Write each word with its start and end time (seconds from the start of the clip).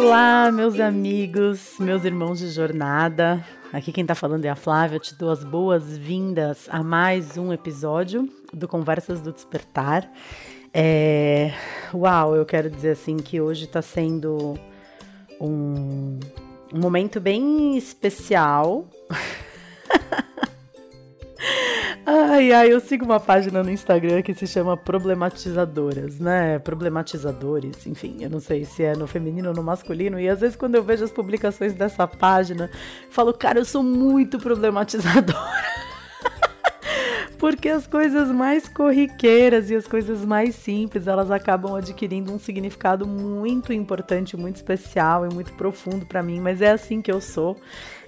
Olá, 0.00 0.52
meus 0.52 0.78
amigos, 0.78 1.74
meus 1.80 2.04
irmãos 2.04 2.38
de 2.38 2.48
jornada. 2.50 3.44
Aqui 3.72 3.90
quem 3.90 4.06
tá 4.06 4.14
falando 4.14 4.44
é 4.44 4.48
a 4.48 4.54
Flávia. 4.54 4.94
Eu 4.94 5.00
te 5.00 5.12
dou 5.12 5.28
as 5.28 5.42
boas-vindas 5.42 6.68
a 6.70 6.84
mais 6.84 7.36
um 7.36 7.52
episódio 7.52 8.28
do 8.52 8.68
Conversas 8.68 9.20
do 9.20 9.32
Despertar. 9.32 10.08
É... 10.72 11.52
Uau, 11.92 12.36
eu 12.36 12.46
quero 12.46 12.70
dizer 12.70 12.90
assim 12.90 13.16
que 13.16 13.40
hoje 13.40 13.66
tá 13.66 13.82
sendo 13.82 14.56
um, 15.40 16.20
um 16.72 16.78
momento 16.78 17.18
bem 17.18 17.76
especial. 17.76 18.88
Ai, 22.10 22.52
ai, 22.52 22.72
eu 22.72 22.80
sigo 22.80 23.04
uma 23.04 23.20
página 23.20 23.62
no 23.62 23.70
Instagram 23.70 24.22
que 24.22 24.32
se 24.32 24.46
chama 24.46 24.78
Problematizadoras, 24.78 26.18
né? 26.18 26.58
Problematizadores, 26.58 27.86
enfim, 27.86 28.16
eu 28.22 28.30
não 28.30 28.40
sei 28.40 28.64
se 28.64 28.82
é 28.82 28.96
no 28.96 29.06
feminino 29.06 29.50
ou 29.50 29.54
no 29.54 29.62
masculino. 29.62 30.18
E 30.18 30.26
às 30.26 30.40
vezes, 30.40 30.56
quando 30.56 30.76
eu 30.76 30.82
vejo 30.82 31.04
as 31.04 31.12
publicações 31.12 31.74
dessa 31.74 32.08
página, 32.08 32.70
falo, 33.10 33.34
cara, 33.34 33.58
eu 33.58 33.64
sou 33.66 33.82
muito 33.82 34.38
problematizadora. 34.38 35.36
Porque 37.36 37.68
as 37.68 37.86
coisas 37.86 38.30
mais 38.30 38.66
corriqueiras 38.66 39.68
e 39.68 39.76
as 39.76 39.86
coisas 39.86 40.24
mais 40.24 40.54
simples, 40.54 41.06
elas 41.06 41.30
acabam 41.30 41.74
adquirindo 41.74 42.32
um 42.32 42.38
significado 42.38 43.06
muito 43.06 43.70
importante, 43.70 44.34
muito 44.34 44.56
especial 44.56 45.26
e 45.26 45.34
muito 45.34 45.52
profundo 45.52 46.06
para 46.06 46.22
mim, 46.22 46.40
mas 46.40 46.62
é 46.62 46.70
assim 46.70 47.02
que 47.02 47.12
eu 47.12 47.20
sou. 47.20 47.54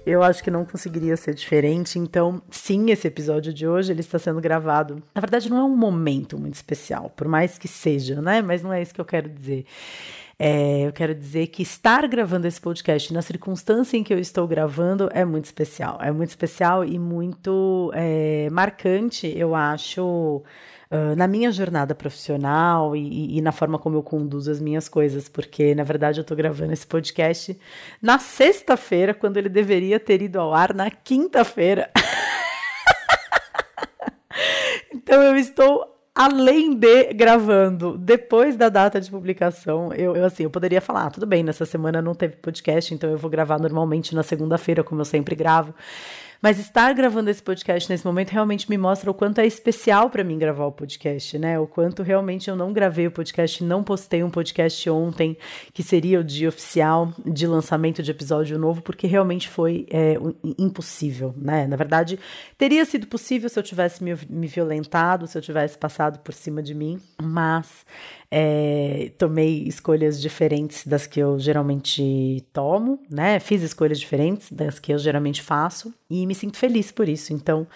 Eu 0.05 0.23
acho 0.23 0.43
que 0.43 0.49
não 0.49 0.65
conseguiria 0.65 1.15
ser 1.15 1.35
diferente. 1.35 1.99
Então, 1.99 2.41
sim, 2.49 2.89
esse 2.89 3.07
episódio 3.07 3.53
de 3.53 3.67
hoje 3.67 3.91
ele 3.91 3.99
está 3.99 4.17
sendo 4.17 4.41
gravado. 4.41 5.01
Na 5.13 5.21
verdade, 5.21 5.49
não 5.49 5.57
é 5.57 5.63
um 5.63 5.75
momento 5.75 6.39
muito 6.39 6.55
especial, 6.55 7.11
por 7.15 7.27
mais 7.27 7.57
que 7.57 7.67
seja, 7.67 8.21
né? 8.21 8.41
Mas 8.41 8.63
não 8.63 8.73
é 8.73 8.81
isso 8.81 8.93
que 8.93 9.01
eu 9.01 9.05
quero 9.05 9.29
dizer. 9.29 9.65
É, 10.39 10.87
eu 10.87 10.91
quero 10.91 11.13
dizer 11.13 11.47
que 11.47 11.61
estar 11.61 12.07
gravando 12.07 12.47
esse 12.47 12.59
podcast 12.59 13.13
na 13.13 13.21
circunstância 13.21 13.95
em 13.95 14.03
que 14.03 14.11
eu 14.11 14.17
estou 14.17 14.47
gravando 14.47 15.07
é 15.13 15.23
muito 15.23 15.45
especial. 15.45 15.99
É 16.01 16.11
muito 16.11 16.29
especial 16.29 16.83
e 16.83 16.97
muito 16.97 17.91
é, 17.93 18.49
marcante, 18.49 19.31
eu 19.37 19.53
acho 19.53 20.41
na 21.15 21.25
minha 21.25 21.51
jornada 21.51 21.95
profissional 21.95 22.95
e, 22.95 23.37
e, 23.37 23.41
na 23.41 23.51
forma 23.51 23.79
como 23.79 23.97
eu 23.97 24.03
conduzo 24.03 24.51
as 24.51 24.59
minhas 24.59 24.89
coisas, 24.89 25.29
porque 25.29 25.73
na 25.73 25.83
verdade 25.83 26.19
eu 26.19 26.23
estou 26.23 26.35
gravando 26.35 26.73
esse 26.73 26.85
podcast 26.85 27.57
na 28.01 28.19
sexta-feira, 28.19 29.13
quando 29.13 29.37
ele 29.37 29.47
deveria 29.47 29.99
ter 29.99 30.21
ido 30.21 30.39
ao 30.39 30.53
ar 30.53 30.73
na 30.73 30.91
quinta-feira. 30.91 31.89
então 34.93 35.21
eu 35.21 35.37
estou 35.37 35.87
além 36.13 36.75
de 36.75 37.13
gravando 37.13 37.97
depois 37.97 38.57
da 38.57 38.67
data 38.67 38.99
de 38.99 39.09
publicação, 39.09 39.93
eu, 39.93 40.15
eu, 40.15 40.25
assim, 40.25 40.43
eu 40.43 40.49
poderia 40.49 40.81
falar, 40.81 41.05
ah, 41.05 41.09
tudo 41.09 41.25
bem, 41.25 41.41
nessa 41.41 41.65
semana 41.65 42.01
não 42.01 42.13
teve 42.13 42.35
podcast, 42.35 42.93
então 42.93 43.09
eu 43.09 43.17
vou 43.17 43.29
gravar 43.29 43.59
normalmente 43.59 44.13
na 44.13 44.23
segunda-feira, 44.23 44.83
como 44.83 45.01
eu 45.01 45.05
sempre 45.05 45.35
gravo. 45.35 45.73
Mas 46.41 46.57
estar 46.57 46.91
gravando 46.93 47.29
esse 47.29 47.43
podcast 47.43 47.87
nesse 47.87 48.03
momento 48.03 48.31
realmente 48.31 48.67
me 48.67 48.75
mostra 48.75 49.11
o 49.11 49.13
quanto 49.13 49.39
é 49.39 49.45
especial 49.45 50.09
para 50.09 50.23
mim 50.23 50.39
gravar 50.39 50.65
o 50.65 50.71
podcast, 50.71 51.37
né? 51.37 51.59
O 51.59 51.67
quanto 51.67 52.01
realmente 52.01 52.49
eu 52.49 52.55
não 52.55 52.73
gravei 52.73 53.05
o 53.05 53.11
podcast, 53.11 53.63
não 53.63 53.83
postei 53.83 54.23
um 54.23 54.29
podcast 54.29 54.89
ontem, 54.89 55.37
que 55.71 55.83
seria 55.83 56.19
o 56.19 56.23
dia 56.23 56.49
oficial 56.49 57.13
de 57.23 57.45
lançamento 57.45 58.01
de 58.01 58.09
episódio 58.09 58.57
novo, 58.57 58.81
porque 58.81 59.05
realmente 59.05 59.47
foi 59.47 59.85
é, 59.91 60.15
impossível, 60.57 61.31
né? 61.37 61.67
Na 61.67 61.75
verdade, 61.75 62.17
teria 62.57 62.83
sido 62.85 63.05
possível 63.05 63.47
se 63.47 63.59
eu 63.59 63.63
tivesse 63.63 64.03
me, 64.03 64.17
me 64.27 64.47
violentado, 64.47 65.27
se 65.27 65.37
eu 65.37 65.41
tivesse 65.43 65.77
passado 65.77 66.19
por 66.19 66.33
cima 66.33 66.63
de 66.63 66.73
mim, 66.73 66.99
mas 67.21 67.85
é, 68.33 69.11
tomei 69.17 69.63
escolhas 69.67 70.21
diferentes 70.21 70.87
das 70.87 71.05
que 71.05 71.19
eu 71.19 71.37
geralmente 71.37 72.47
tomo, 72.53 73.03
né? 73.09 73.41
Fiz 73.41 73.61
escolhas 73.61 73.99
diferentes 73.99 74.49
das 74.49 74.79
que 74.79 74.93
eu 74.93 74.97
geralmente 74.97 75.41
faço 75.41 75.93
e 76.09 76.25
me 76.25 76.33
sinto 76.33 76.57
feliz 76.57 76.93
por 76.93 77.09
isso. 77.09 77.33
Então, 77.33 77.67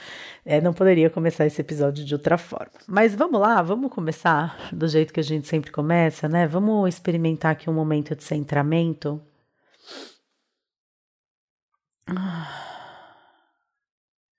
é, 0.45 0.61
não 0.61 0.73
poderia 0.73 1.09
começar 1.09 1.45
esse 1.45 1.59
episódio 1.59 2.05
de 2.05 2.13
outra 2.13 2.37
forma. 2.37 2.71
Mas 2.87 3.13
vamos 3.13 3.41
lá, 3.41 3.61
vamos 3.61 3.91
começar 3.91 4.69
do 4.71 4.87
jeito 4.87 5.13
que 5.13 5.19
a 5.19 5.23
gente 5.23 5.45
sempre 5.45 5.71
começa, 5.71 6.29
né? 6.29 6.47
Vamos 6.47 6.87
experimentar 6.87 7.51
aqui 7.51 7.69
um 7.69 7.73
momento 7.73 8.15
de 8.15 8.23
centramento. 8.23 9.21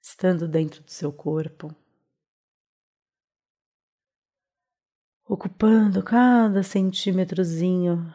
Estando 0.03 0.49
dentro 0.49 0.83
do 0.83 0.91
seu 0.91 1.13
corpo. 1.13 1.75
Ocupando 5.29 6.05
cada 6.05 6.63
centímetrozinho 6.63 8.15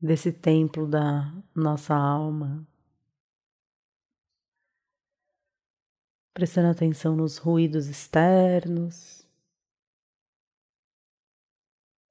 desse 0.00 0.32
templo 0.32 0.88
da 0.88 1.32
nossa 1.54 1.94
alma, 1.94 2.66
prestando 6.34 6.68
atenção 6.68 7.14
nos 7.14 7.38
ruídos 7.38 7.86
externos, 7.86 9.24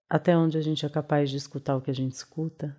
até 0.10 0.38
onde 0.38 0.58
a 0.58 0.62
gente 0.62 0.86
é 0.86 0.90
capaz 0.90 1.30
de 1.30 1.36
escutar 1.36 1.76
o 1.76 1.82
que 1.82 1.92
a 1.92 1.94
gente 1.94 2.14
escuta. 2.14 2.78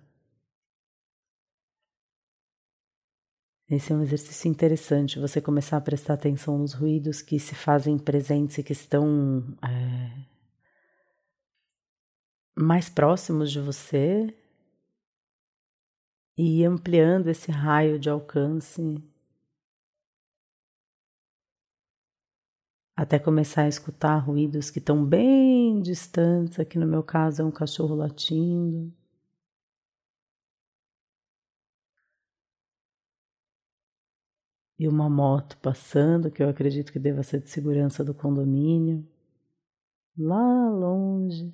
Esse 3.69 3.91
é 3.93 3.95
um 3.95 4.01
exercício 4.01 4.49
interessante, 4.49 5.19
você 5.19 5.41
começar 5.41 5.77
a 5.77 5.81
prestar 5.81 6.13
atenção 6.15 6.57
nos 6.57 6.73
ruídos 6.73 7.21
que 7.21 7.39
se 7.39 7.55
fazem 7.55 7.97
presentes 7.97 8.57
e 8.57 8.63
que 8.63 8.73
estão 8.73 9.43
é, 9.63 10.25
mais 12.55 12.89
próximos 12.89 13.51
de 13.51 13.59
você 13.59 14.35
e 16.37 16.65
ampliando 16.65 17.29
esse 17.29 17.51
raio 17.51 17.97
de 17.97 18.09
alcance 18.09 19.01
até 22.95 23.17
começar 23.19 23.63
a 23.63 23.67
escutar 23.67 24.17
ruídos 24.17 24.69
que 24.69 24.79
estão 24.79 25.03
bem 25.03 25.81
distantes. 25.81 26.59
Aqui 26.59 26.77
no 26.77 26.87
meu 26.87 27.03
caso 27.03 27.41
é 27.41 27.45
um 27.45 27.51
cachorro 27.51 27.95
latindo. 27.95 28.93
E 34.77 34.87
uma 34.87 35.09
moto 35.09 35.57
passando, 35.57 36.31
que 36.31 36.41
eu 36.41 36.49
acredito 36.49 36.91
que 36.91 36.99
deva 36.99 37.23
ser 37.23 37.41
de 37.41 37.49
segurança 37.49 38.03
do 38.03 38.13
condomínio, 38.13 39.07
lá 40.17 40.69
longe. 40.69 41.53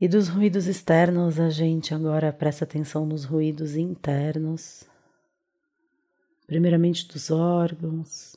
E 0.00 0.08
dos 0.08 0.28
ruídos 0.28 0.66
externos, 0.66 1.40
a 1.40 1.48
gente 1.48 1.94
agora 1.94 2.32
presta 2.32 2.64
atenção 2.64 3.06
nos 3.06 3.24
ruídos 3.24 3.74
internos, 3.76 4.84
primeiramente 6.46 7.08
dos 7.08 7.30
órgãos, 7.30 8.36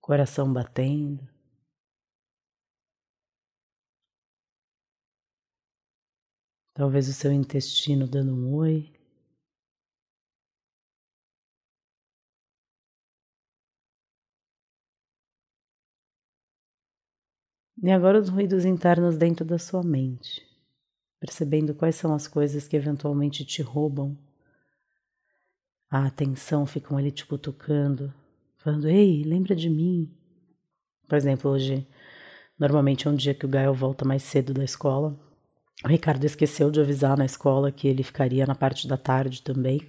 coração 0.00 0.52
batendo. 0.52 1.31
Talvez 6.74 7.06
o 7.08 7.12
seu 7.12 7.30
intestino 7.30 8.06
dando 8.06 8.34
um 8.34 8.54
oi. 8.54 8.90
E 17.82 17.90
agora 17.90 18.20
os 18.20 18.28
ruídos 18.28 18.64
internos 18.64 19.16
dentro 19.16 19.44
da 19.44 19.58
sua 19.58 19.82
mente, 19.82 20.46
percebendo 21.18 21.74
quais 21.74 21.96
são 21.96 22.14
as 22.14 22.28
coisas 22.28 22.68
que 22.68 22.76
eventualmente 22.76 23.44
te 23.44 23.60
roubam 23.60 24.16
a 25.90 26.06
atenção, 26.06 26.64
ficam 26.64 26.96
ali 26.96 27.10
te 27.10 27.26
cutucando, 27.26 28.14
falando: 28.56 28.88
Ei, 28.88 29.22
lembra 29.24 29.54
de 29.54 29.68
mim. 29.68 30.10
Por 31.06 31.16
exemplo, 31.16 31.50
hoje, 31.50 31.86
normalmente 32.58 33.06
é 33.06 33.10
um 33.10 33.14
dia 33.14 33.34
que 33.34 33.44
o 33.44 33.48
Gael 33.48 33.74
volta 33.74 34.04
mais 34.04 34.22
cedo 34.22 34.54
da 34.54 34.64
escola. 34.64 35.31
O 35.84 35.88
Ricardo 35.88 36.24
esqueceu 36.24 36.70
de 36.70 36.80
avisar 36.80 37.16
na 37.16 37.24
escola 37.24 37.72
que 37.72 37.88
ele 37.88 38.02
ficaria 38.02 38.46
na 38.46 38.54
parte 38.54 38.86
da 38.86 38.96
tarde 38.96 39.42
também. 39.42 39.80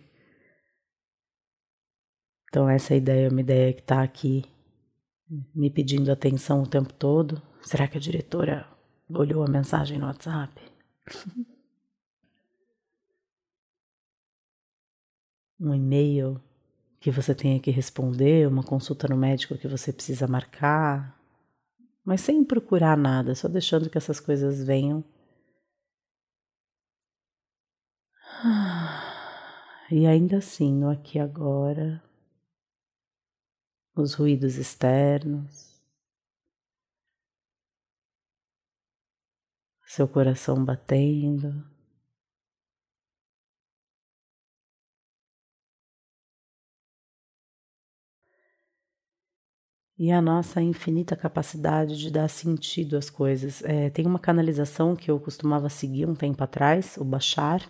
Então, 2.49 2.69
essa 2.69 2.95
ideia 2.95 3.27
é 3.27 3.29
uma 3.29 3.41
ideia 3.41 3.73
que 3.73 3.81
está 3.81 4.01
aqui 4.01 4.45
me 5.53 5.69
pedindo 5.69 6.11
atenção 6.11 6.63
o 6.63 6.67
tempo 6.67 6.93
todo. 6.93 7.41
Será 7.61 7.87
que 7.87 7.97
a 7.97 8.01
diretora 8.01 8.67
olhou 9.09 9.43
a 9.43 9.47
mensagem 9.47 9.97
no 9.97 10.05
WhatsApp? 10.05 10.53
um 15.59 15.73
e-mail 15.73 16.41
que 16.99 17.09
você 17.11 17.33
tenha 17.33 17.59
que 17.59 17.71
responder, 17.71 18.47
uma 18.47 18.63
consulta 18.63 19.07
no 19.07 19.17
médico 19.17 19.57
que 19.57 19.67
você 19.67 19.91
precisa 19.91 20.27
marcar, 20.27 21.19
mas 22.03 22.21
sem 22.21 22.43
procurar 22.43 22.97
nada, 22.97 23.33
só 23.35 23.47
deixando 23.47 23.89
que 23.89 23.97
essas 23.97 24.19
coisas 24.19 24.63
venham 24.63 25.03
E 29.95 30.07
ainda 30.07 30.37
assim, 30.37 30.73
no 30.73 30.89
aqui 30.89 31.19
agora, 31.19 32.01
os 33.95 34.15
ruídos 34.15 34.55
externos, 34.55 35.79
seu 39.85 40.07
coração 40.07 40.65
batendo, 40.65 41.63
e 49.95 50.11
a 50.11 50.19
nossa 50.19 50.59
infinita 50.59 51.15
capacidade 51.15 51.99
de 51.99 52.09
dar 52.09 52.27
sentido 52.29 52.97
às 52.97 53.11
coisas. 53.11 53.61
É, 53.63 53.91
tem 53.91 54.07
uma 54.07 54.17
canalização 54.17 54.95
que 54.95 55.11
eu 55.11 55.19
costumava 55.19 55.69
seguir 55.69 56.07
um 56.09 56.15
tempo 56.15 56.43
atrás, 56.43 56.97
o 56.97 57.05
Bachar 57.05 57.61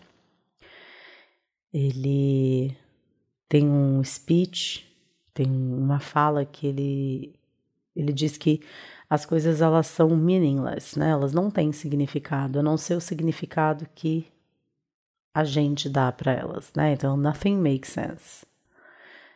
ele 1.74 2.78
tem 3.50 3.68
um 3.68 4.04
speech, 4.04 4.86
tem 5.34 5.48
uma 5.50 6.00
fala 6.00 6.46
que 6.46 6.68
ele, 6.68 7.36
ele 7.96 8.14
diz 8.14 8.38
que 8.38 8.62
as 9.10 9.26
coisas 9.26 9.62
elas 9.62 9.88
são 9.88 10.16
meaningless, 10.16 10.98
né? 10.98 11.10
Elas 11.10 11.34
não 11.34 11.52
têm 11.52 11.72
significado, 11.72 12.60
a 12.60 12.64
não 12.64 12.78
ser 12.78 12.96
o 12.96 13.02
significado 13.02 13.88
que 13.94 14.28
a 15.34 15.44
gente 15.44 15.90
dá 15.90 16.12
para 16.12 16.32
elas, 16.32 16.72
né? 16.76 16.94
Então, 16.94 17.18
nothing 17.18 17.58
makes 17.58 17.90
sense. 17.90 18.46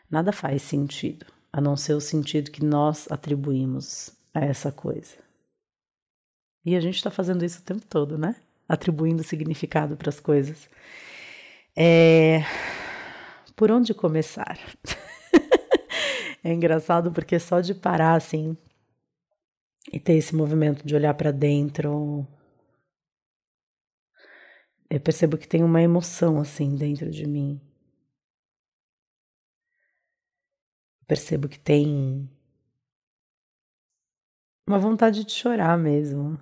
Nada 0.10 0.32
faz 0.32 0.62
sentido, 0.62 1.26
a 1.52 1.60
não 1.60 1.76
ser 1.76 1.94
o 1.94 2.02
sentido 2.02 2.52
que 2.52 2.64
nós 2.64 3.12
atribuímos 3.12 4.12
a 4.34 4.40
essa 4.40 4.72
coisa. 4.72 5.16
E 6.64 6.76
a 6.76 6.80
gente 6.80 6.96
está 6.96 7.10
fazendo 7.10 7.44
isso 7.44 7.60
o 7.60 7.64
tempo 7.64 7.86
todo, 7.88 8.18
né? 8.18 8.36
Atribuindo 8.68 9.24
significado 9.24 9.96
para 9.96 10.10
as 10.10 10.20
coisas. 10.20 10.70
É... 11.78 12.40
Por 13.56 13.72
onde 13.72 13.94
começar? 13.94 14.58
é 16.44 16.52
engraçado 16.52 17.12
porque 17.12 17.40
só 17.40 17.62
de 17.62 17.76
parar 17.76 18.16
assim 18.16 18.58
e 19.94 20.00
ter 20.00 20.14
esse 20.14 20.36
movimento 20.36 20.86
de 20.86 20.96
olhar 20.96 21.14
para 21.14 21.32
dentro, 21.32 22.28
eu 24.90 25.00
percebo 25.00 25.38
que 25.38 25.48
tem 25.48 25.64
uma 25.64 25.82
emoção 25.82 26.40
assim 26.40 26.76
dentro 26.76 27.10
de 27.12 27.28
mim. 27.28 27.62
percebo 31.08 31.48
que 31.48 31.58
tem 31.58 32.30
uma 34.68 34.78
vontade 34.78 35.24
de 35.24 35.32
chorar 35.32 35.78
mesmo. 35.78 36.38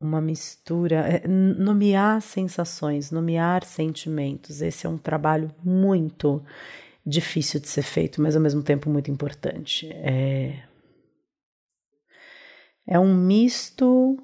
Uma 0.00 0.20
mistura, 0.20 0.96
é, 0.96 1.28
nomear 1.28 2.22
sensações, 2.22 3.10
nomear 3.10 3.64
sentimentos. 3.64 4.62
Esse 4.62 4.86
é 4.86 4.88
um 4.88 4.96
trabalho 4.96 5.54
muito 5.62 6.42
difícil 7.04 7.60
de 7.60 7.68
ser 7.68 7.82
feito, 7.82 8.22
mas 8.22 8.34
ao 8.34 8.42
mesmo 8.42 8.62
tempo 8.62 8.88
muito 8.88 9.10
importante. 9.10 9.90
É, 9.92 10.62
é 12.86 12.98
um 12.98 13.14
misto 13.14 14.18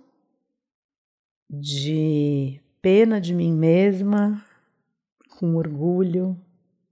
de 1.49 2.61
pena 2.81 3.20
de 3.20 3.34
mim 3.34 3.52
mesma, 3.52 4.43
com 5.38 5.55
orgulho 5.56 6.37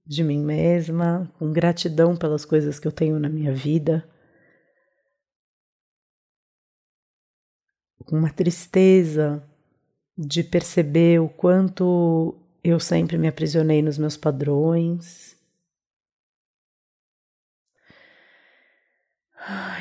de 0.07 0.23
mim 0.23 0.43
mesma, 0.43 1.31
com 1.39 1.53
gratidão 1.53 2.15
pelas 2.15 2.45
coisas 2.45 2.79
que 2.79 2.87
eu 2.87 2.93
tenho 2.93 3.19
na 3.19 3.29
minha 3.29 3.53
vida, 3.53 4.07
com 8.05 8.17
uma 8.17 8.31
tristeza 8.31 9.43
de 10.17 10.45
perceber 10.45 11.21
o 11.21 11.29
quanto 11.29 12.37
eu 12.63 12.79
sempre 12.79 13.19
me 13.19 13.29
aprisionei 13.29 13.83
nos 13.83 13.99
meus 13.99 14.17
padrões 14.17 15.35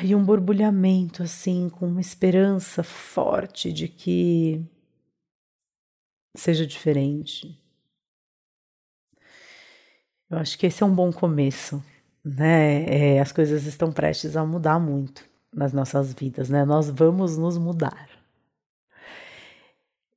e 0.02 0.14
um 0.14 0.24
borbulhamento 0.24 1.22
assim, 1.22 1.70
com 1.70 1.86
uma 1.86 2.00
esperança 2.00 2.82
forte 2.82 3.72
de 3.72 3.88
que 3.88 4.62
seja 6.36 6.66
diferente. 6.66 7.58
Eu 10.28 10.38
acho 10.38 10.58
que 10.58 10.66
esse 10.66 10.82
é 10.82 10.86
um 10.86 10.94
bom 10.94 11.12
começo, 11.12 11.82
né? 12.22 12.84
É, 12.84 13.20
as 13.20 13.32
coisas 13.32 13.64
estão 13.66 13.92
prestes 13.92 14.36
a 14.36 14.44
mudar 14.44 14.78
muito 14.78 15.24
nas 15.54 15.72
nossas 15.72 16.12
vidas, 16.12 16.50
né? 16.50 16.64
Nós 16.64 16.90
vamos 16.90 17.38
nos 17.38 17.56
mudar. 17.56 18.13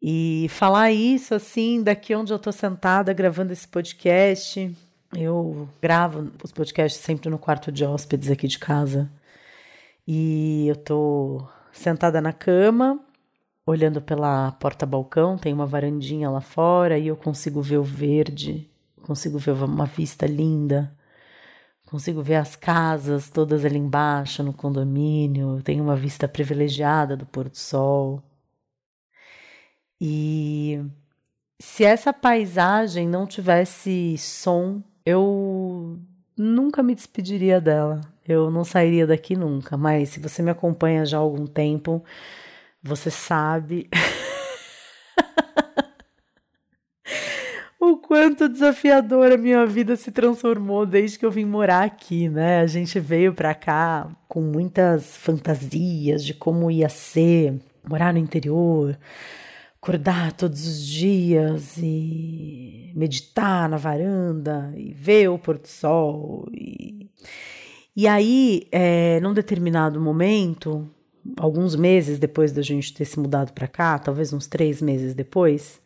E 0.02 0.48
falar 0.50 0.92
isso 0.92 1.34
assim, 1.34 1.82
daqui 1.82 2.16
onde 2.16 2.32
eu 2.32 2.40
tô 2.40 2.52
sentada 2.52 3.14
gravando 3.14 3.52
esse 3.52 3.68
podcast, 3.68 4.76
eu 5.16 5.68
gravo 5.82 6.32
os 6.44 6.52
podcasts 6.52 7.02
sempre 7.02 7.30
no 7.30 7.40
quarto 7.40 7.72
de 7.72 7.84
hóspedes 7.84 8.30
aqui 8.30 8.48
de 8.48 8.60
casa. 8.60 9.10
E 10.08 10.68
eu 10.68 10.76
tô 10.76 11.48
sentada 11.72 12.22
na 12.22 12.32
cama, 12.32 13.00
olhando 13.66 14.02
pela 14.02 14.52
porta-balcão, 14.54 15.38
tem 15.38 15.54
uma 15.54 15.66
varandinha 15.66 16.30
lá 16.30 16.42
fora 16.42 16.98
e 16.98 17.08
eu 17.08 17.16
consigo 17.16 17.62
ver 17.62 17.78
o 17.78 17.84
verde, 17.84 18.70
consigo 19.04 19.38
ver 19.38 19.52
uma 19.52 19.86
vista 19.86 20.26
linda, 20.26 20.96
consigo 21.86 22.22
ver 22.22 22.36
as 22.36 22.56
casas 22.56 23.30
todas 23.30 23.66
ali 23.66 23.78
embaixo 23.78 24.44
no 24.44 24.54
condomínio, 24.54 25.62
tenho 25.64 25.84
uma 25.84 25.96
vista 25.96 26.28
privilegiada 26.28 27.18
do 27.18 27.26
pôr 27.26 27.50
do 27.50 27.58
sol. 27.58 28.22
E 30.00 30.80
se 31.60 31.84
essa 31.84 32.14
paisagem 32.14 33.08
não 33.08 33.26
tivesse 33.26 34.16
som, 34.18 34.82
eu 35.06 36.00
nunca 36.38 36.84
me 36.84 36.94
despediria 36.94 37.60
dela. 37.60 38.02
Eu 38.28 38.52
não 38.52 38.64
sairia 38.64 39.08
daqui 39.08 39.36
nunca. 39.36 39.76
Mas 39.78 40.10
se 40.10 40.20
você 40.20 40.44
me 40.44 40.52
acompanha 40.52 41.06
já 41.06 41.18
há 41.18 41.22
algum 41.22 41.48
tempo, 41.48 42.04
você 42.84 43.10
sabe 43.10 43.90
o 47.80 47.98
quanto 47.98 48.48
desafiadora 48.50 49.36
a 49.36 49.38
minha 49.38 49.66
vida 49.66 49.96
se 49.96 50.12
transformou 50.12 50.86
desde 50.86 51.18
que 51.18 51.26
eu 51.26 51.32
vim 51.32 51.46
morar 51.46 51.84
aqui, 51.84 52.30
né? 52.30 52.60
A 52.60 52.68
gente 52.68 53.00
veio 53.00 53.34
para 53.34 53.56
cá 53.56 54.10
com 54.28 54.42
muitas 54.42 55.18
fantasias 55.18 56.24
de 56.24 56.34
como 56.34 56.70
ia 56.70 56.90
ser 56.90 57.60
morar 57.88 58.14
no 58.14 58.20
interior, 58.20 58.98
acordar 59.82 60.34
todos 60.34 60.68
os 60.68 60.86
dias 60.86 61.78
e 61.78 62.92
meditar 62.96 63.70
na 63.70 63.78
varanda 63.78 64.74
e 64.76 64.92
ver 64.94 65.30
o 65.30 65.38
pôr 65.40 65.58
do 65.58 65.68
sol. 65.68 66.48
E, 66.52 67.10
e 67.96 68.08
aí, 68.08 68.68
é, 68.72 69.20
num 69.22 69.34
determinado 69.34 70.00
momento, 70.02 70.90
alguns 71.38 71.76
meses 71.76 72.20
depois 72.20 72.52
da 72.52 72.62
gente 72.62 72.94
ter 72.94 73.06
se 73.06 73.20
mudado 73.20 73.54
para 73.54 73.68
cá, 73.68 73.98
talvez 74.00 74.34
uns 74.34 74.48
três 74.48 74.82
meses 74.82 75.14
depois, 75.14 75.82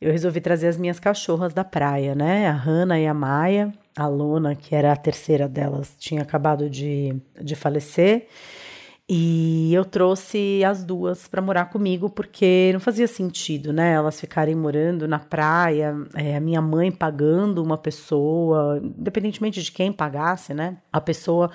eu 0.00 0.10
resolvi 0.10 0.40
trazer 0.40 0.66
as 0.66 0.76
minhas 0.76 0.98
cachorras 0.98 1.54
da 1.54 1.62
praia, 1.62 2.14
né? 2.14 2.48
A 2.48 2.52
Hanna 2.52 2.98
e 2.98 3.06
a 3.06 3.14
Maia. 3.14 3.72
A 3.94 4.06
Lona, 4.06 4.56
que 4.56 4.74
era 4.74 4.90
a 4.90 4.96
terceira 4.96 5.46
delas, 5.46 5.94
tinha 5.98 6.22
acabado 6.22 6.68
de, 6.68 7.14
de 7.40 7.54
falecer. 7.54 8.26
E 9.08 9.74
eu 9.74 9.84
trouxe 9.84 10.62
as 10.64 10.84
duas 10.84 11.26
para 11.26 11.42
morar 11.42 11.66
comigo 11.66 12.08
porque 12.08 12.70
não 12.72 12.78
fazia 12.80 13.08
sentido, 13.08 13.72
né? 13.72 13.92
Elas 13.92 14.20
ficarem 14.20 14.54
morando 14.54 15.08
na 15.08 15.18
praia, 15.18 15.94
é, 16.14 16.36
a 16.36 16.40
minha 16.40 16.62
mãe 16.62 16.90
pagando 16.90 17.62
uma 17.62 17.76
pessoa, 17.76 18.80
independentemente 18.82 19.60
de 19.60 19.72
quem 19.72 19.92
pagasse, 19.92 20.54
né? 20.54 20.78
A 20.92 21.00
pessoa, 21.00 21.50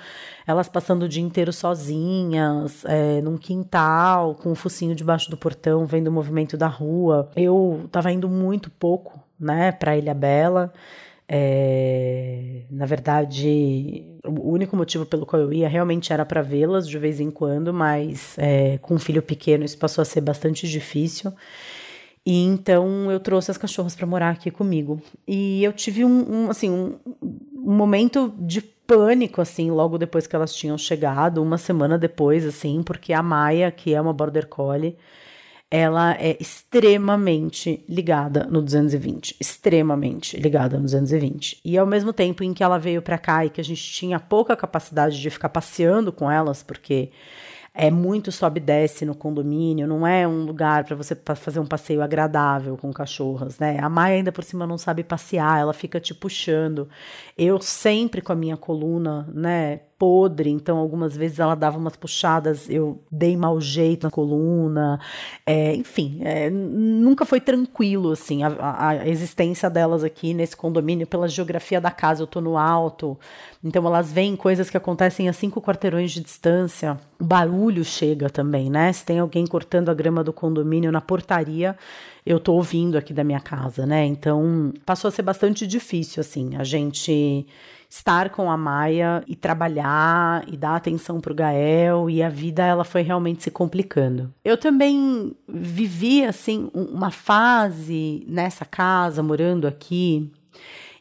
elas 0.46 0.68
passando 0.68 1.04
o 1.04 1.08
dia 1.08 1.22
inteiro 1.22 1.52
sozinhas, 1.52 2.84
é, 2.84 3.22
num 3.22 3.38
quintal, 3.38 4.34
com 4.34 4.52
o 4.52 4.54
focinho 4.54 4.94
debaixo 4.94 5.30
do 5.30 5.36
portão, 5.36 5.86
vendo 5.86 6.08
o 6.08 6.12
movimento 6.12 6.56
da 6.56 6.68
rua. 6.68 7.30
Eu 7.34 7.88
tava 7.90 8.12
indo 8.12 8.28
muito 8.28 8.70
pouco, 8.70 9.18
né, 9.40 9.72
para 9.72 9.96
Ilha 9.96 10.14
Bela. 10.14 10.72
É, 11.30 12.62
na 12.70 12.86
verdade, 12.86 14.06
o 14.24 14.50
único 14.50 14.74
motivo 14.74 15.04
pelo 15.04 15.26
qual 15.26 15.42
eu 15.42 15.52
ia 15.52 15.68
realmente 15.68 16.10
era 16.12 16.24
para 16.24 16.40
vê-las 16.40 16.88
de 16.88 16.98
vez 16.98 17.20
em 17.20 17.30
quando, 17.30 17.72
mas 17.72 18.34
é, 18.38 18.78
com 18.78 18.94
um 18.94 18.98
filho 18.98 19.20
pequeno 19.20 19.64
isso 19.64 19.76
passou 19.76 20.00
a 20.00 20.06
ser 20.06 20.22
bastante 20.22 20.66
difícil. 20.66 21.32
E 22.24 22.44
então 22.44 23.10
eu 23.10 23.20
trouxe 23.20 23.50
as 23.50 23.58
cachorras 23.58 23.94
para 23.94 24.06
morar 24.06 24.30
aqui 24.30 24.50
comigo. 24.50 25.00
E 25.26 25.62
eu 25.62 25.72
tive 25.72 26.04
um, 26.04 26.44
um 26.46 26.50
assim, 26.50 26.70
um, 26.70 26.98
um, 27.22 27.72
momento 27.72 28.34
de 28.38 28.60
pânico, 28.60 29.40
assim, 29.40 29.70
logo 29.70 29.98
depois 29.98 30.26
que 30.26 30.34
elas 30.34 30.54
tinham 30.54 30.78
chegado, 30.78 31.42
uma 31.42 31.58
semana 31.58 31.98
depois, 31.98 32.44
assim, 32.46 32.82
porque 32.82 33.12
a 33.12 33.22
Maia, 33.22 33.70
que 33.70 33.94
é 33.94 34.00
uma 34.00 34.12
Border 34.12 34.46
Collie, 34.46 34.96
ela 35.70 36.14
é 36.14 36.36
extremamente 36.40 37.84
ligada 37.88 38.44
no 38.44 38.62
220, 38.62 39.36
extremamente 39.38 40.36
ligada 40.38 40.76
no 40.76 40.84
220. 40.84 41.60
E 41.62 41.76
ao 41.76 41.86
mesmo 41.86 42.12
tempo 42.12 42.42
em 42.42 42.54
que 42.54 42.62
ela 42.62 42.78
veio 42.78 43.02
para 43.02 43.18
cá 43.18 43.44
e 43.44 43.50
que 43.50 43.60
a 43.60 43.64
gente 43.64 43.82
tinha 43.82 44.18
pouca 44.18 44.56
capacidade 44.56 45.20
de 45.20 45.30
ficar 45.30 45.50
passeando 45.50 46.10
com 46.10 46.30
elas, 46.30 46.62
porque 46.62 47.10
é 47.74 47.90
muito 47.90 48.32
sobe 48.32 48.58
e 48.58 48.62
desce 48.62 49.04
no 49.04 49.14
condomínio, 49.14 49.86
não 49.86 50.06
é 50.06 50.26
um 50.26 50.44
lugar 50.44 50.84
para 50.84 50.96
você 50.96 51.14
fazer 51.36 51.60
um 51.60 51.66
passeio 51.66 52.02
agradável 52.02 52.76
com 52.76 52.92
cachorras, 52.92 53.58
né? 53.58 53.78
A 53.78 53.88
Maia 53.88 54.16
ainda 54.16 54.32
por 54.32 54.42
cima 54.42 54.66
não 54.66 54.78
sabe 54.78 55.04
passear, 55.04 55.60
ela 55.60 55.74
fica 55.74 56.00
te 56.00 56.14
puxando. 56.14 56.88
Eu 57.36 57.60
sempre 57.60 58.22
com 58.22 58.32
a 58.32 58.36
minha 58.36 58.56
coluna, 58.56 59.28
né, 59.32 59.80
podre, 59.98 60.48
então 60.48 60.78
algumas 60.78 61.16
vezes 61.16 61.40
ela 61.40 61.56
dava 61.56 61.76
umas 61.76 61.96
puxadas, 61.96 62.70
eu 62.70 63.02
dei 63.10 63.36
mau 63.36 63.60
jeito 63.60 64.04
na 64.04 64.10
coluna, 64.10 65.00
é, 65.44 65.74
enfim, 65.74 66.20
é, 66.22 66.48
nunca 66.48 67.24
foi 67.26 67.40
tranquilo, 67.40 68.12
assim, 68.12 68.44
a, 68.44 68.88
a, 68.88 69.08
existência 69.08 69.68
delas 69.68 70.04
aqui 70.04 70.32
nesse 70.32 70.56
condomínio, 70.56 71.06
pela 71.06 71.26
geografia 71.26 71.80
da 71.80 71.90
casa, 71.90 72.22
eu 72.22 72.26
tô 72.28 72.40
no 72.40 72.56
alto, 72.56 73.18
então 73.62 73.84
elas 73.84 74.12
veem 74.12 74.36
coisas 74.36 74.70
que 74.70 74.76
acontecem 74.76 75.28
a 75.28 75.32
cinco 75.32 75.60
quarteirões 75.60 76.12
de 76.12 76.20
distância, 76.20 76.96
o 77.18 77.24
barulho 77.24 77.84
chega 77.84 78.30
também, 78.30 78.70
né, 78.70 78.92
se 78.92 79.04
tem 79.04 79.18
alguém 79.18 79.46
cortando 79.46 79.88
a 79.88 79.94
grama 79.94 80.22
do 80.22 80.32
condomínio 80.32 80.92
na 80.92 81.00
portaria, 81.00 81.76
eu 82.24 82.38
tô 82.38 82.52
ouvindo 82.52 82.96
aqui 82.96 83.12
da 83.12 83.24
minha 83.24 83.40
casa, 83.40 83.84
né, 83.84 84.06
então 84.06 84.72
passou 84.86 85.08
a 85.08 85.10
ser 85.10 85.22
bastante 85.22 85.66
difícil, 85.66 86.20
assim, 86.20 86.54
a 86.56 86.62
gente 86.62 87.46
estar 87.88 88.30
com 88.30 88.50
a 88.50 88.56
Maia 88.56 89.24
e 89.26 89.34
trabalhar 89.34 90.44
e 90.46 90.56
dar 90.56 90.76
atenção 90.76 91.20
para 91.20 91.32
o 91.32 91.34
Gael 91.34 92.10
e 92.10 92.22
a 92.22 92.28
vida 92.28 92.64
ela 92.64 92.84
foi 92.84 93.02
realmente 93.02 93.42
se 93.42 93.50
complicando. 93.50 94.32
Eu 94.44 94.58
também 94.58 95.34
vivi 95.48 96.24
assim 96.24 96.70
uma 96.74 97.10
fase 97.10 98.24
nessa 98.28 98.64
casa 98.64 99.22
morando 99.22 99.66
aqui 99.66 100.30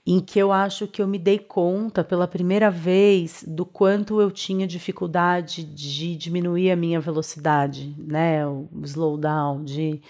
em 0.06 0.22
que 0.22 0.40
eu 0.40 0.54
acho 0.54 0.88
que 0.88 1.02
eu 1.02 1.08
me 1.08 1.20
dei 1.20 1.38
conta 1.38 2.02
pela 2.02 2.26
primeira 2.26 2.72
vez 2.72 3.44
do 3.46 3.66
quanto 3.66 4.22
eu 4.22 4.32
tinha 4.32 4.66
dificuldade 4.66 5.66
de 5.66 6.16
diminuir 6.16 6.72
a 6.72 6.78
minha 6.78 7.02
velocidade, 7.02 7.94
né, 7.98 8.48
o 8.48 8.70
slowdown, 8.84 9.66
de 9.66 10.02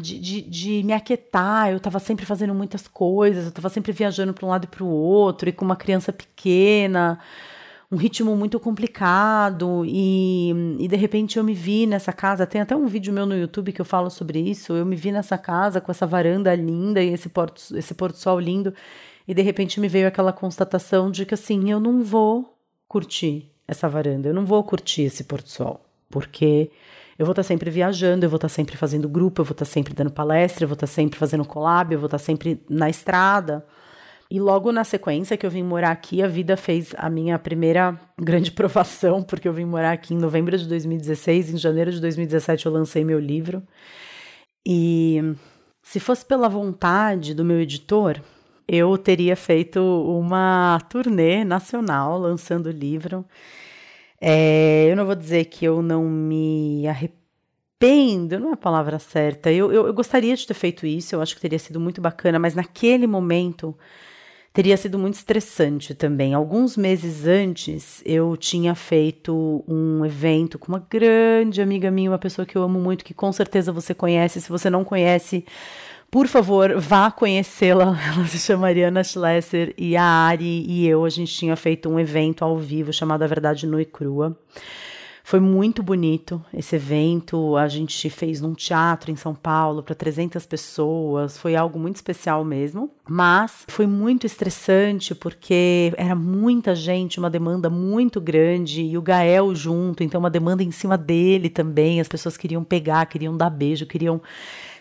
de, 0.00 0.18
de, 0.18 0.42
de, 0.42 0.82
me 0.82 0.92
aquietar. 0.92 1.70
Eu 1.70 1.76
estava 1.76 1.98
sempre 1.98 2.26
fazendo 2.26 2.54
muitas 2.54 2.86
coisas, 2.88 3.44
eu 3.44 3.48
estava 3.50 3.68
sempre 3.68 3.92
viajando 3.92 4.32
para 4.32 4.46
um 4.46 4.48
lado 4.50 4.64
e 4.64 4.68
para 4.68 4.84
o 4.84 4.88
outro, 4.88 5.48
e 5.48 5.52
com 5.52 5.64
uma 5.64 5.76
criança 5.76 6.12
pequena, 6.12 7.18
um 7.90 7.96
ritmo 7.96 8.36
muito 8.36 8.58
complicado. 8.60 9.84
E, 9.86 10.52
e 10.78 10.88
de 10.88 10.96
repente 10.96 11.38
eu 11.38 11.44
me 11.44 11.54
vi 11.54 11.86
nessa 11.86 12.12
casa. 12.12 12.46
Tem 12.46 12.60
até 12.60 12.74
um 12.74 12.86
vídeo 12.86 13.12
meu 13.12 13.26
no 13.26 13.36
YouTube 13.36 13.72
que 13.72 13.80
eu 13.80 13.84
falo 13.84 14.10
sobre 14.10 14.38
isso. 14.38 14.72
Eu 14.72 14.86
me 14.86 14.96
vi 14.96 15.12
nessa 15.12 15.36
casa 15.38 15.80
com 15.80 15.90
essa 15.90 16.06
varanda 16.06 16.54
linda 16.54 17.02
e 17.02 17.12
esse 17.12 17.28
porto, 17.28 17.62
esse 17.76 17.94
porto 17.94 18.16
sol 18.16 18.38
lindo. 18.38 18.74
E 19.26 19.34
de 19.34 19.42
repente 19.42 19.80
me 19.80 19.88
veio 19.88 20.08
aquela 20.08 20.32
constatação 20.32 21.10
de 21.10 21.24
que 21.24 21.34
assim, 21.34 21.70
eu 21.70 21.78
não 21.78 22.02
vou 22.02 22.56
curtir 22.88 23.48
essa 23.70 23.88
varanda, 23.88 24.28
eu 24.28 24.34
não 24.34 24.44
vou 24.44 24.64
curtir 24.64 25.02
esse 25.02 25.22
porto 25.22 25.48
sol, 25.48 25.80
porque 26.08 26.72
eu 27.20 27.26
vou 27.26 27.32
estar 27.32 27.42
sempre 27.42 27.68
viajando, 27.70 28.24
eu 28.24 28.30
vou 28.30 28.38
estar 28.38 28.48
sempre 28.48 28.78
fazendo 28.78 29.06
grupo, 29.06 29.42
eu 29.42 29.44
vou 29.44 29.52
estar 29.52 29.66
sempre 29.66 29.92
dando 29.92 30.10
palestra, 30.10 30.64
eu 30.64 30.68
vou 30.68 30.72
estar 30.72 30.86
sempre 30.86 31.18
fazendo 31.18 31.44
collab, 31.44 31.92
eu 31.92 31.98
vou 31.98 32.06
estar 32.06 32.16
sempre 32.16 32.62
na 32.66 32.88
estrada. 32.88 33.62
E 34.30 34.40
logo 34.40 34.72
na 34.72 34.84
sequência 34.84 35.36
que 35.36 35.44
eu 35.44 35.50
vim 35.50 35.62
morar 35.62 35.90
aqui, 35.90 36.22
a 36.22 36.26
vida 36.26 36.56
fez 36.56 36.94
a 36.96 37.10
minha 37.10 37.38
primeira 37.38 37.94
grande 38.18 38.50
provação, 38.52 39.22
porque 39.22 39.46
eu 39.46 39.52
vim 39.52 39.66
morar 39.66 39.92
aqui 39.92 40.14
em 40.14 40.16
novembro 40.16 40.56
de 40.56 40.66
2016, 40.66 41.52
em 41.52 41.58
janeiro 41.58 41.92
de 41.92 42.00
2017 42.00 42.64
eu 42.64 42.72
lancei 42.72 43.04
meu 43.04 43.20
livro. 43.20 43.62
E 44.66 45.20
se 45.82 46.00
fosse 46.00 46.24
pela 46.24 46.48
vontade 46.48 47.34
do 47.34 47.44
meu 47.44 47.60
editor, 47.60 48.18
eu 48.66 48.96
teria 48.96 49.36
feito 49.36 49.78
uma 49.78 50.78
turnê 50.88 51.44
nacional 51.44 52.18
lançando 52.18 52.68
o 52.68 52.72
livro. 52.72 53.26
É, 54.20 54.86
eu 54.90 54.96
não 54.96 55.06
vou 55.06 55.14
dizer 55.14 55.46
que 55.46 55.64
eu 55.64 55.80
não 55.80 56.04
me 56.04 56.86
arrependo, 56.86 58.38
não 58.38 58.50
é 58.50 58.52
a 58.54 58.56
palavra 58.56 58.98
certa. 58.98 59.50
Eu, 59.50 59.72
eu, 59.72 59.86
eu, 59.86 59.94
gostaria 59.94 60.36
de 60.36 60.46
ter 60.46 60.54
feito 60.54 60.86
isso, 60.86 61.14
eu 61.14 61.22
acho 61.22 61.34
que 61.34 61.40
teria 61.40 61.58
sido 61.58 61.80
muito 61.80 62.00
bacana, 62.00 62.38
mas 62.38 62.54
naquele 62.54 63.06
momento 63.06 63.76
teria 64.52 64.76
sido 64.76 64.98
muito 64.98 65.14
estressante 65.14 65.94
também. 65.94 66.34
Alguns 66.34 66.76
meses 66.76 67.26
antes, 67.26 68.02
eu 68.04 68.36
tinha 68.36 68.74
feito 68.74 69.64
um 69.66 70.04
evento 70.04 70.58
com 70.58 70.68
uma 70.68 70.86
grande 70.90 71.62
amiga 71.62 71.90
minha, 71.90 72.10
uma 72.10 72.18
pessoa 72.18 72.44
que 72.44 72.56
eu 72.56 72.62
amo 72.62 72.78
muito, 72.80 73.04
que 73.04 73.14
com 73.14 73.32
certeza 73.32 73.72
você 73.72 73.94
conhece. 73.94 74.40
Se 74.40 74.48
você 74.50 74.68
não 74.68 74.84
conhece, 74.84 75.46
por 76.10 76.26
favor, 76.26 76.74
vá 76.78 77.10
conhecê-la. 77.10 77.96
Ela 78.12 78.26
se 78.26 78.38
chama 78.38 78.62
Mariana 78.62 79.04
Schlesser 79.04 79.72
e 79.78 79.96
a 79.96 80.02
Ari 80.04 80.64
e 80.66 80.86
eu, 80.86 81.04
a 81.04 81.08
gente 81.08 81.32
tinha 81.32 81.54
feito 81.54 81.88
um 81.88 81.98
evento 81.98 82.44
ao 82.44 82.58
vivo 82.58 82.92
chamado 82.92 83.22
A 83.22 83.26
Verdade 83.26 83.66
Nua 83.66 83.82
e 83.82 83.84
Crua. 83.84 84.36
Foi 85.22 85.38
muito 85.38 85.80
bonito 85.80 86.44
esse 86.52 86.74
evento. 86.74 87.56
A 87.56 87.68
gente 87.68 88.10
fez 88.10 88.40
num 88.40 88.52
teatro 88.52 89.12
em 89.12 89.16
São 89.16 89.32
Paulo 89.32 89.80
para 89.80 89.94
300 89.94 90.44
pessoas. 90.44 91.38
Foi 91.38 91.54
algo 91.54 91.78
muito 91.78 91.94
especial 91.96 92.44
mesmo. 92.44 92.90
Mas 93.08 93.64
foi 93.68 93.86
muito 93.86 94.26
estressante 94.26 95.14
porque 95.14 95.92
era 95.96 96.16
muita 96.16 96.74
gente, 96.74 97.20
uma 97.20 97.30
demanda 97.30 97.70
muito 97.70 98.20
grande 98.20 98.82
e 98.82 98.98
o 98.98 99.02
Gael 99.02 99.54
junto, 99.54 100.02
então 100.02 100.18
uma 100.18 100.30
demanda 100.30 100.64
em 100.64 100.72
cima 100.72 100.98
dele 100.98 101.48
também. 101.48 102.00
As 102.00 102.08
pessoas 102.08 102.36
queriam 102.36 102.64
pegar, 102.64 103.06
queriam 103.06 103.36
dar 103.36 103.50
beijo, 103.50 103.86
queriam 103.86 104.20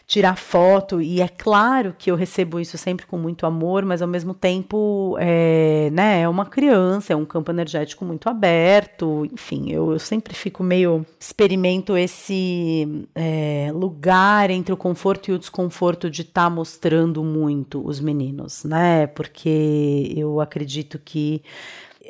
tirar 0.10 0.36
foto, 0.36 1.00
e 1.00 1.22
é 1.22 1.28
claro 1.28 1.94
que 1.96 2.10
eu 2.10 2.16
recebo 2.16 2.60
isso 2.60 2.80
sempre 2.80 3.06
com 3.06 3.16
muito 3.16 3.46
amor, 3.46 3.86
mas 3.86 4.02
ao 4.02 4.08
mesmo 4.08 4.34
tempo 4.34 5.16
é, 5.20 5.92
né, 5.94 6.22
é 6.22 6.28
uma 6.28 6.48
criança, 6.48 7.14
é 7.14 7.16
um 7.16 7.26
campo 7.26 7.52
energético 7.52 8.04
muito 8.04 8.28
aberto, 8.28 9.30
enfim, 9.32 9.70
eu, 9.70 9.92
eu 9.94 10.00
sempre 10.00 10.34
fico 10.34 10.64
meio. 10.64 11.06
experimento 11.20 11.96
esse 11.96 13.08
é, 13.14 13.70
lugar 13.72 14.50
entre 14.50 14.74
o 14.74 14.78
conforto 14.78 15.30
e 15.30 15.34
o 15.36 15.38
desconforto 15.38 16.10
de 16.10 16.24
estar 16.24 16.46
tá 16.46 16.50
mostrando 16.50 17.24
muito 17.24 17.86
os 17.88 18.00
meninos, 18.00 18.64
né? 18.64 19.06
Porque 19.06 20.12
eu 20.18 20.42
acredito 20.42 20.98
que 20.98 21.44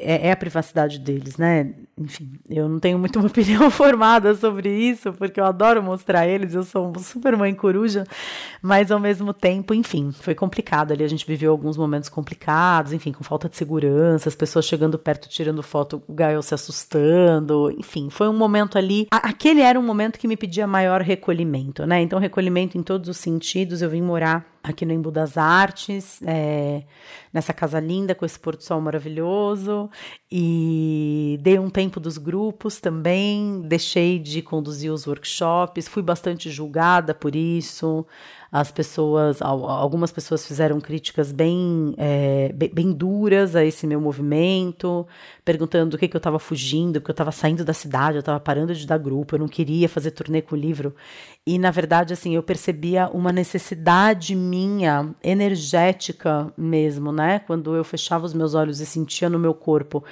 é, 0.01 0.29
é, 0.29 0.31
a 0.31 0.37
privacidade 0.37 0.97
deles, 0.97 1.35
né? 1.35 1.73
Enfim, 1.99 2.39
eu 2.49 2.69
não 2.69 2.79
tenho 2.79 2.97
muito 2.97 3.19
uma 3.19 3.27
opinião 3.27 3.69
formada 3.69 4.33
sobre 4.33 4.73
isso, 4.73 5.11
porque 5.13 5.39
eu 5.39 5.45
adoro 5.45 5.83
mostrar 5.83 6.25
eles, 6.25 6.53
eu 6.53 6.63
sou 6.63 6.87
uma 6.87 6.99
super 6.99 7.35
mãe 7.35 7.53
coruja, 7.53 8.05
mas 8.61 8.89
ao 8.89 8.99
mesmo 8.99 9.33
tempo, 9.33 9.73
enfim, 9.73 10.11
foi 10.11 10.33
complicado 10.33 10.93
ali. 10.93 11.03
A 11.03 11.07
gente 11.07 11.27
viveu 11.27 11.51
alguns 11.51 11.75
momentos 11.75 12.07
complicados, 12.07 12.93
enfim, 12.93 13.11
com 13.11 13.23
falta 13.23 13.49
de 13.49 13.57
segurança, 13.57 14.29
as 14.29 14.35
pessoas 14.35 14.65
chegando 14.65 14.97
perto, 14.97 15.27
tirando 15.27 15.61
foto, 15.61 16.01
o 16.07 16.13
Gael 16.13 16.41
se 16.41 16.53
assustando, 16.53 17.69
enfim, 17.77 18.09
foi 18.09 18.29
um 18.29 18.37
momento 18.37 18.77
ali. 18.77 19.07
Aquele 19.11 19.61
era 19.61 19.77
um 19.77 19.83
momento 19.83 20.17
que 20.17 20.27
me 20.27 20.37
pedia 20.37 20.65
maior 20.65 21.01
recolhimento, 21.01 21.85
né? 21.85 22.01
Então, 22.01 22.17
recolhimento 22.17 22.77
em 22.77 22.83
todos 22.83 23.09
os 23.09 23.17
sentidos. 23.17 23.81
Eu 23.81 23.89
vim 23.89 24.01
morar 24.01 24.45
aqui 24.63 24.85
no 24.85 24.93
Embu 24.93 25.11
das 25.11 25.37
Artes, 25.37 26.21
é, 26.23 26.83
nessa 27.33 27.53
casa 27.53 27.79
linda 27.79 28.13
com 28.13 28.25
esse 28.25 28.37
porto 28.37 28.63
sol 28.63 28.81
maravilhoso 28.81 29.89
e 30.31 31.39
dei 31.41 31.57
um 31.57 31.69
tempo 31.69 31.88
dos 31.97 32.17
grupos 32.17 32.81
também, 32.81 33.61
deixei 33.61 34.19
de 34.19 34.41
conduzir 34.41 34.91
os 34.91 35.07
workshops, 35.07 35.87
fui 35.87 36.03
bastante 36.03 36.49
julgada 36.51 37.13
por 37.13 37.33
isso. 37.33 38.05
As 38.51 38.69
pessoas, 38.71 39.41
algumas 39.41 40.11
pessoas 40.11 40.45
fizeram 40.45 40.81
críticas 40.81 41.31
bem, 41.31 41.93
é, 41.97 42.51
bem, 42.51 42.91
duras 42.91 43.55
a 43.55 43.63
esse 43.63 43.87
meu 43.87 44.01
movimento, 44.01 45.07
perguntando 45.49 45.91
do 45.91 45.97
que, 45.97 46.07
que 46.07 46.15
eu 46.15 46.19
estava 46.19 46.39
fugindo, 46.39 47.01
porque 47.01 47.11
eu 47.11 47.13
estava 47.13 47.31
saindo 47.31 47.65
da 47.65 47.73
cidade, 47.73 48.17
eu 48.17 48.21
estava 48.21 48.39
parando 48.39 48.73
de 48.73 48.87
dar 48.87 48.97
grupo, 48.97 49.35
eu 49.35 49.39
não 49.39 49.47
queria 49.47 49.89
fazer 49.89 50.11
turnê 50.11 50.41
com 50.41 50.55
o 50.55 50.57
livro. 50.57 50.95
E, 51.45 51.57
na 51.57 51.71
verdade, 51.71 52.13
assim, 52.13 52.35
eu 52.35 52.43
percebia 52.43 53.09
uma 53.11 53.31
necessidade 53.31 54.35
minha, 54.35 55.13
energética 55.23 56.53
mesmo, 56.57 57.11
né? 57.11 57.39
Quando 57.39 57.75
eu 57.75 57.83
fechava 57.83 58.25
os 58.25 58.33
meus 58.33 58.53
olhos 58.53 58.79
e 58.79 58.85
sentia 58.85 59.29
no 59.29 59.39
meu 59.39 59.53
corpo, 59.53 60.03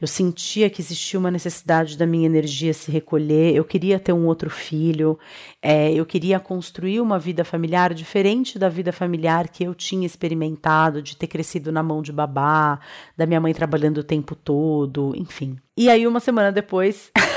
eu 0.00 0.06
sentia 0.06 0.70
que 0.70 0.80
existia 0.80 1.18
uma 1.18 1.30
necessidade 1.30 1.98
da 1.98 2.06
minha 2.06 2.26
energia 2.26 2.72
se 2.72 2.90
recolher, 2.90 3.54
eu 3.54 3.64
queria 3.64 3.98
ter 3.98 4.12
um 4.12 4.26
outro 4.26 4.48
filho, 4.48 5.18
é, 5.60 5.92
eu 5.92 6.06
queria 6.06 6.38
construir 6.38 7.00
uma 7.00 7.18
vida 7.18 7.44
familiar 7.44 7.74
familiar 7.74 7.94
diferente 7.94 8.58
da 8.58 8.68
vida 8.68 8.92
familiar 8.92 9.48
que 9.48 9.64
eu 9.64 9.74
tinha 9.74 10.06
experimentado, 10.06 11.02
de 11.02 11.16
ter 11.16 11.26
crescido 11.26 11.72
na 11.72 11.82
mão 11.82 12.02
de 12.02 12.12
babá, 12.12 12.78
da 13.16 13.26
minha 13.26 13.40
mãe 13.40 13.52
trabalhando 13.52 13.98
o 13.98 14.04
tempo 14.04 14.34
todo, 14.34 14.83
enfim. 15.16 15.56
E 15.76 15.88
aí, 15.88 16.06
uma 16.06 16.20
semana 16.20 16.52
depois. 16.52 17.10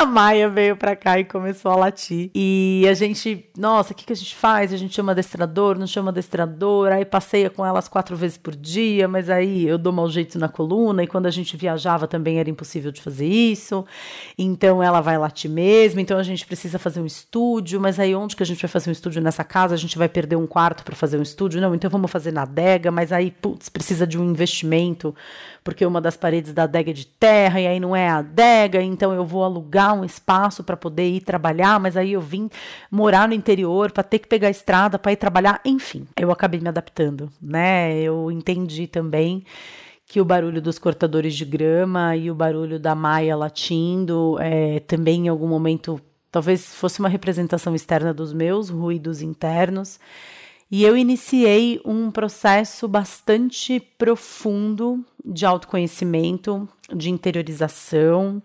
a 0.00 0.06
Maia 0.06 0.48
veio 0.48 0.76
pra 0.76 0.96
cá 0.96 1.18
e 1.18 1.24
começou 1.24 1.70
a 1.70 1.76
latir. 1.76 2.30
E 2.34 2.86
a 2.88 2.94
gente, 2.94 3.44
nossa, 3.54 3.92
o 3.92 3.94
que, 3.94 4.06
que 4.06 4.12
a 4.14 4.16
gente 4.16 4.34
faz? 4.34 4.72
A 4.72 4.76
gente 4.78 4.94
chama 4.94 5.12
adestrador, 5.12 5.78
não 5.78 5.86
chama 5.86 6.10
adestrador, 6.10 6.90
aí 6.90 7.04
passeia 7.04 7.50
com 7.50 7.66
elas 7.66 7.86
quatro 7.86 8.16
vezes 8.16 8.38
por 8.38 8.56
dia, 8.56 9.06
mas 9.06 9.28
aí 9.28 9.68
eu 9.68 9.76
dou 9.76 9.92
mau 9.92 10.08
jeito 10.08 10.38
na 10.38 10.48
coluna, 10.48 11.04
e 11.04 11.06
quando 11.06 11.26
a 11.26 11.30
gente 11.30 11.54
viajava 11.54 12.08
também 12.08 12.38
era 12.38 12.48
impossível 12.48 12.90
de 12.90 13.02
fazer 13.02 13.26
isso. 13.26 13.84
Então 14.38 14.82
ela 14.82 15.02
vai 15.02 15.18
latir 15.18 15.50
mesmo, 15.50 16.00
então 16.00 16.16
a 16.16 16.22
gente 16.22 16.46
precisa 16.46 16.78
fazer 16.78 17.02
um 17.02 17.06
estúdio, 17.06 17.78
mas 17.78 18.00
aí 18.00 18.14
onde 18.14 18.34
que 18.34 18.42
a 18.42 18.46
gente 18.46 18.62
vai 18.62 18.70
fazer 18.70 18.88
um 18.88 18.92
estúdio 18.92 19.20
nessa 19.20 19.44
casa? 19.44 19.74
A 19.74 19.78
gente 19.78 19.98
vai 19.98 20.08
perder 20.08 20.36
um 20.36 20.46
quarto 20.46 20.82
para 20.82 20.96
fazer 20.96 21.18
um 21.18 21.22
estúdio? 21.22 21.60
Não, 21.60 21.74
então 21.74 21.90
vamos 21.90 22.10
fazer 22.10 22.32
na 22.32 22.42
adega, 22.44 22.90
mas 22.90 23.12
aí, 23.12 23.30
putz, 23.30 23.68
precisa 23.68 24.06
de 24.06 24.18
um 24.18 24.24
investimento, 24.24 25.14
porque 25.62 25.84
uma 25.84 26.00
das 26.00 26.16
paredes 26.16 26.54
da 26.54 26.62
adega 26.62 26.90
é 26.90 26.94
de 26.94 27.06
terra, 27.06 27.60
e 27.60 27.66
aí 27.66 27.78
não 27.78 27.94
é 27.94 28.08
a 28.08 28.16
adega, 28.16 28.80
então 28.80 29.12
eu 29.12 29.26
vou 29.26 29.44
alugar 29.44 29.89
um 29.92 30.04
espaço 30.04 30.64
para 30.64 30.76
poder 30.76 31.08
ir 31.08 31.20
trabalhar, 31.20 31.78
mas 31.80 31.96
aí 31.96 32.12
eu 32.12 32.20
vim 32.20 32.48
morar 32.90 33.28
no 33.28 33.34
interior 33.34 33.90
para 33.90 34.02
ter 34.02 34.18
que 34.18 34.28
pegar 34.28 34.48
a 34.48 34.50
estrada 34.50 34.98
para 34.98 35.12
ir 35.12 35.16
trabalhar, 35.16 35.60
enfim, 35.64 36.06
eu 36.16 36.30
acabei 36.30 36.60
me 36.60 36.68
adaptando, 36.68 37.30
né? 37.40 37.98
Eu 38.00 38.30
entendi 38.30 38.86
também 38.86 39.44
que 40.06 40.20
o 40.20 40.24
barulho 40.24 40.60
dos 40.60 40.78
cortadores 40.78 41.34
de 41.36 41.44
grama 41.44 42.16
e 42.16 42.30
o 42.30 42.34
barulho 42.34 42.80
da 42.80 42.94
maia 42.94 43.36
latindo 43.36 44.36
é, 44.40 44.80
também 44.80 45.26
em 45.26 45.28
algum 45.28 45.46
momento 45.46 46.00
talvez 46.30 46.74
fosse 46.74 47.00
uma 47.00 47.08
representação 47.08 47.74
externa 47.74 48.14
dos 48.14 48.32
meus 48.32 48.70
ruídos 48.70 49.22
internos. 49.22 49.98
E 50.70 50.84
eu 50.84 50.96
iniciei 50.96 51.80
um 51.84 52.10
processo 52.10 52.86
bastante 52.86 53.80
profundo 53.98 55.04
de 55.24 55.44
autoconhecimento, 55.44 56.68
de 56.94 57.10
interiorização. 57.10 58.40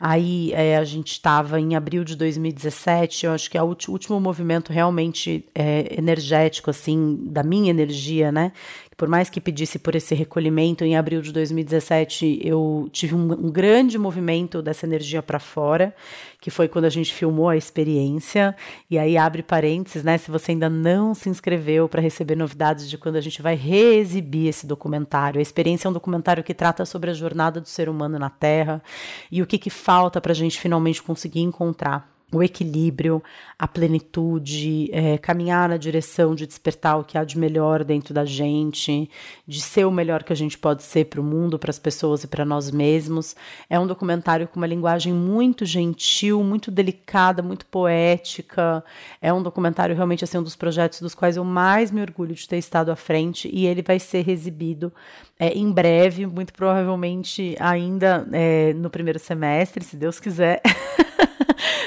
Aí 0.00 0.52
é, 0.52 0.76
a 0.76 0.84
gente 0.84 1.12
estava 1.12 1.60
em 1.60 1.74
abril 1.74 2.04
de 2.04 2.14
2017, 2.14 3.26
eu 3.26 3.32
acho 3.32 3.50
que 3.50 3.58
é 3.58 3.62
o 3.62 3.76
último 3.88 4.20
movimento 4.20 4.72
realmente 4.72 5.44
é, 5.52 5.98
energético, 5.98 6.70
assim, 6.70 7.18
da 7.22 7.42
minha 7.42 7.70
energia, 7.70 8.30
né? 8.30 8.52
Por 8.98 9.06
mais 9.06 9.30
que 9.30 9.40
pedisse 9.40 9.78
por 9.78 9.94
esse 9.94 10.12
recolhimento, 10.12 10.84
em 10.84 10.96
abril 10.96 11.22
de 11.22 11.32
2017 11.32 12.40
eu 12.42 12.88
tive 12.90 13.14
um, 13.14 13.30
um 13.30 13.48
grande 13.48 13.96
movimento 13.96 14.60
dessa 14.60 14.84
energia 14.84 15.22
para 15.22 15.38
fora, 15.38 15.94
que 16.40 16.50
foi 16.50 16.66
quando 16.66 16.86
a 16.86 16.90
gente 16.90 17.14
filmou 17.14 17.48
a 17.48 17.56
experiência. 17.56 18.56
E 18.90 18.98
aí 18.98 19.16
abre 19.16 19.40
parênteses, 19.40 20.02
né? 20.02 20.18
Se 20.18 20.32
você 20.32 20.50
ainda 20.50 20.68
não 20.68 21.14
se 21.14 21.28
inscreveu 21.28 21.88
para 21.88 22.02
receber 22.02 22.34
novidades 22.34 22.90
de 22.90 22.98
quando 22.98 23.14
a 23.14 23.20
gente 23.20 23.40
vai 23.40 23.54
reexibir 23.54 24.48
esse 24.48 24.66
documentário. 24.66 25.38
A 25.38 25.42
experiência 25.42 25.86
é 25.86 25.90
um 25.90 25.94
documentário 25.94 26.42
que 26.42 26.52
trata 26.52 26.84
sobre 26.84 27.08
a 27.08 27.14
jornada 27.14 27.60
do 27.60 27.68
ser 27.68 27.88
humano 27.88 28.18
na 28.18 28.30
Terra 28.30 28.82
e 29.30 29.40
o 29.40 29.46
que, 29.46 29.58
que 29.58 29.70
falta 29.70 30.20
para 30.20 30.32
a 30.32 30.34
gente 30.34 30.58
finalmente 30.58 31.00
conseguir 31.00 31.42
encontrar 31.42 32.17
o 32.30 32.42
equilíbrio, 32.42 33.22
a 33.58 33.66
plenitude, 33.66 34.90
é, 34.92 35.16
caminhar 35.16 35.68
na 35.68 35.78
direção 35.78 36.34
de 36.34 36.46
despertar 36.46 36.98
o 36.98 37.04
que 37.04 37.16
há 37.16 37.24
de 37.24 37.38
melhor 37.38 37.82
dentro 37.82 38.12
da 38.12 38.24
gente, 38.24 39.10
de 39.46 39.60
ser 39.60 39.86
o 39.86 39.90
melhor 39.90 40.22
que 40.22 40.32
a 40.32 40.36
gente 40.36 40.58
pode 40.58 40.82
ser 40.82 41.06
para 41.06 41.20
o 41.20 41.24
mundo, 41.24 41.58
para 41.58 41.70
as 41.70 41.78
pessoas 41.78 42.22
e 42.24 42.26
para 42.26 42.44
nós 42.44 42.70
mesmos. 42.70 43.34
É 43.70 43.80
um 43.80 43.86
documentário 43.86 44.46
com 44.46 44.60
uma 44.60 44.66
linguagem 44.66 45.12
muito 45.12 45.64
gentil, 45.64 46.44
muito 46.44 46.70
delicada, 46.70 47.42
muito 47.42 47.64
poética. 47.66 48.84
É 49.22 49.32
um 49.32 49.42
documentário 49.42 49.96
realmente 49.96 50.22
assim 50.22 50.36
um 50.36 50.42
dos 50.42 50.56
projetos 50.56 51.00
dos 51.00 51.14
quais 51.14 51.36
eu 51.36 51.44
mais 51.44 51.90
me 51.90 52.02
orgulho 52.02 52.34
de 52.34 52.46
ter 52.46 52.58
estado 52.58 52.90
à 52.90 52.96
frente 52.96 53.48
e 53.50 53.66
ele 53.66 53.80
vai 53.80 53.98
ser 53.98 54.28
exibido 54.28 54.92
é, 55.38 55.48
em 55.56 55.72
breve, 55.72 56.26
muito 56.26 56.52
provavelmente 56.52 57.56
ainda 57.58 58.28
é, 58.32 58.74
no 58.74 58.90
primeiro 58.90 59.18
semestre, 59.18 59.82
se 59.82 59.96
Deus 59.96 60.20
quiser. 60.20 60.60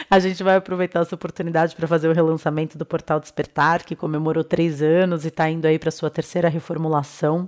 A 0.10 0.20
gente 0.20 0.44
vai 0.44 0.56
aproveitar 0.56 1.02
essa 1.02 1.16
oportunidade 1.16 1.76
para 1.76 1.88
fazer 1.88 2.10
o 2.10 2.14
relançamento 2.14 2.78
do 2.78 2.86
Portal 2.86 3.20
Despertar, 3.20 3.86
que 3.86 3.96
comemorou 3.96 4.44
três 4.44 4.82
anos 4.82 5.24
e 5.24 5.30
está 5.30 5.50
indo 5.50 5.66
aí 5.66 5.80
para 5.80 5.92
sua 5.92 6.10
terceira 6.10 6.50
reformulação. 6.50 7.48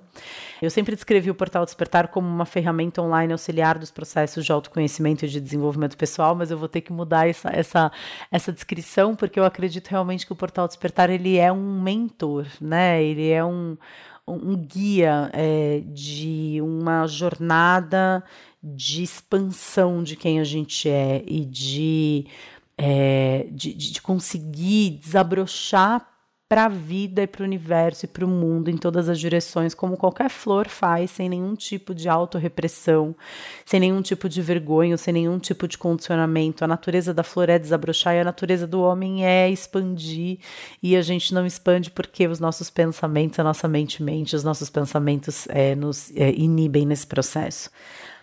Eu 0.62 0.70
sempre 0.70 0.96
descrevi 0.96 1.30
o 1.30 1.36
Portal 1.36 1.66
Despertar 1.66 2.08
como 2.08 2.28
uma 2.28 2.46
ferramenta 2.46 3.02
online 3.02 3.34
auxiliar 3.34 3.78
dos 3.78 3.92
processos 3.92 4.46
de 4.46 4.52
autoconhecimento 4.52 5.26
e 5.26 5.28
de 5.28 5.42
desenvolvimento 5.42 5.98
pessoal, 5.98 6.36
mas 6.36 6.52
eu 6.52 6.58
vou 6.58 6.70
ter 6.70 6.82
que 6.82 6.94
mudar 6.94 7.28
essa, 7.28 7.50
essa, 7.50 7.92
essa 8.32 8.52
descrição, 8.52 9.16
porque 9.16 9.40
eu 9.40 9.46
acredito 9.46 9.90
realmente 9.90 10.26
que 10.26 10.32
o 10.32 10.36
Portal 10.36 10.68
Despertar 10.68 11.10
ele 11.10 11.38
é 11.38 11.52
um 11.52 11.82
mentor, 11.82 12.46
né? 12.62 13.04
Ele 13.04 13.30
é 13.30 13.44
um, 13.44 13.78
um 14.26 14.56
guia 14.56 15.30
é, 15.34 15.82
de 15.86 16.60
uma 16.62 17.08
jornada 17.08 18.24
de 18.64 19.04
expansão 19.04 20.02
de 20.02 20.16
quem 20.16 20.40
a 20.40 20.44
gente 20.44 20.88
é 20.88 21.22
e 21.28 21.44
de 21.44 22.26
é, 22.78 23.48
de, 23.52 23.74
de 23.74 24.02
conseguir 24.02 24.92
desabrochar 24.92 26.14
para 26.54 26.66
a 26.66 26.70
vida 26.70 27.24
e 27.24 27.26
para 27.26 27.42
o 27.42 27.46
universo 27.46 28.06
e 28.06 28.08
para 28.08 28.24
o 28.24 28.28
mundo 28.28 28.70
em 28.70 28.78
todas 28.78 29.10
as 29.10 29.20
direções, 29.20 29.74
como 29.74 29.98
qualquer 29.98 30.30
flor 30.30 30.68
faz, 30.68 31.10
sem 31.10 31.28
nenhum 31.28 31.56
tipo 31.56 31.96
de 31.96 32.08
autorrepressão, 32.08 33.16
sem 33.66 33.80
nenhum 33.80 34.04
tipo 34.04 34.30
de 34.30 34.40
vergonha, 34.40 34.96
sem 34.96 35.14
nenhum 35.14 35.40
tipo 35.40 35.68
de 35.68 35.80
condicionamento. 35.80 36.64
A 36.64 36.68
natureza 36.68 37.12
da 37.12 37.24
flor 37.24 37.50
é 37.50 37.58
desabrochar 37.58 38.14
e 38.14 38.20
a 38.20 38.24
natureza 38.24 38.68
do 38.68 38.82
homem 38.82 39.26
é 39.26 39.50
expandir, 39.50 40.38
e 40.82 40.96
a 40.96 41.02
gente 41.02 41.34
não 41.34 41.44
expande 41.44 41.90
porque 41.90 42.28
os 42.28 42.40
nossos 42.40 42.70
pensamentos, 42.70 43.40
a 43.40 43.44
nossa 43.44 43.68
mente 43.68 44.04
mente, 44.04 44.36
os 44.36 44.44
nossos 44.44 44.70
pensamentos 44.70 45.48
é, 45.50 45.74
nos 45.74 46.16
é, 46.16 46.32
inibem 46.34 46.86
nesse 46.86 47.08
processo. 47.08 47.72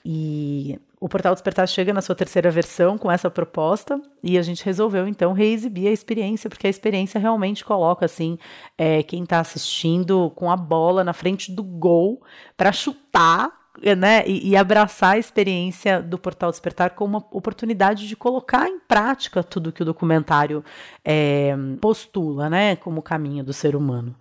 E 0.04 0.78
o 1.00 1.08
Portal 1.08 1.34
Despertar 1.34 1.66
chega 1.66 1.92
na 1.92 2.02
sua 2.02 2.14
terceira 2.14 2.50
versão 2.50 2.98
com 2.98 3.10
essa 3.10 3.30
proposta 3.30 4.00
e 4.22 4.36
a 4.36 4.42
gente 4.42 4.64
resolveu 4.64 5.08
então 5.08 5.32
reexibir 5.32 5.88
a 5.88 5.92
experiência, 5.92 6.50
porque 6.50 6.66
a 6.66 6.70
experiência 6.70 7.18
realmente 7.18 7.64
coloca 7.64 8.04
assim 8.04 8.38
é, 8.76 9.02
quem 9.02 9.22
está 9.22 9.40
assistindo 9.40 10.30
com 10.36 10.50
a 10.50 10.56
bola 10.56 11.02
na 11.02 11.12
frente 11.12 11.50
do 11.52 11.62
gol 11.62 12.22
para 12.56 12.70
chutar 12.70 13.60
né, 13.96 14.24
e, 14.26 14.50
e, 14.50 14.56
abraçar 14.56 15.14
a 15.14 15.18
experiência 15.18 16.02
do 16.02 16.18
Portal 16.18 16.50
Despertar 16.50 16.90
como 16.90 17.16
uma 17.16 17.26
oportunidade 17.30 18.06
de 18.06 18.16
colocar 18.16 18.68
em 18.68 18.78
prática 18.80 19.42
tudo 19.42 19.72
que 19.72 19.82
o 19.82 19.86
documentário 19.86 20.62
é, 21.04 21.54
postula, 21.80 22.50
né, 22.50 22.76
como 22.76 23.00
caminho 23.00 23.42
do 23.42 23.52
ser 23.52 23.74
humano. 23.74 24.14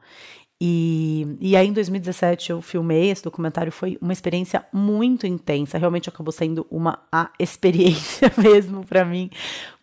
E, 0.61 1.37
e 1.39 1.55
aí, 1.55 1.67
em 1.67 1.73
2017, 1.73 2.51
eu 2.51 2.61
filmei 2.61 3.09
esse 3.09 3.23
documentário. 3.23 3.71
Foi 3.71 3.97
uma 4.01 4.11
experiência 4.11 4.65
muito 4.73 5.25
intensa. 5.25 5.77
Realmente 5.77 6.09
acabou 6.09 6.31
sendo 6.31 6.67
uma 6.69 7.01
a 7.11 7.31
experiência 7.39 8.31
mesmo 8.37 8.85
para 8.85 9.05
mim, 9.05 9.29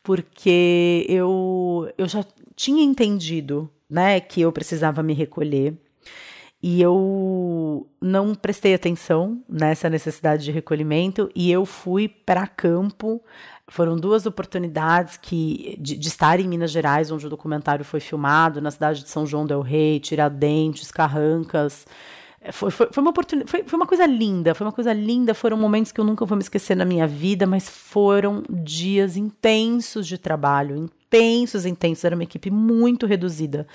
porque 0.02 1.06
eu, 1.08 1.90
eu 1.96 2.06
já 2.06 2.24
tinha 2.54 2.82
entendido 2.82 3.70
né, 3.88 4.20
que 4.20 4.40
eu 4.42 4.52
precisava 4.52 5.02
me 5.02 5.14
recolher. 5.14 5.74
E 6.62 6.82
eu 6.82 7.86
não 8.00 8.34
prestei 8.34 8.74
atenção 8.74 9.42
nessa 9.48 9.88
necessidade 9.88 10.44
de 10.44 10.50
recolhimento 10.50 11.30
e 11.34 11.52
eu 11.52 11.64
fui 11.64 12.08
para 12.08 12.46
campo 12.46 13.22
foram 13.68 13.96
duas 13.96 14.26
oportunidades 14.26 15.16
que 15.16 15.76
de, 15.81 15.96
de, 15.96 16.09
estar 16.09 16.38
em 16.38 16.46
Minas 16.46 16.70
Gerais, 16.70 17.11
onde 17.11 17.26
o 17.26 17.31
documentário 17.31 17.85
foi 17.85 17.98
filmado, 17.98 18.61
na 18.61 18.70
cidade 18.70 19.02
de 19.02 19.11
São 19.11 19.26
João 19.26 19.44
del 19.44 19.61
Rei, 19.61 19.98
Tiradentes, 19.98 20.90
Carrancas. 20.92 21.87
É, 22.40 22.52
foi, 22.52 22.70
foi, 22.70 22.88
foi 22.92 23.02
uma 23.02 23.11
oportunidade, 23.11 23.50
foi, 23.50 23.64
foi 23.64 23.76
uma 23.76 23.87
coisa 23.87 24.07
linda, 24.07 24.55
foi 24.55 24.66
uma 24.66 24.72
coisa 24.72 24.92
linda. 24.92 25.35
Foram 25.35 25.57
momentos 25.57 25.90
que 25.90 26.00
eu 26.00 26.05
nunca 26.05 26.24
vou 26.24 26.37
me 26.37 26.42
esquecer 26.42 26.76
na 26.76 26.85
minha 26.85 27.07
vida, 27.07 27.44
mas 27.44 27.68
foram 27.68 28.44
dias 28.48 29.16
intensos 29.16 30.07
de 30.07 30.16
trabalho, 30.16 30.88
intensos, 31.06 31.64
intensos, 31.64 32.04
era 32.04 32.14
uma 32.14 32.24
equipe 32.24 32.50
muito 32.50 33.06
reduzida. 33.06 33.66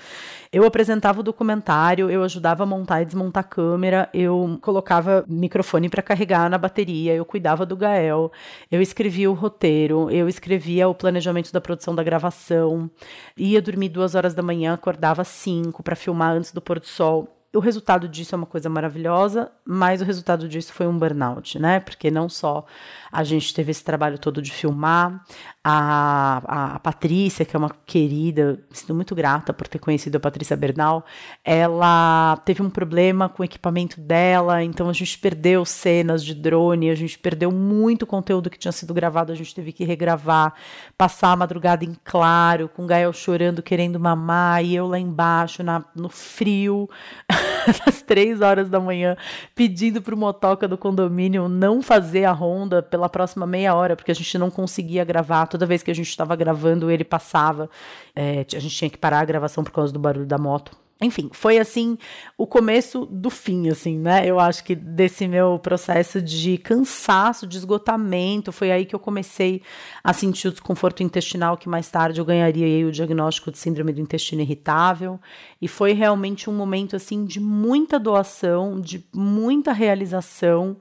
Eu 0.52 0.64
apresentava 0.64 1.20
o 1.20 1.22
documentário, 1.22 2.10
eu 2.10 2.22
ajudava 2.22 2.62
a 2.62 2.66
montar 2.66 3.02
e 3.02 3.06
desmontar 3.06 3.40
a 3.42 3.46
câmera, 3.46 4.08
eu 4.12 4.58
colocava 4.60 5.24
microfone 5.26 5.88
para 5.88 6.02
carregar 6.02 6.50
na 6.50 6.58
bateria, 6.58 7.14
eu 7.14 7.24
cuidava 7.24 7.64
do 7.64 7.76
Gael, 7.76 8.30
eu 8.70 8.82
escrevia 8.82 9.30
o 9.30 9.34
roteiro, 9.34 10.10
eu 10.10 10.28
escrevia 10.28 10.88
o 10.88 10.94
planejamento 10.94 11.52
da 11.52 11.60
produção 11.60 11.94
da 11.94 12.02
gravação, 12.02 12.90
ia 13.36 13.62
dormir 13.62 13.88
duas 13.88 14.14
horas 14.14 14.34
da 14.34 14.42
manhã, 14.42 14.74
acordava 14.74 15.24
cinco 15.24 15.82
para 15.82 15.96
filmar 15.96 16.32
antes 16.32 16.52
do 16.52 16.60
pôr 16.60 16.78
do 16.78 16.86
sol 16.86 17.38
o 17.54 17.60
resultado 17.60 18.08
disso 18.08 18.34
é 18.34 18.38
uma 18.38 18.46
coisa 18.46 18.68
maravilhosa, 18.70 19.52
mas 19.64 20.00
o 20.00 20.04
resultado 20.04 20.48
disso 20.48 20.72
foi 20.72 20.86
um 20.86 20.98
burnout, 20.98 21.58
né? 21.58 21.80
Porque 21.80 22.10
não 22.10 22.28
só 22.28 22.64
a 23.10 23.22
gente 23.22 23.52
teve 23.52 23.70
esse 23.70 23.84
trabalho 23.84 24.18
todo 24.18 24.40
de 24.40 24.50
filmar, 24.50 25.22
a, 25.64 26.74
a, 26.74 26.78
Patrícia, 26.80 27.44
que 27.44 27.54
é 27.54 27.58
uma 27.58 27.70
querida, 27.86 28.58
sinto 28.70 28.94
muito 28.94 29.14
grata 29.14 29.52
por 29.52 29.68
ter 29.68 29.78
conhecido 29.78 30.16
a 30.16 30.20
Patrícia 30.20 30.56
Bernal, 30.56 31.04
ela 31.44 32.36
teve 32.44 32.62
um 32.62 32.68
problema 32.68 33.28
com 33.28 33.42
o 33.42 33.44
equipamento 33.44 34.00
dela, 34.00 34.64
então 34.64 34.88
a 34.88 34.92
gente 34.92 35.16
perdeu 35.18 35.64
cenas 35.64 36.24
de 36.24 36.34
drone, 36.34 36.90
a 36.90 36.94
gente 36.96 37.16
perdeu 37.16 37.52
muito 37.52 38.06
conteúdo 38.06 38.50
que 38.50 38.58
tinha 38.58 38.72
sido 38.72 38.92
gravado, 38.92 39.30
a 39.30 39.36
gente 39.36 39.54
teve 39.54 39.72
que 39.72 39.84
regravar, 39.84 40.54
passar 40.98 41.30
a 41.30 41.36
madrugada 41.36 41.84
em 41.84 41.96
claro, 42.02 42.68
com 42.68 42.82
o 42.82 42.86
Gael 42.86 43.12
chorando, 43.12 43.62
querendo 43.62 44.00
mamar, 44.00 44.64
e 44.64 44.74
eu 44.74 44.88
lá 44.88 44.98
embaixo, 44.98 45.62
na, 45.62 45.84
no 45.94 46.08
frio. 46.08 46.88
às 47.86 48.02
três 48.02 48.40
horas 48.40 48.68
da 48.68 48.80
manhã, 48.80 49.16
pedindo 49.54 50.02
para 50.02 50.14
o 50.14 50.18
motoca 50.18 50.66
do 50.66 50.76
condomínio 50.76 51.48
não 51.48 51.82
fazer 51.82 52.24
a 52.24 52.32
ronda 52.32 52.82
pela 52.82 53.08
próxima 53.08 53.46
meia 53.46 53.74
hora, 53.74 53.96
porque 53.96 54.10
a 54.10 54.14
gente 54.14 54.36
não 54.38 54.50
conseguia 54.50 55.04
gravar. 55.04 55.46
Toda 55.52 55.66
vez 55.66 55.82
que 55.82 55.90
a 55.90 55.94
gente 55.94 56.08
estava 56.08 56.34
gravando, 56.34 56.90
ele 56.90 57.04
passava. 57.04 57.68
É, 58.16 58.46
a 58.54 58.58
gente 58.58 58.74
tinha 58.74 58.88
que 58.88 58.96
parar 58.96 59.20
a 59.20 59.24
gravação 59.26 59.62
por 59.62 59.70
causa 59.70 59.92
do 59.92 59.98
barulho 59.98 60.24
da 60.24 60.38
moto. 60.38 60.74
Enfim, 60.98 61.28
foi 61.30 61.58
assim 61.58 61.98
o 62.38 62.46
começo 62.46 63.04
do 63.04 63.28
fim, 63.28 63.68
assim, 63.68 63.98
né? 63.98 64.24
Eu 64.24 64.40
acho 64.40 64.64
que 64.64 64.74
desse 64.74 65.28
meu 65.28 65.58
processo 65.58 66.22
de 66.22 66.56
cansaço, 66.56 67.46
de 67.46 67.58
esgotamento, 67.58 68.50
foi 68.50 68.70
aí 68.70 68.86
que 68.86 68.94
eu 68.94 68.98
comecei 68.98 69.60
a 70.02 70.14
sentir 70.14 70.48
o 70.48 70.52
desconforto 70.52 71.02
intestinal, 71.02 71.58
que 71.58 71.68
mais 71.68 71.90
tarde 71.90 72.18
eu 72.18 72.24
ganharia 72.24 72.86
o 72.86 72.90
diagnóstico 72.90 73.50
de 73.50 73.58
síndrome 73.58 73.92
do 73.92 74.00
intestino 74.00 74.40
irritável. 74.40 75.20
E 75.60 75.68
foi 75.68 75.92
realmente 75.92 76.48
um 76.48 76.54
momento 76.54 76.96
assim 76.96 77.26
de 77.26 77.40
muita 77.40 77.98
doação, 77.98 78.80
de 78.80 79.04
muita 79.12 79.72
realização 79.72 80.78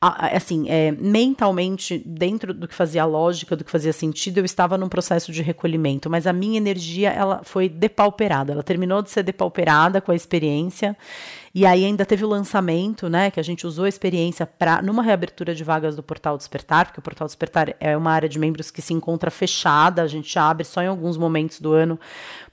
assim, 0.00 0.68
é, 0.68 0.92
mentalmente, 0.92 2.00
dentro 2.06 2.54
do 2.54 2.68
que 2.68 2.74
fazia 2.74 3.04
lógica, 3.04 3.56
do 3.56 3.64
que 3.64 3.70
fazia 3.70 3.92
sentido, 3.92 4.38
eu 4.38 4.44
estava 4.44 4.78
num 4.78 4.88
processo 4.88 5.32
de 5.32 5.42
recolhimento, 5.42 6.08
mas 6.08 6.24
a 6.24 6.32
minha 6.32 6.56
energia, 6.56 7.10
ela 7.10 7.40
foi 7.42 7.68
depauperada, 7.68 8.52
ela 8.52 8.62
terminou 8.62 9.02
de 9.02 9.10
ser 9.10 9.24
depauperada 9.24 10.00
com 10.00 10.12
a 10.12 10.14
experiência, 10.14 10.96
e 11.52 11.66
aí 11.66 11.84
ainda 11.84 12.06
teve 12.06 12.24
o 12.24 12.28
lançamento, 12.28 13.08
né, 13.08 13.28
que 13.28 13.40
a 13.40 13.42
gente 13.42 13.66
usou 13.66 13.86
a 13.86 13.88
experiência 13.88 14.46
para 14.46 14.80
numa 14.80 15.02
reabertura 15.02 15.52
de 15.52 15.64
vagas 15.64 15.96
do 15.96 16.02
Portal 16.02 16.38
Despertar, 16.38 16.86
porque 16.86 17.00
o 17.00 17.02
Portal 17.02 17.26
Despertar 17.26 17.74
é 17.80 17.96
uma 17.96 18.12
área 18.12 18.28
de 18.28 18.38
membros 18.38 18.70
que 18.70 18.80
se 18.80 18.94
encontra 18.94 19.32
fechada, 19.32 20.02
a 20.02 20.06
gente 20.06 20.38
abre 20.38 20.64
só 20.64 20.80
em 20.80 20.86
alguns 20.86 21.16
momentos 21.16 21.60
do 21.60 21.72
ano, 21.72 21.98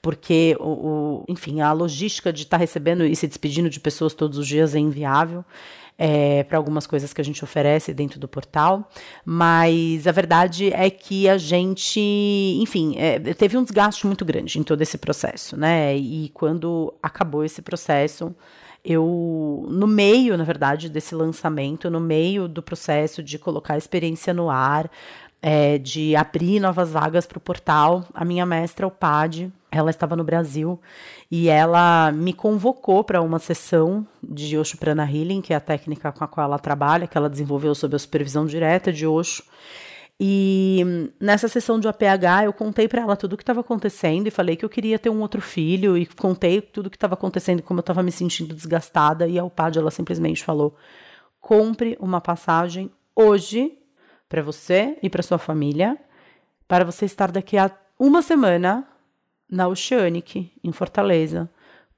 porque 0.02 0.56
o, 0.58 1.22
o 1.22 1.24
enfim, 1.28 1.60
a 1.60 1.72
logística 1.72 2.32
de 2.32 2.42
estar 2.42 2.56
tá 2.56 2.60
recebendo 2.60 3.04
e 3.04 3.14
se 3.14 3.28
despedindo 3.28 3.70
de 3.70 3.78
pessoas 3.78 4.14
todos 4.14 4.36
os 4.36 4.48
dias 4.48 4.74
é 4.74 4.80
inviável 4.80 5.44
é, 5.98 6.44
para 6.44 6.58
algumas 6.58 6.86
coisas 6.86 7.12
que 7.12 7.20
a 7.20 7.24
gente 7.24 7.42
oferece 7.42 7.94
dentro 7.94 8.20
do 8.20 8.28
portal, 8.28 8.90
mas 9.24 10.06
a 10.06 10.12
verdade 10.12 10.72
é 10.72 10.90
que 10.90 11.28
a 11.28 11.38
gente, 11.38 12.00
enfim, 12.60 12.94
é, 12.98 13.18
teve 13.34 13.56
um 13.56 13.62
desgaste 13.62 14.06
muito 14.06 14.24
grande 14.24 14.58
em 14.58 14.62
todo 14.62 14.82
esse 14.82 14.98
processo, 14.98 15.56
né? 15.56 15.96
E 15.96 16.30
quando 16.34 16.92
acabou 17.02 17.44
esse 17.44 17.62
processo, 17.62 18.34
eu, 18.84 19.66
no 19.68 19.86
meio, 19.86 20.36
na 20.36 20.44
verdade, 20.44 20.88
desse 20.88 21.14
lançamento, 21.14 21.90
no 21.90 21.98
meio 21.98 22.46
do 22.46 22.62
processo 22.62 23.22
de 23.22 23.38
colocar 23.38 23.74
a 23.74 23.78
experiência 23.78 24.32
no 24.32 24.48
ar, 24.50 24.90
é, 25.42 25.78
de 25.78 26.14
abrir 26.14 26.60
novas 26.60 26.92
vagas 26.92 27.26
para 27.26 27.38
o 27.38 27.40
portal, 27.40 28.04
a 28.14 28.24
minha 28.24 28.46
mestra, 28.46 28.86
o 28.86 28.90
PAD, 28.90 29.52
ela 29.70 29.90
estava 29.90 30.14
no 30.16 30.24
Brasil 30.24 30.80
e 31.30 31.48
ela 31.48 32.12
me 32.12 32.32
convocou 32.32 33.02
para 33.02 33.20
uma 33.20 33.38
sessão 33.38 34.06
de 34.22 34.56
Osho 34.56 34.78
Prana 34.78 35.04
Healing, 35.04 35.40
que 35.40 35.52
é 35.52 35.56
a 35.56 35.60
técnica 35.60 36.12
com 36.12 36.22
a 36.22 36.28
qual 36.28 36.46
ela 36.46 36.58
trabalha, 36.58 37.06
que 37.06 37.18
ela 37.18 37.28
desenvolveu 37.28 37.74
sob 37.74 37.96
a 37.96 37.98
supervisão 37.98 38.46
direta 38.46 38.92
de 38.92 39.06
Osho. 39.06 39.42
E 40.18 41.12
nessa 41.20 41.46
sessão 41.46 41.78
de 41.78 41.86
APH 41.88 42.44
eu 42.44 42.52
contei 42.52 42.88
para 42.88 43.02
ela 43.02 43.16
tudo 43.16 43.34
o 43.34 43.36
que 43.36 43.42
estava 43.42 43.60
acontecendo 43.60 44.26
e 44.26 44.30
falei 44.30 44.56
que 44.56 44.64
eu 44.64 44.68
queria 44.68 44.98
ter 44.98 45.10
um 45.10 45.20
outro 45.20 45.42
filho 45.42 45.96
e 45.98 46.06
contei 46.06 46.60
tudo 46.60 46.86
o 46.86 46.90
que 46.90 46.96
estava 46.96 47.14
acontecendo, 47.14 47.62
como 47.62 47.80
eu 47.80 47.82
estava 47.82 48.02
me 48.02 48.12
sentindo 48.12 48.54
desgastada 48.54 49.26
e 49.26 49.38
ao 49.38 49.50
PAD 49.50 49.78
ela 49.78 49.90
simplesmente 49.90 50.42
falou: 50.42 50.74
"Compre 51.38 51.98
uma 52.00 52.20
passagem 52.20 52.90
hoje 53.14 53.76
para 54.28 54.42
você 54.42 54.96
e 55.02 55.10
para 55.10 55.22
sua 55.22 55.38
família, 55.38 55.98
para 56.66 56.84
você 56.84 57.04
estar 57.04 57.30
daqui 57.30 57.58
a 57.58 57.70
uma 57.98 58.22
semana 58.22 58.86
na 59.50 59.68
Oceanic, 59.68 60.52
em 60.62 60.72
Fortaleza, 60.72 61.50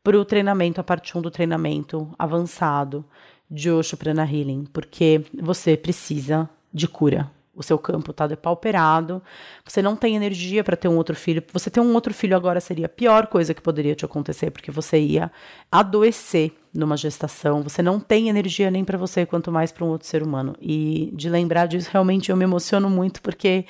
para 0.03 0.19
o 0.19 0.25
treinamento, 0.25 0.81
a 0.81 0.85
parte 0.85 1.17
1 1.17 1.23
do 1.23 1.31
treinamento 1.31 2.15
avançado 2.19 3.05
de 3.51 3.71
Osho 3.71 3.97
Prana 3.97 4.25
Healing, 4.25 4.65
porque 4.73 5.25
você 5.41 5.77
precisa 5.77 6.49
de 6.73 6.87
cura. 6.87 7.31
O 7.59 7.63
seu 7.65 7.77
campo 7.77 8.13
está 8.13 8.25
depauperado, 8.25 9.21
você 9.65 9.83
não 9.83 9.97
tem 9.97 10.15
energia 10.15 10.63
para 10.63 10.77
ter 10.77 10.87
um 10.87 10.97
outro 10.97 11.17
filho. 11.17 11.43
Você 11.53 11.69
ter 11.69 11.81
um 11.81 11.93
outro 11.93 12.15
filho 12.15 12.37
agora 12.37 12.61
seria 12.61 12.87
a 12.87 12.89
pior 12.89 13.27
coisa 13.27 13.53
que 13.53 13.61
poderia 13.61 13.97
te 13.97 14.05
acontecer, 14.05 14.53
porque 14.53 14.71
você 14.71 14.97
ia 15.01 15.29
adoecer 15.71 16.53
numa 16.73 16.97
gestação. 16.97 17.61
Você 17.65 17.83
não 17.83 17.99
tem 17.99 18.29
energia 18.29 18.71
nem 18.71 18.85
para 18.85 18.97
você, 18.97 19.27
quanto 19.27 19.51
mais 19.51 19.73
para 19.73 19.85
um 19.85 19.89
outro 19.89 20.07
ser 20.07 20.23
humano. 20.23 20.55
E 20.61 21.11
de 21.13 21.29
lembrar 21.29 21.67
disso, 21.67 21.91
realmente 21.93 22.31
eu 22.31 22.37
me 22.37 22.45
emociono 22.45 22.89
muito, 22.89 23.21
porque 23.21 23.67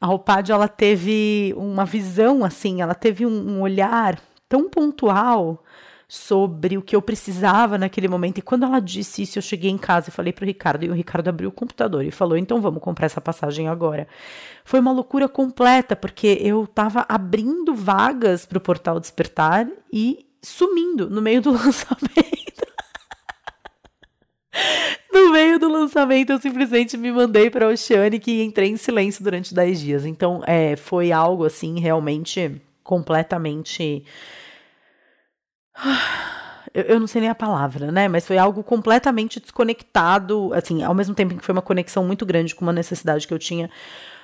a 0.00 0.06
Ropad, 0.06 0.50
ela 0.50 0.66
teve 0.66 1.52
uma 1.58 1.84
visão 1.84 2.42
assim, 2.42 2.80
ela 2.80 2.94
teve 2.94 3.26
um, 3.26 3.58
um 3.58 3.60
olhar 3.60 4.18
tão 4.48 4.70
pontual 4.70 5.62
sobre 6.08 6.78
o 6.78 6.82
que 6.82 6.94
eu 6.94 7.02
precisava 7.02 7.76
naquele 7.76 8.06
momento. 8.06 8.38
E 8.38 8.42
quando 8.42 8.64
ela 8.64 8.80
disse 8.80 9.22
isso, 9.22 9.38
eu 9.38 9.42
cheguei 9.42 9.70
em 9.70 9.78
casa 9.78 10.08
e 10.08 10.12
falei 10.12 10.32
para 10.32 10.44
o 10.44 10.46
Ricardo, 10.46 10.84
e 10.84 10.90
o 10.90 10.94
Ricardo 10.94 11.28
abriu 11.28 11.48
o 11.48 11.52
computador 11.52 12.04
e 12.04 12.10
falou: 12.10 12.36
então 12.36 12.60
vamos 12.60 12.82
comprar 12.82 13.06
essa 13.06 13.20
passagem 13.20 13.68
agora. 13.68 14.06
Foi 14.64 14.80
uma 14.80 14.92
loucura 14.92 15.28
completa, 15.28 15.96
porque 15.96 16.38
eu 16.40 16.64
estava 16.64 17.04
abrindo 17.08 17.74
vagas 17.74 18.46
para 18.46 18.58
o 18.58 18.60
portal 18.60 19.00
Despertar 19.00 19.68
e 19.92 20.26
sumindo 20.42 21.10
no 21.10 21.20
meio 21.20 21.42
do 21.42 21.50
lançamento. 21.52 22.46
No 25.12 25.32
meio 25.32 25.58
do 25.58 25.68
lançamento, 25.68 26.30
eu 26.30 26.40
simplesmente 26.40 26.96
me 26.96 27.10
mandei 27.10 27.50
para 27.50 27.66
a 27.66 27.68
Oceanic 27.70 28.30
e 28.30 28.42
entrei 28.42 28.70
em 28.70 28.76
silêncio 28.76 29.24
durante 29.24 29.54
10 29.54 29.80
dias. 29.80 30.06
Então, 30.06 30.42
é, 30.46 30.76
foi 30.76 31.10
algo 31.10 31.44
assim, 31.44 31.80
realmente 31.80 32.60
completamente. 32.82 34.04
Eu, 36.74 37.00
não 37.00 37.06
sei 37.06 37.22
nem 37.22 37.30
a 37.30 37.34
palavra, 37.34 37.90
né? 37.90 38.06
Mas 38.06 38.26
foi 38.26 38.36
algo 38.36 38.62
completamente 38.62 39.40
desconectado, 39.40 40.52
assim, 40.52 40.82
ao 40.82 40.94
mesmo 40.94 41.14
tempo 41.14 41.34
que 41.34 41.44
foi 41.44 41.54
uma 41.54 41.62
conexão 41.62 42.04
muito 42.04 42.26
grande 42.26 42.54
com 42.54 42.64
uma 42.64 42.72
necessidade 42.72 43.26
que 43.26 43.32
eu 43.32 43.38
tinha 43.38 43.70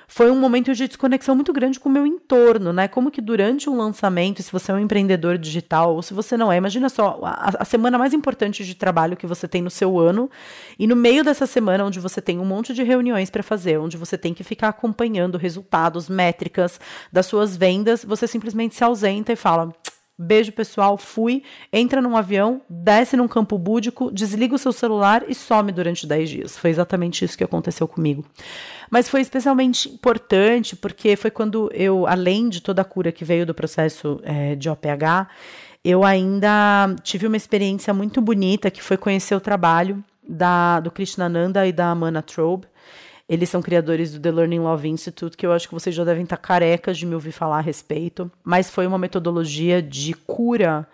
foi 0.07 0.29
um 0.29 0.39
momento 0.39 0.73
de 0.73 0.87
desconexão 0.87 1.35
muito 1.35 1.51
grande 1.51 1.79
com 1.79 1.89
o 1.89 1.91
meu 1.91 2.05
entorno, 2.05 2.71
né? 2.71 2.87
Como 2.87 3.09
que 3.09 3.21
durante 3.21 3.69
um 3.69 3.75
lançamento, 3.75 4.43
se 4.43 4.51
você 4.51 4.71
é 4.71 4.75
um 4.75 4.79
empreendedor 4.79 5.39
digital 5.39 5.95
ou 5.95 6.03
se 6.03 6.13
você 6.13 6.37
não 6.37 6.51
é, 6.51 6.57
imagina 6.57 6.87
só 6.89 7.19
a, 7.23 7.51
a, 7.59 7.65
semana 7.65 7.97
mais 7.97 8.13
importante 8.13 8.63
de 8.63 8.75
trabalho 8.75 9.17
que 9.17 9.25
você 9.25 9.47
tem 9.47 9.61
no 9.61 9.71
seu 9.71 9.97
ano 9.97 10.29
e 10.77 10.85
no 10.85 10.95
meio 10.95 11.23
dessa 11.23 11.47
semana 11.47 11.85
onde 11.85 11.99
você 11.99 12.21
tem 12.21 12.39
um 12.39 12.45
monte 12.45 12.73
de 12.73 12.83
reuniões 12.83 13.29
para 13.29 13.41
fazer, 13.41 13.79
onde 13.79 13.97
você 13.97 14.17
tem 14.17 14.33
que 14.33 14.43
ficar 14.43 14.69
acompanhando 14.69 15.37
resultados, 15.37 16.07
métricas 16.09 16.79
das 17.11 17.25
suas 17.25 17.55
vendas, 17.57 18.03
você 18.03 18.27
simplesmente 18.27 18.75
se 18.75 18.83
ausenta 18.83 19.31
e 19.31 19.35
fala 19.35 19.73
Beijo, 20.17 20.51
pessoal. 20.51 20.95
Fui. 20.95 21.41
Entra 21.71 22.01
num 22.01 22.15
avião, 22.15 22.61
desce 22.69 23.17
num 23.17 23.27
campo 23.27 23.57
búdico, 23.57 24.11
desliga 24.11 24.53
o 24.53 24.59
seu 24.59 24.71
celular 24.71 25.23
e 25.27 25.33
some 25.33 25.71
durante 25.71 26.05
10 26.05 26.29
dias. 26.29 26.57
Foi 26.57 26.69
exatamente 26.69 27.25
isso 27.25 27.37
que 27.37 27.43
aconteceu 27.43 27.87
comigo. 27.87 28.23
Mas 28.91 29.09
foi 29.09 29.21
especialmente 29.21 29.89
importante 29.89 30.75
porque 30.75 31.15
foi 31.15 31.31
quando 31.31 31.69
eu, 31.73 32.05
além 32.05 32.47
de 32.47 32.61
toda 32.61 32.83
a 32.83 32.85
cura 32.85 33.11
que 33.11 33.25
veio 33.25 33.45
do 33.45 33.55
processo 33.55 34.19
é, 34.23 34.55
de 34.55 34.69
OPH, 34.69 35.27
eu 35.83 36.03
ainda 36.03 36.95
tive 37.01 37.25
uma 37.25 37.35
experiência 37.35 37.93
muito 37.93 38.21
bonita 38.21 38.69
que 38.69 38.83
foi 38.83 38.97
conhecer 38.97 39.33
o 39.33 39.41
trabalho 39.41 40.03
da, 40.27 40.79
do 40.79 40.91
Krishnananda 40.91 41.65
e 41.67 41.71
da 41.71 41.89
Amana 41.89 42.21
Trobe 42.21 42.67
eles 43.27 43.49
são 43.49 43.61
criadores 43.61 44.11
do 44.11 44.19
The 44.19 44.31
Learning 44.31 44.59
Love 44.59 44.89
Institute, 44.89 45.37
que 45.37 45.45
eu 45.45 45.53
acho 45.53 45.67
que 45.67 45.73
vocês 45.73 45.95
já 45.95 46.03
devem 46.03 46.23
estar 46.23 46.37
carecas 46.37 46.97
de 46.97 47.05
me 47.05 47.15
ouvir 47.15 47.31
falar 47.31 47.59
a 47.59 47.61
respeito, 47.61 48.29
mas 48.43 48.69
foi 48.69 48.85
uma 48.85 48.97
metodologia 48.97 49.81
de 49.81 50.13
cura 50.13 50.87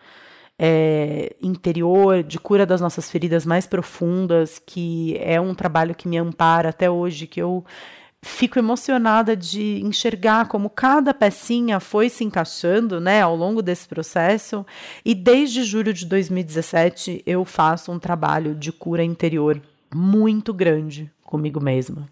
é, 0.57 1.35
interior, 1.41 2.21
de 2.21 2.37
cura 2.37 2.65
das 2.65 2.81
nossas 2.81 3.09
feridas 3.09 3.45
mais 3.45 3.65
profundas, 3.65 4.61
que 4.63 5.17
é 5.19 5.41
um 5.41 5.55
trabalho 5.55 5.95
que 5.95 6.07
me 6.07 6.17
ampara 6.17 6.69
até 6.69 6.89
hoje, 6.89 7.25
que 7.25 7.41
eu 7.41 7.65
fico 8.21 8.59
emocionada 8.59 9.35
de 9.35 9.81
enxergar 9.81 10.49
como 10.49 10.69
cada 10.69 11.13
pecinha 11.13 11.79
foi 11.79 12.09
se 12.09 12.23
encaixando, 12.23 12.99
né, 12.99 13.21
ao 13.21 13.35
longo 13.35 13.61
desse 13.61 13.87
processo. 13.87 14.65
E 15.03 15.15
desde 15.15 15.63
julho 15.63 15.93
de 15.93 16.05
2017 16.05 17.23
eu 17.25 17.43
faço 17.43 17.91
um 17.91 17.97
trabalho 17.97 18.53
de 18.53 18.71
cura 18.71 19.03
interior 19.03 19.59
muito 19.91 20.53
grande 20.53 21.09
comigo 21.23 21.59
mesma 21.59 22.07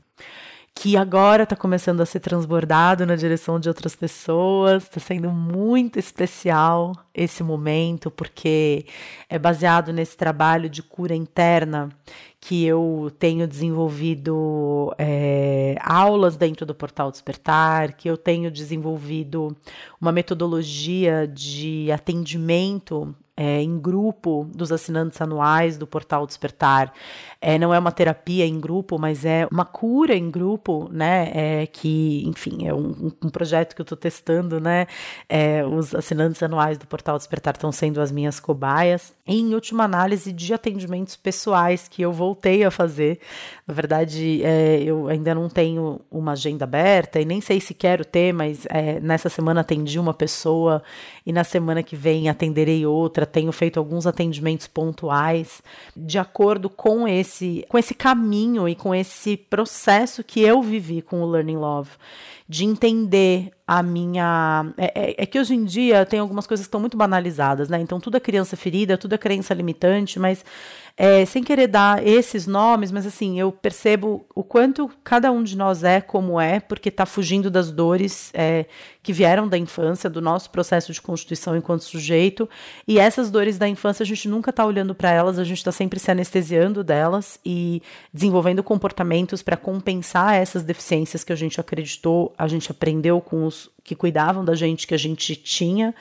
que 0.79 0.95
agora 0.95 1.41
está 1.41 1.55
começando 1.55 2.01
a 2.01 2.05
ser 2.05 2.19
transbordado 2.19 3.03
na 3.03 3.15
direção 3.15 3.59
de 3.59 3.67
outras 3.67 3.95
pessoas. 3.95 4.83
Está 4.83 4.99
sendo 4.99 5.31
muito 5.31 5.97
especial 5.97 6.93
esse 7.15 7.41
momento, 7.41 8.11
porque 8.11 8.85
é 9.27 9.39
baseado 9.39 9.91
nesse 9.91 10.15
trabalho 10.15 10.69
de 10.69 10.83
cura 10.83 11.15
interna 11.15 11.89
que 12.39 12.63
eu 12.63 13.11
tenho 13.17 13.47
desenvolvido 13.47 14.93
é, 14.99 15.75
aulas 15.81 16.37
dentro 16.37 16.63
do 16.63 16.75
Portal 16.75 17.09
Despertar, 17.09 17.93
que 17.93 18.07
eu 18.07 18.15
tenho 18.15 18.51
desenvolvido 18.51 19.57
uma 19.99 20.11
metodologia 20.11 21.27
de 21.27 21.91
atendimento 21.91 23.15
é, 23.37 23.61
em 23.61 23.77
grupo 23.77 24.49
dos 24.51 24.71
assinantes 24.71 25.21
anuais 25.21 25.77
do 25.77 25.85
Portal 25.85 26.25
Despertar. 26.25 26.91
É, 27.39 27.59
não 27.59 27.71
é 27.71 27.77
uma 27.77 27.91
terapia 27.91 28.47
em 28.47 28.59
grupo, 28.59 28.97
mas 28.97 29.23
é 29.23 29.47
uma 29.51 29.63
cura 29.63 30.15
em 30.15 30.31
grupo, 30.31 30.89
né? 30.91 31.29
É, 31.35 31.67
que, 31.67 32.23
enfim, 32.25 32.65
é 32.65 32.73
um, 32.73 33.11
um 33.23 33.29
projeto 33.29 33.75
que 33.75 33.81
eu 33.81 33.83
estou 33.83 33.97
testando, 33.97 34.59
né? 34.59 34.87
É, 35.29 35.63
os 35.63 35.93
assinantes 35.93 36.41
anuais 36.41 36.79
do 36.79 36.87
Portal 36.87 37.15
Despertar 37.15 37.53
estão 37.53 37.71
sendo 37.71 38.01
as 38.01 38.11
minhas 38.11 38.39
cobaias. 38.39 39.13
E, 39.27 39.39
em 39.39 39.53
última 39.53 39.83
análise, 39.83 40.33
de 40.33 40.51
atendimentos 40.51 41.15
pessoais 41.15 41.87
que 41.87 42.01
eu 42.01 42.11
voltei 42.11 42.63
a 42.63 42.71
fazer. 42.71 43.19
Na 43.67 43.73
verdade, 43.73 44.41
é, 44.43 44.81
eu 44.81 45.07
ainda 45.07 45.35
não 45.35 45.47
tenho 45.47 46.01
uma 46.09 46.31
agenda 46.31 46.63
aberta 46.63 47.21
e 47.21 47.25
nem 47.25 47.39
sei 47.39 47.61
se 47.61 47.75
quero 47.75 48.03
ter, 48.03 48.33
mas 48.33 48.65
é, 48.67 48.99
nessa 48.99 49.29
semana 49.29 49.61
atendi 49.61 49.99
uma 49.99 50.13
pessoa 50.13 50.81
e 51.23 51.31
na 51.31 51.43
semana 51.43 51.83
que 51.83 51.95
vem 51.95 52.29
atenderei 52.29 52.83
outra 52.83 53.26
tenho 53.27 53.51
feito 53.51 53.77
alguns 53.77 54.07
atendimentos 54.07 54.67
pontuais 54.67 55.61
de 55.95 56.17
acordo 56.17 56.69
com 56.69 57.07
esse, 57.07 57.65
com 57.69 57.77
esse 57.77 57.93
caminho 57.93 58.67
e 58.67 58.75
com 58.75 58.93
esse 58.95 59.37
processo 59.37 60.23
que 60.23 60.41
eu 60.41 60.61
vivi 60.61 61.01
com 61.01 61.21
o 61.21 61.29
Learning 61.29 61.57
Love, 61.57 61.91
de 62.47 62.63
entender 62.65 63.51
a 63.67 63.83
minha. 63.83 64.71
É, 64.77 64.85
é, 64.85 65.15
é, 65.17 65.25
que 65.25 65.37
hoje 65.37 65.53
em 65.53 65.65
dia 65.65 66.05
tem 66.05 66.19
algumas 66.19 66.47
coisas 66.47 66.65
que 66.65 66.69
estão 66.69 66.79
muito 66.79 66.95
banalizadas, 66.95 67.67
né? 67.67 67.79
Então, 67.81 67.99
tudo 67.99 68.15
é 68.15 68.19
criança 68.19 68.55
ferida, 68.55 68.97
tudo 68.97 69.13
é 69.13 69.17
crença 69.17 69.53
limitante, 69.53 70.17
mas 70.17 70.45
é, 70.99 71.25
sem 71.25 71.43
querer 71.43 71.67
dar 71.67 72.05
esses 72.05 72.47
nomes, 72.47 72.91
mas 72.91 73.05
assim, 73.05 73.39
eu 73.39 73.51
percebo 73.51 74.25
o 74.33 74.43
quanto 74.43 74.89
cada 75.03 75.31
um 75.31 75.43
de 75.43 75.55
nós 75.55 75.83
é 75.83 76.01
como 76.01 76.41
é, 76.41 76.59
porque 76.59 76.89
está 76.89 77.05
fugindo 77.05 77.51
das 77.51 77.69
dores 77.69 78.31
é, 78.33 78.65
que 79.03 79.13
vieram 79.13 79.47
da 79.47 79.59
infância, 79.59 80.09
do 80.09 80.19
nosso 80.19 80.49
processo 80.49 80.91
de 80.91 80.99
constituição 80.99 81.55
enquanto 81.55 81.83
sujeito. 81.83 82.49
E 82.87 82.97
essas 82.97 83.29
dores 83.29 83.59
da 83.59 83.67
infância, 83.67 84.01
a 84.01 84.07
gente 84.07 84.27
nunca 84.27 84.49
está 84.49 84.65
olhando 84.65 84.95
para 84.95 85.11
elas, 85.11 85.37
a 85.37 85.43
gente 85.43 85.59
está 85.59 85.71
sempre 85.71 85.99
se 85.99 86.09
anestesiando 86.09 86.83
delas 86.83 87.39
e 87.45 87.83
desenvolvendo 88.11 88.63
comportamentos 88.63 89.43
para 89.43 89.55
compensar 89.55 90.33
essas 90.33 90.63
deficiências 90.63 91.23
que 91.23 91.31
a 91.31 91.35
gente 91.35 91.59
acreditou, 91.61 92.33
a 92.37 92.47
gente 92.47 92.71
aprendeu 92.71 93.19
com 93.19 93.45
os 93.45 93.69
que 93.87 93.95
cuidavam 93.95 94.43
da 94.43 94.53
gente 94.53 94.85
que 94.85 94.93
a 94.93 94.97
gente 94.97 95.33
tinha. 95.33 95.95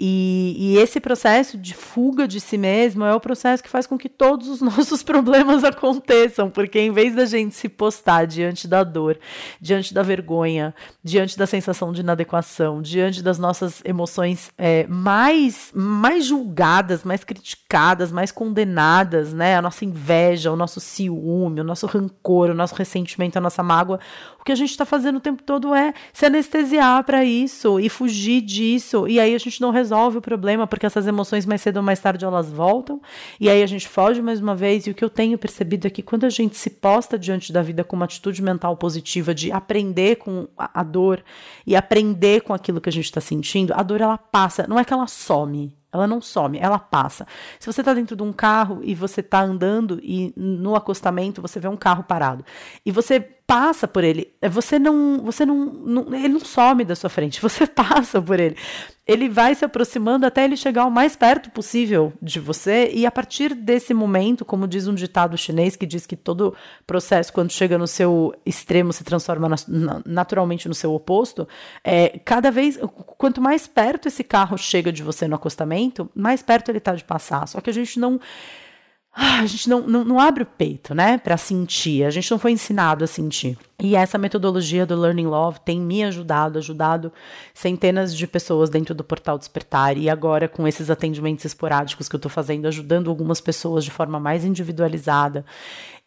E, 0.00 0.54
e, 0.56 0.76
esse 0.78 1.00
processo 1.00 1.58
de 1.58 1.74
fuga 1.74 2.28
de 2.28 2.40
si 2.40 2.56
mesmo 2.56 3.04
é 3.04 3.12
o 3.12 3.18
processo 3.18 3.62
que 3.64 3.68
faz 3.68 3.84
com 3.84 3.98
que 3.98 4.08
todos 4.08 4.48
os 4.48 4.60
nossos 4.62 5.02
problemas 5.02 5.64
aconteçam, 5.64 6.50
porque 6.50 6.78
em 6.78 6.92
vez 6.92 7.16
da 7.16 7.26
gente 7.26 7.54
se 7.56 7.68
postar 7.68 8.24
diante 8.24 8.68
da 8.68 8.84
dor, 8.84 9.18
diante 9.60 9.92
da 9.92 10.02
vergonha, 10.02 10.72
diante 11.02 11.36
da 11.36 11.48
sensação 11.48 11.92
de 11.92 12.00
inadequação, 12.00 12.80
diante 12.80 13.22
das 13.22 13.40
nossas 13.40 13.82
emoções 13.84 14.52
é, 14.56 14.86
mais, 14.86 15.72
mais 15.74 16.26
julgadas, 16.26 17.02
mais 17.02 17.24
criticadas, 17.24 18.12
mais 18.12 18.30
condenadas, 18.30 19.32
né? 19.32 19.56
A 19.56 19.62
nossa 19.62 19.84
inveja, 19.84 20.52
o 20.52 20.56
nosso 20.56 20.78
ciúme, 20.78 21.60
o 21.60 21.64
nosso 21.64 21.86
rancor, 21.86 22.50
o 22.50 22.54
nosso 22.54 22.74
ressentimento, 22.76 23.36
a 23.36 23.40
nossa 23.40 23.64
mágoa, 23.64 23.98
o 24.40 24.44
que 24.44 24.52
a 24.52 24.56
gente 24.56 24.70
está 24.70 24.84
fazendo 24.84 25.16
o 25.16 25.20
tempo 25.20 25.42
todo 25.42 25.74
é 25.74 25.92
se 26.12 26.24
anestesiar 26.24 27.02
para 27.02 27.24
isso 27.28 27.78
e 27.78 27.88
fugir 27.88 28.40
disso. 28.40 29.06
E 29.06 29.20
aí 29.20 29.34
a 29.34 29.38
gente 29.38 29.60
não 29.60 29.70
resolve 29.70 30.18
o 30.18 30.20
problema, 30.20 30.66
porque 30.66 30.86
essas 30.86 31.06
emoções 31.06 31.46
mais 31.46 31.60
cedo 31.60 31.76
ou 31.76 31.82
mais 31.82 32.00
tarde 32.00 32.24
elas 32.24 32.50
voltam. 32.50 33.00
E 33.38 33.48
aí 33.48 33.62
a 33.62 33.66
gente 33.66 33.88
foge 33.88 34.20
mais 34.20 34.40
uma 34.40 34.56
vez. 34.56 34.86
E 34.86 34.90
o 34.90 34.94
que 34.94 35.04
eu 35.04 35.10
tenho 35.10 35.38
percebido 35.38 35.86
é 35.86 35.90
que 35.90 36.02
quando 36.02 36.24
a 36.24 36.30
gente 36.30 36.56
se 36.56 36.70
posta 36.70 37.18
diante 37.18 37.52
da 37.52 37.62
vida 37.62 37.84
com 37.84 37.94
uma 37.94 38.06
atitude 38.06 38.42
mental 38.42 38.76
positiva 38.76 39.34
de 39.34 39.52
aprender 39.52 40.16
com 40.16 40.48
a, 40.56 40.82
dor 40.82 41.22
e 41.66 41.76
aprender 41.76 42.40
com 42.42 42.52
aquilo 42.52 42.80
que 42.80 42.88
a 42.88 42.92
gente 42.92 43.04
está 43.04 43.20
sentindo, 43.20 43.72
a 43.74 43.82
dor 43.82 44.00
ela 44.00 44.18
passa. 44.18 44.66
Não 44.66 44.78
é 44.78 44.84
que 44.84 44.92
ela 44.92 45.06
some. 45.06 45.76
Ela 45.90 46.06
não 46.06 46.20
some, 46.20 46.58
ela 46.58 46.78
passa. 46.78 47.26
Se 47.58 47.66
você 47.66 47.80
está 47.80 47.94
dentro 47.94 48.14
de 48.14 48.22
um 48.22 48.32
carro 48.32 48.80
e 48.82 48.94
você 48.94 49.20
está 49.20 49.40
andando 49.40 49.98
e 50.02 50.34
no 50.36 50.76
acostamento 50.76 51.40
você 51.40 51.58
vê 51.58 51.66
um 51.66 51.78
carro 51.78 52.04
parado 52.04 52.44
e 52.84 52.92
você 52.92 53.37
passa 53.48 53.88
por 53.88 54.04
ele. 54.04 54.34
É, 54.42 54.48
você 54.48 54.78
não, 54.78 55.22
você 55.24 55.46
não, 55.46 55.64
não, 55.64 56.14
ele 56.14 56.28
não 56.28 56.40
some 56.40 56.84
da 56.84 56.94
sua 56.94 57.08
frente, 57.08 57.40
você 57.42 57.66
passa 57.66 58.20
por 58.20 58.38
ele. 58.38 58.54
Ele 59.06 59.26
vai 59.26 59.54
se 59.54 59.64
aproximando 59.64 60.26
até 60.26 60.44
ele 60.44 60.54
chegar 60.54 60.84
o 60.84 60.90
mais 60.90 61.16
perto 61.16 61.50
possível 61.50 62.12
de 62.20 62.38
você 62.38 62.90
e 62.92 63.06
a 63.06 63.10
partir 63.10 63.54
desse 63.54 63.94
momento, 63.94 64.44
como 64.44 64.68
diz 64.68 64.86
um 64.86 64.94
ditado 64.94 65.38
chinês 65.38 65.76
que 65.76 65.86
diz 65.86 66.04
que 66.04 66.14
todo 66.14 66.54
processo 66.86 67.32
quando 67.32 67.50
chega 67.50 67.78
no 67.78 67.86
seu 67.86 68.34
extremo 68.44 68.92
se 68.92 69.02
transforma 69.02 69.48
na, 69.48 70.02
naturalmente 70.04 70.68
no 70.68 70.74
seu 70.74 70.92
oposto, 70.92 71.48
é 71.82 72.18
cada 72.22 72.50
vez 72.50 72.78
quanto 73.16 73.40
mais 73.40 73.66
perto 73.66 74.08
esse 74.08 74.22
carro 74.22 74.58
chega 74.58 74.92
de 74.92 75.02
você 75.02 75.26
no 75.26 75.36
acostamento, 75.36 76.10
mais 76.14 76.42
perto 76.42 76.70
ele 76.70 76.76
está 76.76 76.94
de 76.94 77.02
passar. 77.02 77.48
Só 77.48 77.62
que 77.62 77.70
a 77.70 77.72
gente 77.74 77.98
não 77.98 78.20
a 79.14 79.46
gente 79.46 79.68
não, 79.68 79.80
não, 79.80 80.04
não, 80.04 80.20
abre 80.20 80.42
o 80.44 80.46
peito, 80.46 80.94
né, 80.94 81.18
para 81.18 81.36
sentir. 81.36 82.04
A 82.04 82.10
gente 82.10 82.30
não 82.30 82.38
foi 82.38 82.52
ensinado 82.52 83.02
a 83.02 83.06
sentir. 83.06 83.58
E 83.80 83.96
essa 83.96 84.18
metodologia 84.18 84.86
do 84.86 84.94
Learning 84.94 85.26
Love 85.26 85.60
tem 85.64 85.80
me 85.80 86.04
ajudado, 86.04 86.58
ajudado 86.58 87.12
centenas 87.52 88.16
de 88.16 88.26
pessoas 88.26 88.70
dentro 88.70 88.94
do 88.94 89.02
portal 89.02 89.38
Despertar. 89.38 89.96
E 89.96 90.08
agora, 90.08 90.48
com 90.48 90.66
esses 90.68 90.90
atendimentos 90.90 91.44
esporádicos 91.44 92.08
que 92.08 92.14
eu 92.14 92.18
estou 92.18 92.30
fazendo, 92.30 92.66
ajudando 92.66 93.10
algumas 93.10 93.40
pessoas 93.40 93.84
de 93.84 93.90
forma 93.90 94.20
mais 94.20 94.44
individualizada 94.44 95.44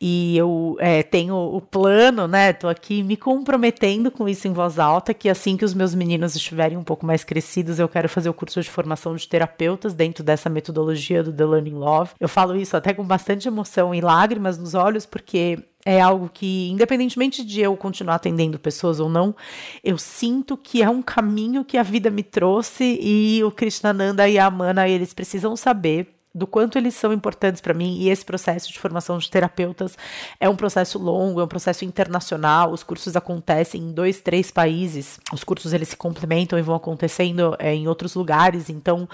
e 0.04 0.36
eu 0.36 0.76
é, 0.80 1.04
tenho 1.04 1.36
o 1.36 1.62
plano, 1.62 2.28
né? 2.28 2.52
Tô 2.54 2.68
aqui 2.68 3.04
me 3.04 3.16
comprometendo 3.16 4.10
com 4.10 4.28
isso 4.28 4.48
em 4.48 4.54
voz 4.54 4.80
alta, 4.80 5.14
que 5.14 5.30
assim 5.30 5.56
que 5.56 5.64
os 5.64 5.76
meus 5.76 5.94
meninos 5.94 6.36
estiverem 6.36 6.76
um 6.76 6.84
pouco 6.84 7.06
mais 7.06 7.24
crescidos, 7.24 7.78
eu 7.78 7.88
quero 7.88 8.10
fazer 8.10 8.28
o 8.28 8.34
curso 8.34 8.60
de 8.62 8.70
formação 8.70 9.16
de 9.16 9.28
terapeutas 9.28 9.94
dentro 9.94 10.24
dessa 10.24 10.50
metodologia 10.50 11.22
do 11.22 11.32
The 11.32 11.46
Learning 11.46 11.76
Love. 11.76 12.12
Eu 12.20 12.28
falo 12.28 12.56
isso 12.56 12.76
até 12.76 12.96
com 12.96 13.04
bastante 13.04 13.48
emoção 13.48 13.94
e 13.94 14.02
lágrimas 14.02 14.58
nos 14.58 14.74
olhos, 14.74 15.06
porque 15.06 15.60
é 15.86 16.02
algo 16.02 16.32
que, 16.34 16.70
independentemente 16.72 17.46
de 17.46 17.62
eu 17.62 17.78
continuar 17.78 18.16
atendendo 18.16 18.58
pessoas 18.58 19.00
ou 19.00 19.08
não, 19.08 19.36
eu 19.84 20.00
sinto 20.00 20.58
que 20.58 20.82
é 20.82 20.90
um 20.90 21.04
caminho 21.04 21.64
que 21.64 21.78
a 21.78 21.84
vida 21.84 22.10
me 22.10 22.24
trouxe 22.24 22.98
e 23.00 23.44
o 23.44 23.52
Krishnananda 23.52 24.28
e 24.28 24.40
a 24.40 24.48
Amana, 24.48 24.90
eles 24.90 25.14
precisam 25.14 25.56
saber 25.56 26.21
do 26.34 26.48
quanto 26.48 26.78
eles 26.78 26.96
são 26.96 27.12
importantes 27.12 27.62
para 27.62 27.74
mim 27.74 27.98
e 28.00 28.10
esse 28.10 28.24
processo 28.24 28.72
de 28.72 28.80
formação 28.80 29.18
de 29.18 29.30
terapeutas 29.30 29.98
é 30.40 30.48
um 30.48 30.56
processo 30.56 30.98
longo, 30.98 31.42
é 31.42 31.44
um 31.44 31.48
processo 31.48 31.84
internacional. 31.84 32.72
Os 32.72 32.84
cursos 32.84 33.16
acontecem 33.16 33.82
em 33.82 33.92
dois, 33.92 34.22
três 34.22 34.50
países. 34.50 35.20
Os 35.34 35.44
cursos 35.44 35.74
eles 35.74 35.90
se 35.90 35.98
complementam 35.98 36.58
e 36.58 36.62
vão 36.62 36.76
acontecendo 36.76 37.56
é, 37.60 37.74
em 37.74 37.88
outros 37.88 38.16
lugares. 38.16 38.70
Então, 38.70 39.10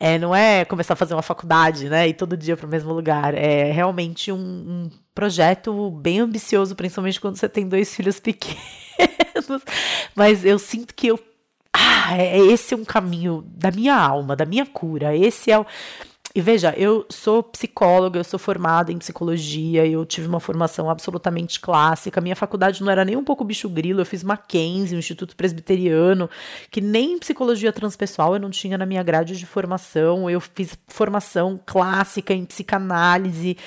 é, 0.00 0.18
não 0.18 0.34
é 0.34 0.64
começar 0.64 0.94
a 0.94 0.96
fazer 0.96 1.14
uma 1.14 1.22
faculdade, 1.22 1.88
né, 1.88 2.08
e 2.08 2.14
todo 2.14 2.36
dia 2.36 2.56
para 2.56 2.66
o 2.66 2.70
mesmo 2.70 2.92
lugar. 2.92 3.34
É 3.34 3.70
realmente 3.70 4.32
um, 4.32 4.38
um 4.38 4.90
projeto 5.14 5.90
bem 5.90 6.20
ambicioso, 6.20 6.74
principalmente 6.74 7.20
quando 7.20 7.36
você 7.36 7.48
tem 7.48 7.68
dois 7.68 7.94
filhos 7.94 8.18
pequenos. 8.18 8.62
Mas 10.16 10.44
eu 10.44 10.58
sinto 10.58 10.94
que 10.94 11.08
eu 11.08 11.18
ah, 11.74 12.16
é, 12.18 12.38
esse 12.38 12.74
é 12.74 12.76
um 12.76 12.84
caminho 12.84 13.44
da 13.46 13.70
minha 13.70 13.96
alma, 13.96 14.36
da 14.36 14.44
minha 14.44 14.66
cura. 14.66 15.16
Esse 15.16 15.50
é 15.50 15.58
o 15.58 15.64
e 16.34 16.40
veja, 16.40 16.72
eu 16.78 17.04
sou 17.10 17.42
psicóloga, 17.42 18.18
eu 18.18 18.24
sou 18.24 18.38
formada 18.38 18.90
em 18.90 18.96
psicologia, 18.96 19.86
eu 19.86 20.04
tive 20.06 20.26
uma 20.26 20.40
formação 20.40 20.88
absolutamente 20.88 21.60
clássica. 21.60 22.22
Minha 22.22 22.34
faculdade 22.34 22.82
não 22.82 22.90
era 22.90 23.04
nem 23.04 23.16
um 23.16 23.24
pouco 23.24 23.44
bicho 23.44 23.68
grilo, 23.68 24.00
eu 24.00 24.06
fiz 24.06 24.22
Mackenzie, 24.22 24.96
um 24.96 24.98
Instituto 24.98 25.36
Presbiteriano, 25.36 26.30
que 26.70 26.80
nem 26.80 27.18
psicologia 27.18 27.70
transpessoal 27.70 28.34
eu 28.34 28.40
não 28.40 28.48
tinha 28.48 28.78
na 28.78 28.86
minha 28.86 29.02
grade 29.02 29.36
de 29.36 29.44
formação. 29.44 30.30
Eu 30.30 30.40
fiz 30.40 30.74
formação 30.88 31.60
clássica 31.66 32.32
em 32.32 32.46
psicanálise, 32.46 33.58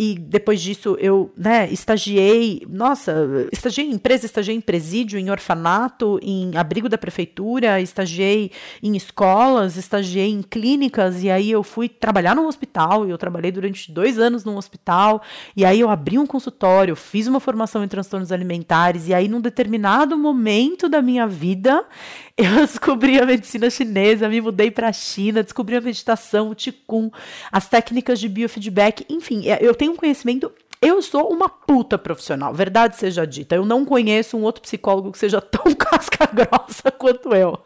e 0.00 0.14
depois 0.16 0.60
disso 0.60 0.96
eu, 1.00 1.32
né, 1.36 1.68
estagiei, 1.72 2.64
nossa, 2.68 3.48
estagiei 3.50 3.88
em 3.88 3.94
empresa, 3.94 4.26
estagiei 4.26 4.56
em 4.56 4.60
presídio, 4.60 5.18
em 5.18 5.28
orfanato, 5.28 6.20
em 6.22 6.56
abrigo 6.56 6.88
da 6.88 6.96
prefeitura, 6.96 7.80
estagiei 7.80 8.52
em 8.80 8.96
escolas, 8.96 9.76
estagiei 9.76 10.30
em 10.30 10.40
clínicas, 10.40 11.24
e 11.24 11.30
aí 11.30 11.50
eu 11.50 11.64
fui 11.64 11.88
trabalhar 11.88 12.36
num 12.36 12.46
hospital, 12.46 13.08
e 13.08 13.10
eu 13.10 13.18
trabalhei 13.18 13.50
durante 13.50 13.90
dois 13.90 14.20
anos 14.20 14.44
num 14.44 14.56
hospital, 14.56 15.20
e 15.56 15.64
aí 15.64 15.80
eu 15.80 15.90
abri 15.90 16.16
um 16.16 16.26
consultório, 16.26 16.94
fiz 16.94 17.26
uma 17.26 17.40
formação 17.40 17.82
em 17.82 17.88
transtornos 17.88 18.30
alimentares, 18.30 19.08
e 19.08 19.14
aí 19.14 19.26
num 19.26 19.40
determinado 19.40 20.16
momento 20.16 20.88
da 20.88 21.02
minha 21.02 21.26
vida, 21.26 21.84
eu 22.38 22.54
descobri 22.64 23.20
a 23.20 23.26
medicina 23.26 23.68
chinesa, 23.68 24.28
me 24.28 24.40
mudei 24.40 24.70
para 24.70 24.88
a 24.88 24.92
China, 24.92 25.42
descobri 25.42 25.74
a 25.74 25.80
meditação, 25.80 26.52
o 26.52 26.54
Qigong, 26.54 27.10
as 27.50 27.68
técnicas 27.68 28.20
de 28.20 28.28
biofeedback, 28.28 29.04
enfim, 29.08 29.48
é, 29.48 29.58
eu 29.60 29.74
tenho 29.74 29.87
um 29.88 29.96
conhecimento 29.96 30.52
eu 30.80 31.02
sou 31.02 31.32
uma 31.32 31.48
puta 31.48 31.98
profissional, 31.98 32.54
verdade 32.54 32.96
seja 32.96 33.26
dita. 33.26 33.56
Eu 33.56 33.64
não 33.64 33.84
conheço 33.84 34.36
um 34.36 34.42
outro 34.42 34.62
psicólogo 34.62 35.10
que 35.10 35.18
seja 35.18 35.40
tão 35.42 35.74
casca 35.74 36.26
grossa 36.26 36.90
quanto 36.92 37.34
eu. 37.34 37.58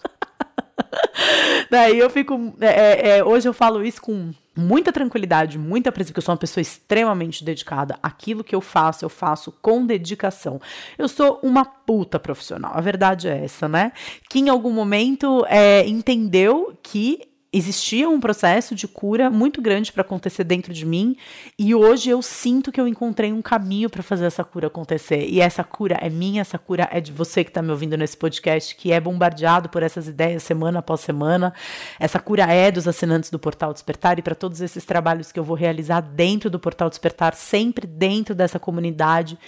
Daí 1.71 1.99
eu 1.99 2.09
fico. 2.09 2.55
É, 2.61 2.67
é, 2.67 3.19
é, 3.19 3.25
hoje 3.25 3.49
eu 3.49 3.53
falo 3.53 3.85
isso 3.85 4.01
com 4.01 4.33
muita 4.57 4.93
tranquilidade, 4.93 5.59
muita 5.59 5.93
presença, 5.93 6.13
porque 6.13 6.21
eu 6.21 6.25
sou 6.25 6.33
uma 6.33 6.39
pessoa 6.39 6.63
extremamente 6.63 7.45
dedicada. 7.45 7.99
Aquilo 8.03 8.43
que 8.43 8.55
eu 8.55 8.61
faço, 8.61 9.05
eu 9.05 9.09
faço 9.11 9.53
com 9.61 9.85
dedicação. 9.85 10.61
Eu 10.97 11.09
sou 11.09 11.39
uma 11.43 11.65
puta 11.65 12.19
profissional. 12.19 12.73
A 12.75 12.81
verdade 12.81 13.29
é 13.29 13.45
essa, 13.45 13.69
né? 13.69 13.93
Que 14.29 14.39
em 14.39 14.49
algum 14.49 14.73
momento 14.73 15.45
é, 15.49 15.87
entendeu 15.87 16.77
que 16.83 17.32
existia 17.53 18.09
um 18.09 18.19
processo 18.19 18.75
de 18.75 18.89
cura 18.89 19.29
muito 19.29 19.61
grande 19.61 19.93
para 19.93 20.01
acontecer 20.01 20.43
dentro 20.43 20.73
de 20.73 20.87
mim 20.87 21.17
e 21.59 21.75
hoje 21.75 22.09
eu 22.09 22.23
sinto 22.23 22.73
que 22.73 22.81
eu 22.81 22.89
encontrei 22.89 23.31
um 23.31 23.43
caminho 23.43 23.91
para 23.91 24.03
fazer 24.03 24.25
essa 24.25 24.43
cura 24.43 24.69
acontecer. 24.69 25.27
E 25.29 25.41
essa 25.41 25.63
cura 25.63 25.99
é 26.01 26.09
minha, 26.09 26.41
essa 26.41 26.59
cura 26.59 26.89
é 26.91 27.01
de 27.01 27.13
você 27.13 27.45
que 27.45 27.51
está 27.51 27.61
me 27.61 27.71
ouvindo 27.71 27.97
nesse 27.97 28.17
podcast, 28.17 28.75
que 28.75 28.91
é 28.91 28.99
bombardeado 28.99 29.69
por 29.69 29.83
essas 29.83 30.09
ideias 30.09 30.43
semana 30.43 30.79
após 30.79 31.01
semana. 31.01 31.53
Essa 32.01 32.19
cura 32.19 32.45
é 32.45 32.71
dos 32.71 32.89
assinantes 32.89 33.31
do 33.31 33.39
Portal 33.39 33.73
Despertar 33.73 34.19
e 34.19 34.23
para 34.23 34.35
todos 34.35 34.61
esses 34.63 34.85
trabalhos 34.85 35.31
que 35.31 35.39
eu 35.39 35.45
vou 35.45 35.57
realizar 35.57 36.01
dentro 36.01 36.49
do 36.49 36.59
Portal 36.59 36.89
Despertar, 36.89 37.35
sempre 37.35 37.87
dentro 37.87 38.35
dessa 38.35 38.59
comunidade, 38.59 39.39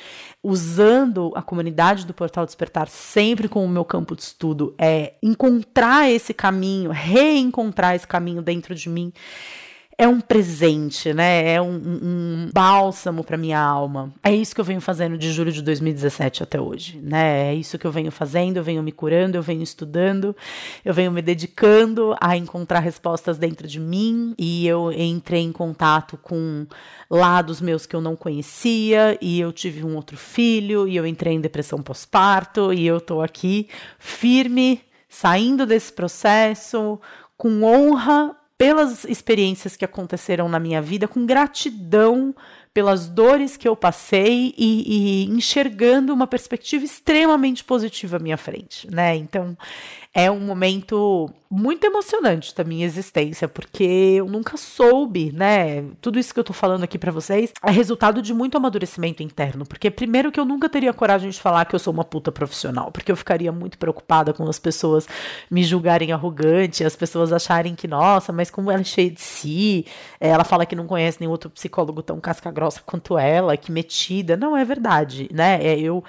usando 0.43 1.33
a 1.35 1.41
comunidade 1.41 2.05
do 2.05 2.13
Portal 2.13 2.45
Despertar 2.45 2.89
sempre 2.89 3.49
com 3.49 3.65
o 3.65 3.69
meu 3.69 3.85
campo 3.85 4.15
de 4.15 4.23
estudo, 4.23 4.75
é 4.79 5.15
encontrar 5.23 6.11
esse 6.11 6.35
caminho, 6.35 6.91
reencontrar 6.91 7.94
esse 7.95 8.07
caminho 8.07 8.43
dentro 8.43 8.75
de 8.75 8.89
mim. 8.89 9.13
é 9.97 10.09
um 10.09 10.21
presente, 10.21 11.13
né? 11.13 11.53
É 11.53 11.63
um, 11.63 11.75
um 11.77 12.51
bálsamo 12.53 13.23
para 13.23 13.37
minha 13.37 13.61
alma. 13.61 14.13
É 14.23 14.35
isso 14.35 14.55
que 14.55 14.61
eu 14.61 14.65
venho 14.65 14.81
fazendo 14.81 15.17
de 15.17 15.33
julho 15.33 15.53
de 15.53 15.63
2017 15.63 16.43
até 16.43 16.61
hoje, 16.61 16.99
né? 17.01 17.51
É 17.51 17.55
isso 17.55 17.79
que 17.79 17.87
eu 17.87 17.93
venho 17.93 18.11
fazendo, 18.11 18.57
eu 18.57 18.65
venho 18.65 18.83
me 18.83 18.91
curando, 18.91 19.37
eu 19.37 19.43
venho 19.43 19.63
estudando, 19.63 20.35
eu 20.85 20.93
venho 20.93 21.13
me 21.13 21.23
dedicando 21.23 22.15
a 22.21 22.37
encontrar 22.37 22.81
respostas 22.81 23.39
dentro 23.39 23.69
de 23.69 23.79
mim 23.79 24.35
e 24.37 24.67
eu 24.67 24.91
entrei 24.93 25.43
em 25.43 25.53
contato 25.53 26.17
com 26.17 26.67
lados 27.09 27.61
meus 27.61 27.87
que 27.87 27.95
eu 27.95 28.01
não 28.01 28.17
conhecia 28.17 29.17
e 29.21 29.39
eu 29.39 29.53
tive 29.53 29.85
um 29.85 29.95
outro 29.95 30.17
filho 30.17 30.89
e 30.89 30.97
eu 30.97 31.07
entrei 31.07 31.35
em 31.35 31.41
depressão 31.41 31.81
pós-parto 31.81 32.73
e 32.73 32.85
eu 32.85 33.01
tô 33.01 33.23
aqui 33.23 33.69
firme, 33.99 34.81
saindo 35.09 35.65
desse 35.65 35.93
processo 35.93 36.99
com 37.37 37.63
honra 37.63 38.37
pelas 38.57 39.05
experiências 39.05 39.77
que 39.77 39.85
aconteceram 39.85 40.49
na 40.49 40.61
minha 40.61 40.81
vida, 40.81 41.09
com 41.09 41.27
gratidão 41.27 42.35
pelas 42.73 43.09
dores 43.09 43.57
que 43.57 43.69
eu 43.69 43.77
passei 43.77 44.53
e, 44.57 45.27
e, 45.27 45.27
enxergando 45.27 46.13
uma 46.13 46.27
perspectiva 46.27 46.85
extremamente 46.85 47.63
positiva 47.63 48.17
à 48.17 48.21
minha 48.21 48.37
frente, 48.37 48.91
né? 48.91 49.15
Então, 49.15 49.57
é 50.15 50.31
um 50.31 50.39
momento 50.39 51.29
muito 51.51 51.85
emocionante 51.85 52.55
da 52.55 52.65
minha 52.65 52.85
existência, 52.85 53.49
porque 53.49 53.85
eu 53.85 54.27
nunca 54.27 54.57
soube, 54.57 55.33
né? 55.33 55.85
Tudo 56.01 56.19
isso 56.19 56.33
que 56.33 56.41
eu 56.41 56.45
tô 56.45 56.53
falando 56.53 56.83
aqui 56.83 56.99
para 56.99 57.13
vocês 57.13 57.53
é 57.63 57.71
resultado 57.71 58.23
de 58.23 58.35
muito 58.35 58.57
amadurecimento 58.57 59.23
interno, 59.23 59.65
porque 59.67 59.91
primeiro 59.91 60.33
que 60.33 60.39
eu 60.39 60.45
nunca 60.45 60.69
teria 60.69 60.93
coragem 60.93 61.31
de 61.31 61.41
falar 61.41 61.65
que 61.65 61.75
eu 61.75 61.79
sou 61.79 61.93
uma 61.93 62.05
puta 62.05 62.33
profissional, 62.33 62.91
porque 62.91 63.11
eu 63.11 63.17
ficaria 63.17 63.53
muito 63.53 63.79
preocupada 63.79 64.33
com 64.33 64.49
as 64.49 64.59
pessoas 64.59 65.07
me 65.51 65.63
julgarem 65.63 66.13
arrogante, 66.13 66.85
as 66.85 66.97
pessoas 66.97 67.33
acharem 67.33 67.75
que, 67.75 67.87
nossa, 67.87 68.33
mas 68.33 68.51
como 68.51 68.71
ela 68.71 68.81
é 68.81 68.85
cheia 68.85 69.11
de 69.11 69.21
si, 69.21 69.87
ela 70.21 70.45
fala 70.45 70.67
que 70.67 70.77
não 70.77 70.87
conhece 70.87 71.21
nenhum 71.21 71.33
outro 71.33 71.51
psicólogo 71.51 72.03
tão 72.03 72.21
casca 72.21 72.51
grossa 72.51 72.81
quanto 72.85 73.19
ela, 73.19 73.57
que 73.57 73.71
metida. 73.71 74.37
Não 74.37 74.57
é 74.57 74.65
verdade, 74.65 75.29
né? 75.33 75.59
É, 75.63 75.79
eu 75.79 76.03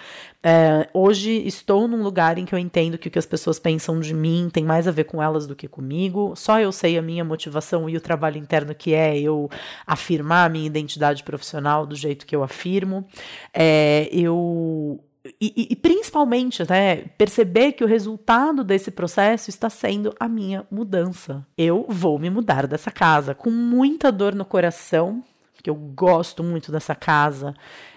é, 0.48 0.88
hoje 0.94 1.32
estou 1.48 1.88
num 1.88 2.04
lugar 2.04 2.38
em 2.38 2.46
que 2.46 2.54
eu 2.54 2.60
entendo 2.60 3.00
que 3.00 3.08
o 3.08 3.12
que 3.12 3.18
as 3.18 3.26
pessoas 3.26 3.58
pensam 3.58 4.00
de 4.00 4.14
mim 4.14 4.48
tem 4.54 4.64
mais 4.64 4.88
a 4.88 4.92
ver 4.92 5.06
com 5.06 5.20
elas 5.20 5.48
do 5.48 5.56
que 5.56 5.68
comigo. 5.68 6.36
Só 6.36 6.60
eu 6.60 6.72
sei 6.72 7.00
a 7.00 7.02
minha 7.02 7.26
motivação 7.26 7.90
e 7.90 7.98
o 7.98 8.02
trabalho 8.02 8.38
interno 8.38 8.76
que 8.76 8.94
é 8.94 9.20
eu 9.20 9.50
afirmar 9.88 10.46
a 10.46 10.50
minha 10.50 10.68
identidade 10.68 11.24
profissional 11.24 11.88
do 11.88 11.96
jeito 11.96 12.28
que 12.28 12.36
eu 12.36 12.44
afirmo. 12.44 13.08
É, 13.52 14.08
eu 14.12 15.04
e, 15.42 15.70
e, 15.72 15.76
principalmente, 15.76 16.64
né, 16.70 16.98
perceber 17.18 17.72
que 17.72 17.84
o 17.84 17.88
resultado 17.88 18.64
desse 18.64 18.92
processo 18.92 19.50
está 19.50 19.72
sendo 19.72 20.14
a 20.20 20.28
minha 20.28 20.64
mudança. 20.70 21.44
Eu 21.58 21.88
vou 21.90 22.20
me 22.20 22.30
mudar 22.30 22.68
dessa 22.68 22.92
casa 22.92 23.34
com 23.34 23.50
muita 23.50 24.12
dor 24.12 24.36
no 24.36 24.46
coração, 24.46 25.24
que 25.64 25.72
eu 25.72 25.74
gosto 25.74 26.44
muito 26.44 26.72
dessa 26.72 26.94
casa. 26.94 27.56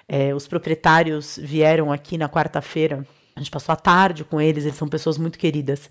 É, 0.08 0.34
os 0.34 0.48
proprietários 0.48 1.38
vieram 1.40 1.92
aqui 1.92 2.16
na 2.16 2.28
quarta-feira. 2.28 3.06
A 3.36 3.40
gente 3.40 3.50
passou 3.50 3.72
a 3.72 3.76
tarde 3.76 4.24
com 4.24 4.40
eles, 4.40 4.64
eles 4.64 4.76
são 4.76 4.88
pessoas 4.88 5.18
muito 5.18 5.38
queridas. 5.38 5.90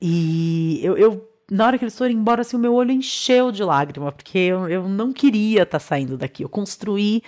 E 0.00 0.80
eu, 0.82 0.96
eu 0.96 1.28
na 1.50 1.66
hora 1.66 1.78
que 1.78 1.84
eles 1.84 1.96
foram 1.96 2.10
embora, 2.10 2.40
assim, 2.40 2.56
o 2.56 2.60
meu 2.60 2.74
olho 2.74 2.90
encheu 2.90 3.52
de 3.52 3.62
lágrima, 3.62 4.10
porque 4.10 4.38
eu, 4.38 4.68
eu 4.68 4.88
não 4.88 5.12
queria 5.12 5.62
estar 5.62 5.78
tá 5.78 5.84
saindo 5.84 6.16
daqui. 6.16 6.42
Eu 6.42 6.48
construí 6.48 7.22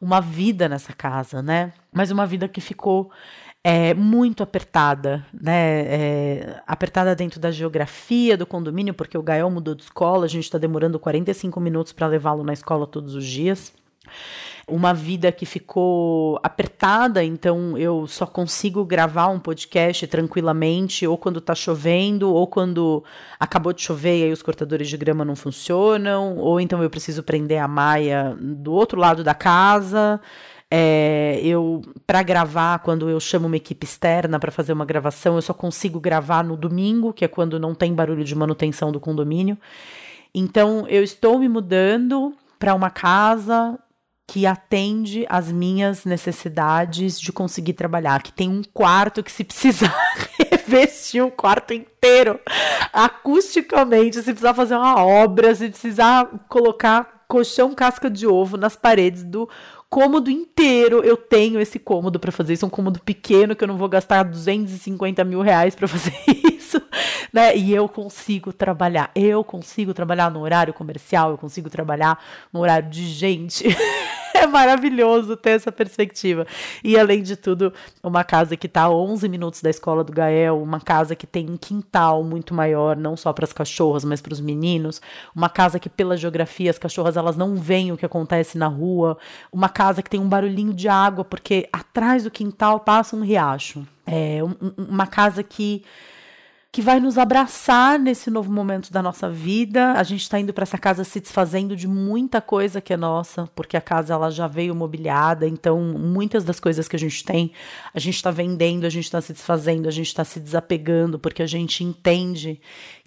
uma 0.00 0.20
vida 0.20 0.68
nessa 0.68 0.92
casa, 0.92 1.40
né? 1.40 1.72
Mas 1.92 2.10
uma 2.10 2.26
vida 2.26 2.48
que 2.48 2.60
ficou 2.60 3.10
é, 3.62 3.94
muito 3.94 4.42
apertada, 4.42 5.24
né? 5.32 5.80
É, 5.86 6.62
apertada 6.66 7.14
dentro 7.14 7.40
da 7.40 7.52
geografia 7.52 8.36
do 8.36 8.44
condomínio, 8.44 8.92
porque 8.92 9.16
o 9.16 9.22
Gael 9.22 9.48
mudou 9.48 9.74
de 9.74 9.84
escola, 9.84 10.24
a 10.26 10.28
gente 10.28 10.44
está 10.44 10.58
demorando 10.58 10.98
45 10.98 11.58
minutos 11.60 11.92
para 11.92 12.08
levá-lo 12.08 12.42
na 12.42 12.52
escola 12.52 12.86
todos 12.86 13.14
os 13.14 13.24
dias 13.24 13.72
uma 14.66 14.94
vida 14.94 15.32
que 15.32 15.44
ficou 15.44 16.38
apertada, 16.42 17.22
então 17.24 17.76
eu 17.76 18.06
só 18.06 18.26
consigo 18.26 18.84
gravar 18.84 19.28
um 19.28 19.38
podcast 19.38 20.06
tranquilamente, 20.06 21.06
ou 21.06 21.18
quando 21.18 21.40
tá 21.40 21.54
chovendo, 21.54 22.32
ou 22.32 22.46
quando 22.46 23.02
acabou 23.38 23.72
de 23.72 23.82
chover 23.82 24.20
e 24.20 24.24
aí 24.24 24.32
os 24.32 24.42
cortadores 24.42 24.88
de 24.88 24.96
grama 24.96 25.24
não 25.24 25.34
funcionam, 25.34 26.36
ou 26.38 26.60
então 26.60 26.82
eu 26.82 26.90
preciso 26.90 27.22
prender 27.22 27.58
a 27.58 27.68
maia 27.68 28.36
do 28.40 28.72
outro 28.72 28.98
lado 28.98 29.24
da 29.24 29.34
casa. 29.34 30.20
É, 30.74 31.38
eu 31.42 31.82
para 32.06 32.22
gravar 32.22 32.78
quando 32.78 33.10
eu 33.10 33.20
chamo 33.20 33.46
uma 33.46 33.58
equipe 33.58 33.84
externa 33.84 34.38
para 34.38 34.50
fazer 34.50 34.72
uma 34.72 34.86
gravação 34.86 35.34
eu 35.34 35.42
só 35.42 35.52
consigo 35.52 36.00
gravar 36.00 36.42
no 36.42 36.56
domingo 36.56 37.12
que 37.12 37.26
é 37.26 37.28
quando 37.28 37.60
não 37.60 37.74
tem 37.74 37.92
barulho 37.92 38.24
de 38.24 38.34
manutenção 38.34 38.90
do 38.90 38.98
condomínio 38.98 39.58
então 40.34 40.86
eu 40.88 41.04
estou 41.04 41.38
me 41.38 41.46
mudando 41.46 42.34
para 42.58 42.74
uma 42.74 42.88
casa 42.88 43.78
que 44.26 44.46
atende 44.46 45.26
às 45.28 45.50
minhas 45.50 46.04
necessidades 46.04 47.20
de 47.20 47.32
conseguir 47.32 47.74
trabalhar, 47.74 48.22
que 48.22 48.32
tem 48.32 48.48
um 48.48 48.62
quarto 48.72 49.22
que 49.22 49.32
se 49.32 49.44
precisar 49.44 49.94
revestir 50.50 51.22
o 51.22 51.30
quarto 51.30 51.74
inteiro 51.74 52.40
acusticamente, 52.92 54.16
se 54.16 54.32
precisar 54.32 54.54
fazer 54.54 54.76
uma 54.76 55.04
obra, 55.04 55.54
se 55.54 55.68
precisar 55.68 56.26
colocar 56.48 57.24
colchão 57.28 57.74
casca 57.74 58.10
de 58.10 58.26
ovo 58.26 58.56
nas 58.56 58.76
paredes 58.76 59.24
do 59.24 59.48
cômodo 59.88 60.30
inteiro, 60.30 61.02
eu 61.04 61.16
tenho 61.16 61.60
esse 61.60 61.78
cômodo 61.78 62.18
para 62.18 62.32
fazer 62.32 62.54
isso, 62.54 62.66
um 62.66 62.70
cômodo 62.70 63.00
pequeno 63.00 63.54
que 63.56 63.64
eu 63.64 63.68
não 63.68 63.76
vou 63.76 63.88
gastar 63.88 64.22
250 64.22 65.22
mil 65.24 65.40
reais 65.40 65.74
para 65.74 65.88
fazer 65.88 66.12
isso, 66.62 66.80
né? 67.32 67.56
E 67.56 67.74
eu 67.74 67.88
consigo 67.88 68.52
trabalhar, 68.52 69.10
eu 69.14 69.42
consigo 69.42 69.92
trabalhar 69.92 70.30
no 70.30 70.40
horário 70.40 70.72
comercial, 70.72 71.32
eu 71.32 71.38
consigo 71.38 71.68
trabalhar 71.68 72.22
no 72.52 72.60
horário 72.60 72.88
de 72.88 73.04
gente. 73.04 73.64
é 74.34 74.46
maravilhoso 74.46 75.36
ter 75.36 75.50
essa 75.50 75.70
perspectiva. 75.70 76.46
E 76.82 76.98
além 76.98 77.22
de 77.22 77.36
tudo, 77.36 77.72
uma 78.02 78.24
casa 78.24 78.56
que 78.56 78.66
está 78.66 78.82
a 78.82 78.90
11 78.90 79.28
minutos 79.28 79.60
da 79.60 79.70
escola 79.70 80.02
do 80.02 80.12
Gael, 80.12 80.62
uma 80.62 80.80
casa 80.80 81.14
que 81.14 81.26
tem 81.26 81.50
um 81.50 81.56
quintal 81.56 82.24
muito 82.24 82.54
maior, 82.54 82.96
não 82.96 83.16
só 83.16 83.32
para 83.32 83.44
as 83.44 83.52
cachorras, 83.52 84.04
mas 84.04 84.20
para 84.20 84.32
os 84.32 84.40
meninos, 84.40 85.00
uma 85.34 85.48
casa 85.48 85.78
que 85.78 85.88
pela 85.88 86.16
geografia 86.16 86.70
as 86.70 86.78
cachorras 86.78 87.16
elas 87.16 87.36
não 87.36 87.56
veem 87.56 87.92
o 87.92 87.96
que 87.96 88.06
acontece 88.06 88.56
na 88.56 88.68
rua, 88.68 89.18
uma 89.52 89.68
casa 89.68 90.02
que 90.02 90.10
tem 90.10 90.20
um 90.20 90.28
barulhinho 90.28 90.72
de 90.72 90.88
água 90.88 91.24
porque 91.24 91.68
atrás 91.72 92.24
do 92.24 92.30
quintal 92.30 92.80
passa 92.80 93.14
um 93.16 93.22
riacho. 93.22 93.86
É 94.06 94.42
um, 94.42 94.54
uma 94.76 95.06
casa 95.06 95.42
que 95.42 95.84
que 96.72 96.80
vai 96.80 96.98
nos 96.98 97.18
abraçar 97.18 97.98
nesse 97.98 98.30
novo 98.30 98.50
momento 98.50 98.90
da 98.90 99.02
nossa 99.02 99.28
vida. 99.28 99.92
A 99.92 100.02
gente 100.02 100.22
está 100.22 100.40
indo 100.40 100.54
para 100.54 100.62
essa 100.62 100.78
casa 100.78 101.04
se 101.04 101.20
desfazendo 101.20 101.76
de 101.76 101.86
muita 101.86 102.40
coisa 102.40 102.80
que 102.80 102.94
é 102.94 102.96
nossa, 102.96 103.46
porque 103.54 103.76
a 103.76 103.80
casa 103.80 104.14
ela 104.14 104.30
já 104.30 104.48
veio 104.48 104.74
mobiliada, 104.74 105.46
então 105.46 105.78
muitas 105.82 106.44
das 106.44 106.58
coisas 106.58 106.88
que 106.88 106.96
a 106.96 106.98
gente 106.98 107.22
tem, 107.22 107.52
a 107.92 108.00
gente 108.00 108.14
está 108.14 108.30
vendendo, 108.30 108.86
a 108.86 108.88
gente 108.88 109.04
está 109.04 109.20
se 109.20 109.34
desfazendo, 109.34 109.86
a 109.86 109.90
gente 109.90 110.06
está 110.06 110.24
se 110.24 110.40
desapegando, 110.40 111.18
porque 111.18 111.42
a 111.42 111.46
gente 111.46 111.84
entende 111.84 112.58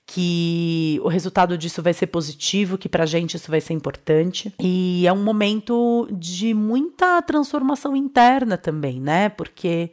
que 0.06 1.02
o 1.04 1.08
resultado 1.08 1.58
disso 1.58 1.82
vai 1.82 1.92
ser 1.92 2.06
positivo, 2.06 2.78
que 2.78 2.88
pra 2.88 3.08
gente 3.08 3.36
isso 3.36 3.50
vai 3.50 3.60
ser 3.60 3.74
importante. 3.74 4.54
E 4.60 5.08
é 5.08 5.12
um 5.12 5.24
momento 5.24 6.08
de 6.12 6.54
muita 6.54 7.20
transformação 7.24 7.96
interna 7.96 8.56
também, 8.58 9.02
né? 9.02 9.30
Porque 9.30 9.90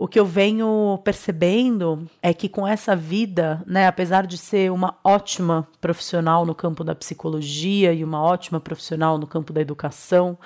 o 0.00 0.08
que 0.08 0.18
eu 0.18 0.24
venho 0.24 0.98
percebendo 1.04 2.06
é 2.22 2.32
que 2.32 2.48
com 2.48 2.66
essa 2.66 2.96
vida, 2.96 3.62
né, 3.66 3.86
apesar 3.86 4.26
de 4.26 4.38
ser 4.38 4.72
uma 4.72 4.96
ótima 5.04 5.68
profissional 5.78 6.46
no 6.46 6.54
campo 6.54 6.82
da 6.82 6.94
psicologia 6.94 7.92
e 7.92 8.02
uma 8.02 8.22
ótima 8.22 8.58
profissional 8.58 9.18
no 9.18 9.26
campo 9.26 9.52
da 9.52 9.60
educação, 9.60 10.38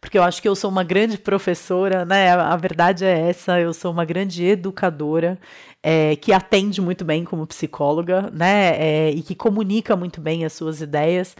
porque 0.00 0.16
eu 0.16 0.22
acho 0.22 0.40
que 0.40 0.48
eu 0.48 0.56
sou 0.56 0.70
uma 0.70 0.82
grande 0.82 1.18
professora, 1.18 2.04
né? 2.06 2.30
A 2.30 2.56
verdade 2.56 3.04
é 3.04 3.28
essa, 3.28 3.60
eu 3.60 3.72
sou 3.74 3.90
uma 3.90 4.04
grande 4.06 4.44
educadora 4.44 5.38
é, 5.82 6.16
que 6.16 6.32
atende 6.32 6.80
muito 6.80 7.04
bem 7.04 7.24
como 7.24 7.46
psicóloga, 7.46 8.30
né? 8.32 8.76
É, 8.78 9.10
e 9.10 9.22
que 9.22 9.34
comunica 9.34 9.94
muito 9.96 10.20
bem 10.20 10.46
as 10.46 10.52
suas 10.54 10.80
ideias. 10.80 11.36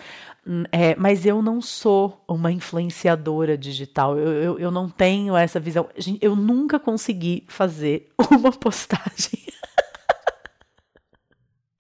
Hum, 0.46 0.64
é, 0.70 0.94
mas 0.96 1.24
eu 1.24 1.40
não 1.40 1.62
sou 1.62 2.22
uma 2.28 2.52
influenciadora 2.52 3.56
digital, 3.56 4.18
eu, 4.18 4.32
eu, 4.32 4.58
eu 4.58 4.70
não 4.70 4.90
tenho 4.90 5.34
essa 5.36 5.58
visão. 5.58 5.88
Eu 6.20 6.36
nunca 6.36 6.78
consegui 6.78 7.44
fazer 7.48 8.10
uma 8.30 8.52
postagem. 8.52 9.42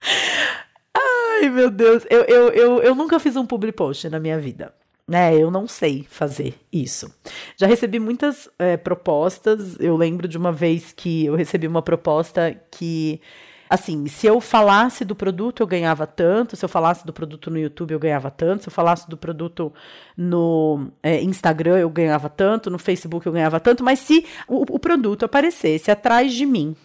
Ai, 0.96 1.50
meu 1.50 1.70
Deus, 1.70 2.06
eu, 2.08 2.22
eu, 2.22 2.48
eu, 2.50 2.82
eu 2.82 2.94
nunca 2.94 3.20
fiz 3.20 3.36
um 3.36 3.44
public 3.44 3.76
post 3.76 4.08
na 4.08 4.18
minha 4.18 4.38
vida. 4.38 4.72
Né, 5.06 5.36
eu 5.36 5.50
não 5.50 5.68
sei 5.68 6.06
fazer 6.08 6.54
isso. 6.72 7.14
Já 7.58 7.66
recebi 7.66 7.98
muitas 7.98 8.48
é, 8.58 8.78
propostas. 8.78 9.78
Eu 9.78 9.98
lembro 9.98 10.26
de 10.26 10.38
uma 10.38 10.50
vez 10.50 10.92
que 10.92 11.26
eu 11.26 11.34
recebi 11.34 11.66
uma 11.66 11.82
proposta 11.82 12.58
que 12.70 13.20
assim, 13.68 14.06
se 14.06 14.26
eu 14.26 14.40
falasse 14.40 15.04
do 15.04 15.14
produto, 15.14 15.62
eu 15.62 15.66
ganhava 15.66 16.06
tanto, 16.06 16.56
se 16.56 16.64
eu 16.64 16.68
falasse 16.68 17.06
do 17.06 17.12
produto 17.12 17.50
no 17.50 17.58
YouTube, 17.58 17.92
eu 17.92 17.98
ganhava 17.98 18.30
tanto, 18.30 18.62
se 18.62 18.68
eu 18.68 18.72
falasse 18.72 19.08
do 19.08 19.16
produto 19.16 19.72
no 20.16 20.88
é, 21.02 21.22
Instagram, 21.22 21.78
eu 21.78 21.90
ganhava 21.90 22.28
tanto, 22.28 22.70
no 22.70 22.78
Facebook 22.78 23.26
eu 23.26 23.32
ganhava 23.32 23.58
tanto, 23.60 23.82
mas 23.82 23.98
se 23.98 24.26
o, 24.46 24.62
o 24.74 24.78
produto 24.78 25.24
aparecesse 25.24 25.90
atrás 25.90 26.32
de 26.32 26.46
mim, 26.46 26.76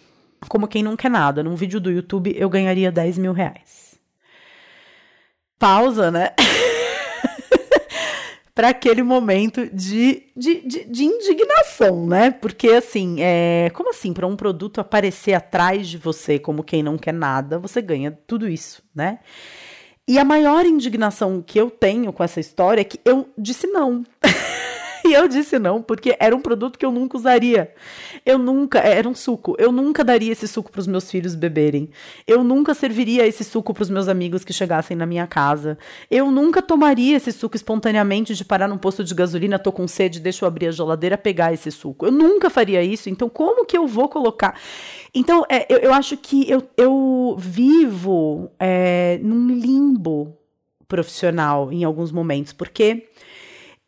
como 0.48 0.68
quem 0.68 0.82
não 0.82 0.96
quer 0.96 1.10
nada, 1.10 1.42
num 1.42 1.54
vídeo 1.54 1.80
do 1.80 1.90
YouTube, 1.90 2.34
eu 2.36 2.48
ganharia 2.48 2.90
10 2.90 3.18
mil 3.18 3.32
reais. 3.32 3.98
Pausa, 5.58 6.10
né? 6.10 6.30
para 8.60 8.68
aquele 8.68 9.02
momento 9.02 9.70
de, 9.72 10.24
de, 10.36 10.60
de, 10.60 10.84
de, 10.84 11.04
indignação, 11.04 12.06
né? 12.06 12.30
Porque 12.30 12.68
assim, 12.68 13.16
é, 13.18 13.70
como 13.72 13.88
assim, 13.88 14.12
para 14.12 14.26
um 14.26 14.36
produto 14.36 14.82
aparecer 14.82 15.32
atrás 15.32 15.88
de 15.88 15.96
você 15.96 16.38
como 16.38 16.62
quem 16.62 16.82
não 16.82 16.98
quer 16.98 17.14
nada, 17.14 17.58
você 17.58 17.80
ganha 17.80 18.10
tudo 18.26 18.46
isso, 18.46 18.82
né? 18.94 19.20
E 20.06 20.18
a 20.18 20.26
maior 20.26 20.66
indignação 20.66 21.40
que 21.40 21.58
eu 21.58 21.70
tenho 21.70 22.12
com 22.12 22.22
essa 22.22 22.38
história 22.38 22.82
é 22.82 22.84
que 22.84 23.00
eu 23.02 23.30
disse 23.38 23.66
não. 23.66 24.04
E 25.10 25.12
eu 25.12 25.26
disse 25.26 25.58
não, 25.58 25.82
porque 25.82 26.16
era 26.20 26.36
um 26.36 26.40
produto 26.40 26.78
que 26.78 26.86
eu 26.86 26.92
nunca 26.92 27.16
usaria. 27.16 27.74
Eu 28.24 28.38
nunca, 28.38 28.78
era 28.78 29.08
um 29.08 29.14
suco. 29.14 29.56
Eu 29.58 29.72
nunca 29.72 30.04
daria 30.04 30.30
esse 30.30 30.46
suco 30.46 30.70
para 30.70 30.78
os 30.78 30.86
meus 30.86 31.10
filhos 31.10 31.34
beberem. 31.34 31.90
Eu 32.28 32.44
nunca 32.44 32.74
serviria 32.74 33.26
esse 33.26 33.42
suco 33.42 33.74
para 33.74 33.82
os 33.82 33.90
meus 33.90 34.06
amigos 34.06 34.44
que 34.44 34.52
chegassem 34.52 34.96
na 34.96 35.04
minha 35.04 35.26
casa. 35.26 35.76
Eu 36.08 36.30
nunca 36.30 36.62
tomaria 36.62 37.16
esse 37.16 37.32
suco 37.32 37.56
espontaneamente 37.56 38.36
de 38.36 38.44
parar 38.44 38.68
num 38.68 38.78
posto 38.78 39.02
de 39.02 39.12
gasolina, 39.12 39.58
tô 39.58 39.72
com 39.72 39.88
sede, 39.88 40.20
deixa 40.20 40.44
eu 40.44 40.46
abrir 40.46 40.68
a 40.68 40.70
geladeira, 40.70 41.18
pegar 41.18 41.52
esse 41.52 41.72
suco. 41.72 42.06
Eu 42.06 42.12
nunca 42.12 42.48
faria 42.48 42.80
isso. 42.80 43.10
Então, 43.10 43.28
como 43.28 43.66
que 43.66 43.76
eu 43.76 43.88
vou 43.88 44.08
colocar? 44.08 44.60
Então, 45.12 45.44
é, 45.48 45.66
eu, 45.68 45.78
eu, 45.78 45.92
acho 45.92 46.16
que 46.16 46.48
eu, 46.48 46.62
eu 46.76 47.34
vivo 47.36 48.48
é, 48.60 49.18
num 49.20 49.48
limbo 49.48 50.36
profissional 50.86 51.72
em 51.72 51.82
alguns 51.82 52.12
momentos, 52.12 52.52
porque 52.52 53.09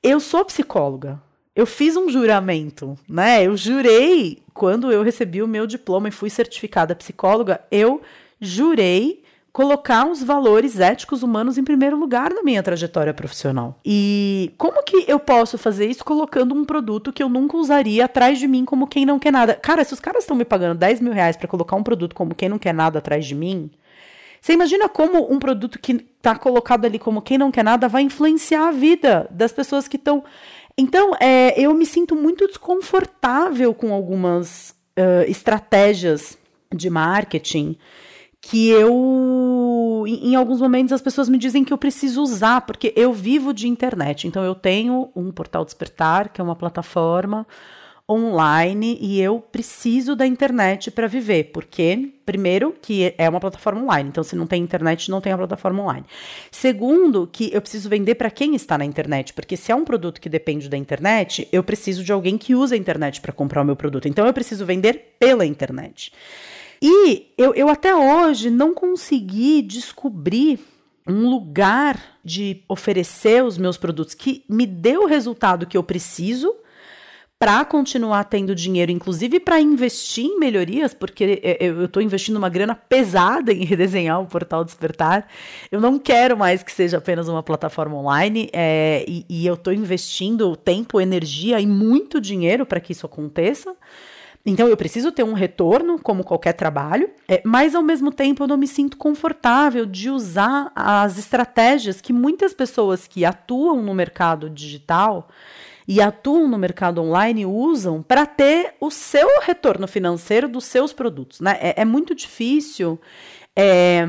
eu 0.02 0.18
sou 0.18 0.44
psicóloga. 0.44 1.20
Eu 1.54 1.66
fiz 1.66 1.96
um 1.96 2.08
juramento, 2.08 2.98
né? 3.08 3.46
Eu 3.46 3.56
jurei 3.56 4.42
quando 4.54 4.90
eu 4.90 5.02
recebi 5.02 5.42
o 5.42 5.48
meu 5.48 5.66
diploma 5.66 6.08
e 6.08 6.12
fui 6.12 6.30
certificada 6.30 6.94
psicóloga, 6.94 7.60
eu 7.70 8.00
jurei 8.40 9.22
colocar 9.52 10.08
os 10.08 10.22
valores 10.22 10.80
éticos 10.80 11.22
humanos 11.22 11.58
em 11.58 11.64
primeiro 11.64 11.96
lugar 11.96 12.32
na 12.32 12.42
minha 12.42 12.62
trajetória 12.62 13.12
profissional. 13.12 13.78
E 13.84 14.50
como 14.56 14.82
que 14.82 15.04
eu 15.06 15.20
posso 15.20 15.58
fazer 15.58 15.86
isso 15.86 16.04
colocando 16.04 16.54
um 16.54 16.64
produto 16.64 17.12
que 17.12 17.22
eu 17.22 17.28
nunca 17.28 17.58
usaria 17.58 18.06
atrás 18.06 18.38
de 18.38 18.48
mim 18.48 18.64
como 18.64 18.86
quem 18.86 19.04
não 19.04 19.18
quer 19.18 19.30
nada? 19.30 19.54
Cara, 19.54 19.84
se 19.84 19.92
os 19.92 20.00
caras 20.00 20.22
estão 20.24 20.36
me 20.36 20.44
pagando 20.44 20.78
10 20.78 21.00
mil 21.00 21.12
reais 21.12 21.36
para 21.36 21.46
colocar 21.46 21.76
um 21.76 21.82
produto 21.82 22.14
como 22.14 22.34
quem 22.34 22.48
não 22.48 22.58
quer 22.58 22.72
nada 22.72 22.98
atrás 22.98 23.26
de 23.26 23.34
mim, 23.34 23.70
você 24.42 24.54
imagina 24.54 24.88
como 24.88 25.32
um 25.32 25.38
produto 25.38 25.78
que 25.78 26.04
está 26.16 26.34
colocado 26.34 26.84
ali 26.84 26.98
como 26.98 27.22
quem 27.22 27.38
não 27.38 27.52
quer 27.52 27.62
nada 27.62 27.88
vai 27.88 28.02
influenciar 28.02 28.68
a 28.68 28.72
vida 28.72 29.28
das 29.30 29.52
pessoas 29.52 29.86
que 29.86 29.96
estão. 29.96 30.24
Então, 30.76 31.12
é, 31.20 31.54
eu 31.56 31.72
me 31.72 31.86
sinto 31.86 32.16
muito 32.16 32.48
desconfortável 32.48 33.72
com 33.72 33.92
algumas 33.92 34.74
uh, 34.98 35.22
estratégias 35.28 36.36
de 36.74 36.90
marketing 36.90 37.76
que 38.40 38.68
eu, 38.68 40.02
em, 40.08 40.30
em, 40.30 40.34
alguns 40.34 40.60
momentos, 40.60 40.92
as 40.92 41.00
pessoas 41.00 41.28
me 41.28 41.38
dizem 41.38 41.62
que 41.62 41.72
eu 41.72 41.78
preciso 41.78 42.20
usar, 42.20 42.62
porque 42.62 42.92
eu 42.96 43.12
vivo 43.12 43.54
de 43.54 43.68
internet. 43.68 44.26
Então, 44.26 44.42
eu 44.42 44.56
tenho 44.56 45.08
um 45.14 45.30
portal 45.30 45.64
Despertar, 45.64 46.30
que 46.30 46.40
é 46.40 46.44
uma 46.44 46.56
plataforma 46.56 47.46
online 48.10 48.98
e 49.00 49.20
eu 49.20 49.40
preciso 49.40 50.14
da 50.14 50.26
internet 50.26 50.90
para 50.90 51.06
viver, 51.06 51.44
porque 51.52 52.12
primeiro 52.26 52.74
que 52.80 53.14
é 53.16 53.28
uma 53.28 53.40
plataforma 53.40 53.82
online, 53.82 54.08
então 54.08 54.24
se 54.24 54.36
não 54.36 54.46
tem 54.46 54.62
internet 54.62 55.10
não 55.10 55.20
tem 55.20 55.32
a 55.32 55.38
plataforma 55.38 55.82
online. 55.82 56.04
Segundo, 56.50 57.26
que 57.26 57.50
eu 57.52 57.60
preciso 57.60 57.88
vender 57.88 58.16
para 58.16 58.30
quem 58.30 58.54
está 58.54 58.76
na 58.76 58.84
internet, 58.84 59.32
porque 59.32 59.56
se 59.56 59.72
é 59.72 59.74
um 59.74 59.84
produto 59.84 60.20
que 60.20 60.28
depende 60.28 60.68
da 60.68 60.76
internet, 60.76 61.48
eu 61.52 61.62
preciso 61.62 62.04
de 62.04 62.12
alguém 62.12 62.36
que 62.36 62.54
usa 62.54 62.74
a 62.74 62.78
internet 62.78 63.20
para 63.20 63.32
comprar 63.32 63.62
o 63.62 63.64
meu 63.64 63.76
produto. 63.76 64.08
Então 64.08 64.26
eu 64.26 64.32
preciso 64.32 64.66
vender 64.66 65.16
pela 65.18 65.46
internet. 65.46 66.12
E 66.80 67.32
eu, 67.38 67.54
eu 67.54 67.68
até 67.68 67.94
hoje 67.94 68.50
não 68.50 68.74
consegui 68.74 69.62
descobrir 69.62 70.58
um 71.06 71.28
lugar 71.28 72.18
de 72.24 72.62
oferecer 72.68 73.42
os 73.44 73.56
meus 73.58 73.76
produtos 73.76 74.14
que 74.14 74.44
me 74.48 74.66
dê 74.66 74.96
o 74.96 75.06
resultado 75.06 75.66
que 75.66 75.76
eu 75.76 75.82
preciso 75.82 76.54
para 77.42 77.64
continuar 77.64 78.22
tendo 78.22 78.54
dinheiro, 78.54 78.92
inclusive 78.92 79.40
para 79.40 79.60
investir 79.60 80.26
em 80.26 80.38
melhorias, 80.38 80.94
porque 80.94 81.40
é, 81.42 81.64
é, 81.64 81.70
eu 81.70 81.86
estou 81.86 82.00
investindo 82.00 82.36
uma 82.36 82.48
grana 82.48 82.72
pesada 82.72 83.52
em 83.52 83.64
redesenhar 83.66 84.20
o 84.20 84.26
portal 84.26 84.62
Despertar. 84.62 85.26
Eu 85.68 85.80
não 85.80 85.98
quero 85.98 86.36
mais 86.36 86.62
que 86.62 86.70
seja 86.70 86.98
apenas 86.98 87.26
uma 87.26 87.42
plataforma 87.42 87.96
online 87.96 88.48
é, 88.52 89.04
e, 89.08 89.26
e 89.28 89.44
eu 89.44 89.54
estou 89.54 89.72
investindo 89.72 90.54
tempo, 90.54 91.00
energia 91.00 91.58
e 91.58 91.66
muito 91.66 92.20
dinheiro 92.20 92.64
para 92.64 92.78
que 92.78 92.92
isso 92.92 93.06
aconteça. 93.06 93.74
Então 94.46 94.68
eu 94.68 94.76
preciso 94.76 95.10
ter 95.10 95.24
um 95.24 95.32
retorno, 95.32 95.98
como 95.98 96.22
qualquer 96.22 96.52
trabalho, 96.52 97.10
é, 97.28 97.42
mas 97.44 97.74
ao 97.74 97.82
mesmo 97.82 98.12
tempo 98.12 98.44
eu 98.44 98.46
não 98.46 98.56
me 98.56 98.68
sinto 98.68 98.96
confortável 98.96 99.84
de 99.84 100.08
usar 100.10 100.70
as 100.76 101.18
estratégias 101.18 102.00
que 102.00 102.12
muitas 102.12 102.54
pessoas 102.54 103.08
que 103.08 103.24
atuam 103.24 103.82
no 103.82 103.92
mercado 103.92 104.48
digital 104.48 105.28
e 105.86 106.00
atuam 106.00 106.48
no 106.48 106.58
mercado 106.58 107.00
online 107.02 107.44
usam 107.46 108.02
para 108.02 108.26
ter 108.26 108.74
o 108.80 108.90
seu 108.90 109.40
retorno 109.40 109.86
financeiro 109.86 110.48
dos 110.48 110.64
seus 110.64 110.92
produtos. 110.92 111.40
Né? 111.40 111.58
É, 111.60 111.82
é 111.82 111.84
muito 111.84 112.14
difícil 112.14 113.00
é, 113.54 114.04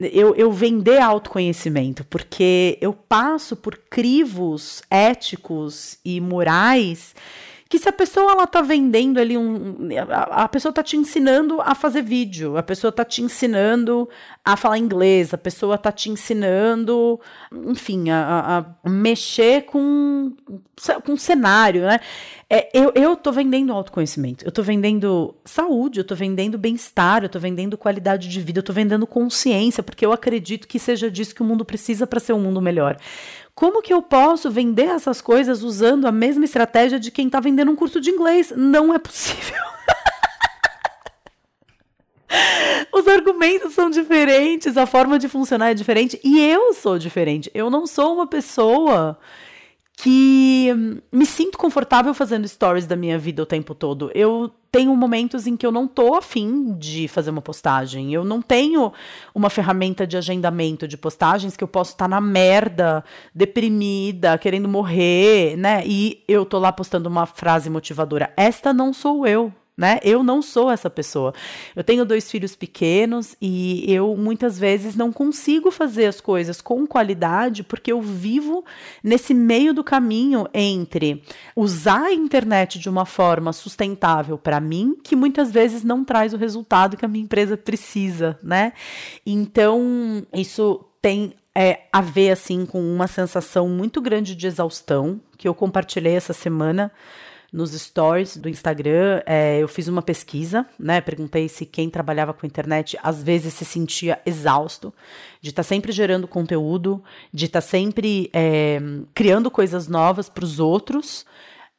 eu, 0.00 0.34
eu 0.34 0.50
vender 0.50 1.00
autoconhecimento, 1.00 2.04
porque 2.04 2.76
eu 2.80 2.92
passo 2.92 3.54
por 3.54 3.76
crivos 3.76 4.82
éticos 4.90 5.98
e 6.04 6.20
morais 6.20 7.14
que 7.68 7.78
se 7.78 7.88
a 7.88 7.92
pessoa 7.92 8.32
ela 8.32 8.46
tá 8.46 8.62
vendendo 8.62 9.20
ali 9.20 9.36
um. 9.36 9.76
A, 10.10 10.44
a 10.44 10.48
pessoa 10.48 10.72
tá 10.72 10.82
te 10.82 10.96
ensinando 10.96 11.60
a 11.60 11.74
fazer 11.74 12.00
vídeo, 12.00 12.56
a 12.56 12.62
pessoa 12.62 12.90
tá 12.90 13.04
te 13.04 13.22
ensinando 13.22 14.08
a 14.42 14.56
falar 14.56 14.78
inglês, 14.78 15.34
a 15.34 15.38
pessoa 15.38 15.76
tá 15.76 15.92
te 15.92 16.08
ensinando, 16.08 17.20
enfim, 17.66 18.08
a, 18.08 18.64
a 18.84 18.88
mexer 18.88 19.66
com, 19.66 20.32
com 21.04 21.16
cenário, 21.16 21.82
né? 21.82 22.00
É, 22.48 22.70
eu, 22.72 22.90
eu 22.94 23.14
tô 23.14 23.30
vendendo 23.30 23.70
autoconhecimento, 23.74 24.42
eu 24.46 24.50
tô 24.50 24.62
vendendo 24.62 25.34
saúde, 25.44 26.00
eu 26.00 26.04
tô 26.04 26.14
vendendo 26.14 26.56
bem-estar, 26.56 27.22
eu 27.22 27.28
tô 27.28 27.38
vendendo 27.38 27.76
qualidade 27.76 28.26
de 28.26 28.40
vida, 28.40 28.60
eu 28.60 28.62
tô 28.62 28.72
vendendo 28.72 29.06
consciência, 29.06 29.82
porque 29.82 30.06
eu 30.06 30.12
acredito 30.12 30.66
que 30.66 30.78
seja 30.78 31.10
disso 31.10 31.34
que 31.34 31.42
o 31.42 31.44
mundo 31.44 31.62
precisa 31.62 32.06
para 32.06 32.18
ser 32.18 32.32
um 32.32 32.40
mundo 32.40 32.62
melhor. 32.62 32.96
Como 33.58 33.82
que 33.82 33.92
eu 33.92 34.00
posso 34.00 34.48
vender 34.52 34.88
essas 34.88 35.20
coisas 35.20 35.64
usando 35.64 36.06
a 36.06 36.12
mesma 36.12 36.44
estratégia 36.44 36.96
de 36.96 37.10
quem 37.10 37.26
está 37.26 37.40
vendendo 37.40 37.72
um 37.72 37.74
curso 37.74 38.00
de 38.00 38.08
inglês? 38.08 38.52
Não 38.56 38.94
é 38.94 39.00
possível. 39.00 39.60
Os 42.94 43.08
argumentos 43.08 43.74
são 43.74 43.90
diferentes, 43.90 44.76
a 44.76 44.86
forma 44.86 45.18
de 45.18 45.28
funcionar 45.28 45.70
é 45.70 45.74
diferente 45.74 46.20
e 46.22 46.40
eu 46.40 46.72
sou 46.72 47.00
diferente. 47.00 47.50
Eu 47.52 47.68
não 47.68 47.84
sou 47.84 48.14
uma 48.14 48.28
pessoa 48.28 49.18
que 50.00 51.02
me 51.10 51.26
sinto 51.26 51.58
confortável 51.58 52.14
fazendo 52.14 52.46
stories 52.46 52.86
da 52.86 52.94
minha 52.94 53.18
vida 53.18 53.42
o 53.42 53.46
tempo 53.46 53.74
todo. 53.74 54.12
Eu 54.14 54.48
tenho 54.70 54.94
momentos 54.94 55.44
em 55.44 55.56
que 55.56 55.66
eu 55.66 55.72
não 55.72 55.88
tô 55.88 56.14
afim 56.14 56.72
de 56.74 57.08
fazer 57.08 57.30
uma 57.30 57.42
postagem. 57.42 58.14
Eu 58.14 58.24
não 58.24 58.40
tenho 58.40 58.92
uma 59.34 59.50
ferramenta 59.50 60.06
de 60.06 60.16
agendamento 60.16 60.86
de 60.86 60.96
postagens 60.96 61.56
que 61.56 61.64
eu 61.64 61.68
posso 61.68 61.90
estar 61.92 62.04
tá 62.04 62.08
na 62.08 62.20
merda, 62.20 63.04
deprimida, 63.34 64.38
querendo 64.38 64.68
morrer, 64.68 65.56
né? 65.56 65.82
E 65.84 66.22
eu 66.28 66.46
tô 66.46 66.60
lá 66.60 66.70
postando 66.70 67.08
uma 67.08 67.26
frase 67.26 67.68
motivadora. 67.68 68.32
Esta 68.36 68.72
não 68.72 68.92
sou 68.92 69.26
eu 69.26 69.52
né? 69.78 70.00
Eu 70.02 70.24
não 70.24 70.42
sou 70.42 70.72
essa 70.72 70.90
pessoa. 70.90 71.32
Eu 71.76 71.84
tenho 71.84 72.04
dois 72.04 72.28
filhos 72.28 72.56
pequenos 72.56 73.36
e 73.40 73.84
eu 73.86 74.16
muitas 74.16 74.58
vezes 74.58 74.96
não 74.96 75.12
consigo 75.12 75.70
fazer 75.70 76.06
as 76.06 76.20
coisas 76.20 76.60
com 76.60 76.84
qualidade 76.84 77.62
porque 77.62 77.92
eu 77.92 78.02
vivo 78.02 78.64
nesse 79.04 79.32
meio 79.32 79.72
do 79.72 79.84
caminho 79.84 80.48
entre 80.52 81.22
usar 81.54 82.06
a 82.06 82.12
internet 82.12 82.80
de 82.80 82.88
uma 82.88 83.06
forma 83.06 83.52
sustentável 83.52 84.36
para 84.36 84.58
mim, 84.58 84.98
que 85.00 85.14
muitas 85.14 85.52
vezes 85.52 85.84
não 85.84 86.04
traz 86.04 86.34
o 86.34 86.36
resultado 86.36 86.96
que 86.96 87.04
a 87.04 87.08
minha 87.08 87.24
empresa 87.24 87.56
precisa, 87.56 88.36
né? 88.42 88.72
Então, 89.24 90.26
isso 90.34 90.84
tem 91.00 91.34
é, 91.54 91.82
a 91.92 92.00
ver 92.00 92.32
assim 92.32 92.66
com 92.66 92.80
uma 92.80 93.06
sensação 93.06 93.68
muito 93.68 94.00
grande 94.00 94.34
de 94.34 94.46
exaustão 94.48 95.20
que 95.36 95.46
eu 95.46 95.54
compartilhei 95.54 96.14
essa 96.14 96.32
semana 96.32 96.90
nos 97.52 97.72
stories 97.72 98.36
do 98.36 98.48
Instagram, 98.48 99.22
é, 99.24 99.58
eu 99.58 99.68
fiz 99.68 99.88
uma 99.88 100.02
pesquisa, 100.02 100.66
né? 100.78 101.00
Perguntei 101.00 101.48
se 101.48 101.64
quem 101.64 101.88
trabalhava 101.88 102.34
com 102.34 102.46
internet 102.46 102.98
às 103.02 103.22
vezes 103.22 103.54
se 103.54 103.64
sentia 103.64 104.20
exausto, 104.26 104.92
de 105.40 105.50
estar 105.50 105.62
tá 105.62 105.68
sempre 105.68 105.90
gerando 105.90 106.28
conteúdo, 106.28 107.02
de 107.32 107.46
estar 107.46 107.62
tá 107.62 107.66
sempre 107.66 108.30
é, 108.34 108.78
criando 109.14 109.50
coisas 109.50 109.88
novas 109.88 110.28
para 110.28 110.44
os 110.44 110.60
outros. 110.60 111.24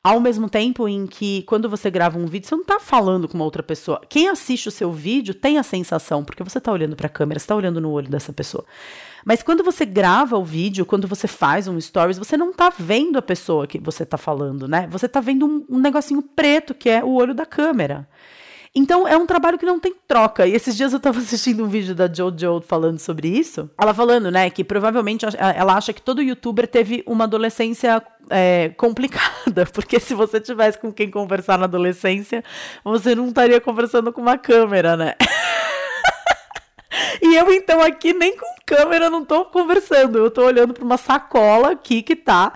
Ao 0.03 0.19
mesmo 0.19 0.49
tempo 0.49 0.87
em 0.87 1.05
que, 1.05 1.43
quando 1.43 1.69
você 1.69 1.91
grava 1.91 2.17
um 2.17 2.25
vídeo, 2.25 2.47
você 2.47 2.55
não 2.55 2.61
está 2.61 2.79
falando 2.79 3.27
com 3.27 3.35
uma 3.35 3.43
outra 3.43 3.61
pessoa. 3.61 4.01
Quem 4.09 4.29
assiste 4.29 4.69
o 4.69 4.71
seu 4.71 4.91
vídeo 4.91 5.33
tem 5.33 5.57
a 5.57 5.63
sensação, 5.63 6.23
porque 6.23 6.41
você 6.41 6.57
está 6.57 6.71
olhando 6.71 6.95
para 6.95 7.07
a 7.07 7.09
câmera, 7.09 7.37
está 7.37 7.53
olhando 7.53 7.81
no 7.81 7.91
olho 7.91 8.09
dessa 8.09 8.31
pessoa. 8.31 8.65
Mas 9.25 9.43
quando 9.43 9.63
você 9.63 9.85
grava 9.85 10.37
o 10.37 10.43
vídeo, 10.43 10.85
quando 10.85 11.07
você 11.07 11.27
faz 11.27 11.67
um 11.67 11.79
stories, 11.79 12.17
você 12.17 12.37
não 12.37 12.51
está 12.51 12.71
vendo 12.77 13.17
a 13.17 13.21
pessoa 13.21 13.67
que 13.67 13.79
você 13.79 14.03
está 14.03 14.17
falando, 14.17 14.67
né? 14.67 14.87
Você 14.91 15.05
está 15.05 15.19
vendo 15.19 15.45
um, 15.45 15.65
um 15.69 15.79
negocinho 15.79 16.21
preto 16.21 16.73
que 16.73 16.89
é 16.89 17.03
o 17.03 17.13
olho 17.13 17.33
da 17.33 17.45
câmera. 17.45 18.07
Então 18.73 19.07
é 19.07 19.17
um 19.17 19.25
trabalho 19.25 19.57
que 19.57 19.65
não 19.65 19.79
tem 19.79 19.93
troca. 20.07 20.45
E 20.45 20.53
esses 20.53 20.75
dias 20.75 20.93
eu 20.93 20.99
tava 20.99 21.19
assistindo 21.19 21.63
um 21.63 21.67
vídeo 21.67 21.95
da 21.95 22.11
Jojo 22.11 22.61
falando 22.61 22.99
sobre 22.99 23.27
isso. 23.27 23.69
Ela 23.79 23.93
falando, 23.93 24.29
né, 24.31 24.49
que 24.49 24.63
provavelmente 24.63 25.25
ela 25.37 25.75
acha 25.75 25.93
que 25.93 26.01
todo 26.01 26.21
youtuber 26.21 26.67
teve 26.67 27.03
uma 27.05 27.23
adolescência 27.23 28.01
é, 28.29 28.69
complicada, 28.77 29.65
porque 29.73 29.99
se 29.99 30.13
você 30.13 30.39
tivesse 30.39 30.77
com 30.77 30.91
quem 30.91 31.09
conversar 31.09 31.57
na 31.57 31.65
adolescência, 31.65 32.43
você 32.83 33.15
não 33.15 33.27
estaria 33.27 33.59
conversando 33.59 34.13
com 34.13 34.21
uma 34.21 34.37
câmera, 34.37 34.95
né? 34.95 35.15
E 37.21 37.35
eu, 37.35 37.51
então, 37.51 37.81
aqui 37.81 38.13
nem 38.13 38.35
com 38.35 38.45
câmera 38.65 39.09
não 39.09 39.25
tô 39.25 39.45
conversando. 39.45 40.17
Eu 40.17 40.31
tô 40.31 40.45
olhando 40.45 40.73
para 40.73 40.83
uma 40.83 40.97
sacola 40.97 41.71
aqui 41.71 42.01
que 42.01 42.15
tá 42.15 42.53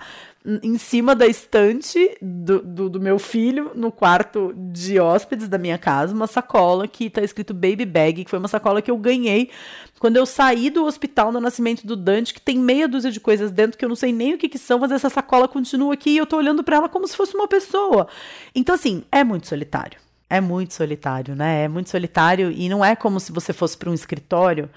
em 0.62 0.76
cima 0.76 1.14
da 1.14 1.26
estante 1.26 2.18
do, 2.20 2.60
do, 2.60 2.90
do, 2.90 3.00
meu 3.00 3.18
filho, 3.18 3.70
no 3.74 3.90
quarto 3.90 4.52
de 4.54 5.00
hóspedes 5.00 5.48
da 5.48 5.56
minha 5.56 5.78
casa, 5.78 6.12
uma 6.12 6.26
sacola 6.26 6.86
que 6.86 7.08
tá 7.08 7.22
escrito 7.22 7.54
Baby 7.54 7.86
Bag, 7.86 8.24
que 8.24 8.30
foi 8.30 8.38
uma 8.38 8.48
sacola 8.48 8.82
que 8.82 8.90
eu 8.90 8.98
ganhei 8.98 9.50
quando 9.98 10.18
eu 10.18 10.26
saí 10.26 10.68
do 10.68 10.84
hospital 10.84 11.32
no 11.32 11.40
nascimento 11.40 11.86
do 11.86 11.96
Dante, 11.96 12.34
que 12.34 12.42
tem 12.42 12.58
meia 12.58 12.86
dúzia 12.86 13.10
de 13.10 13.20
coisas 13.20 13.50
dentro 13.50 13.78
que 13.78 13.84
eu 13.86 13.88
não 13.88 13.96
sei 13.96 14.12
nem 14.12 14.34
o 14.34 14.38
que, 14.38 14.50
que 14.50 14.58
são, 14.58 14.78
mas 14.78 14.92
essa 14.92 15.08
sacola 15.08 15.48
continua 15.48 15.94
aqui 15.94 16.10
e 16.10 16.18
eu 16.18 16.26
tô 16.26 16.36
olhando 16.36 16.62
para 16.62 16.76
ela 16.76 16.88
como 16.90 17.08
se 17.08 17.16
fosse 17.16 17.34
uma 17.34 17.48
pessoa. 17.48 18.06
Então, 18.54 18.74
assim, 18.74 19.02
é 19.10 19.24
muito 19.24 19.46
solitário. 19.46 20.03
É 20.34 20.40
muito 20.40 20.74
solitário, 20.74 21.36
né? 21.36 21.62
É 21.62 21.68
muito 21.68 21.88
solitário 21.90 22.50
e 22.50 22.68
não 22.68 22.84
é 22.84 22.96
como 22.96 23.20
se 23.20 23.30
você 23.30 23.52
fosse 23.52 23.76
para 23.76 23.88
um 23.88 23.94
escritório 23.94 24.68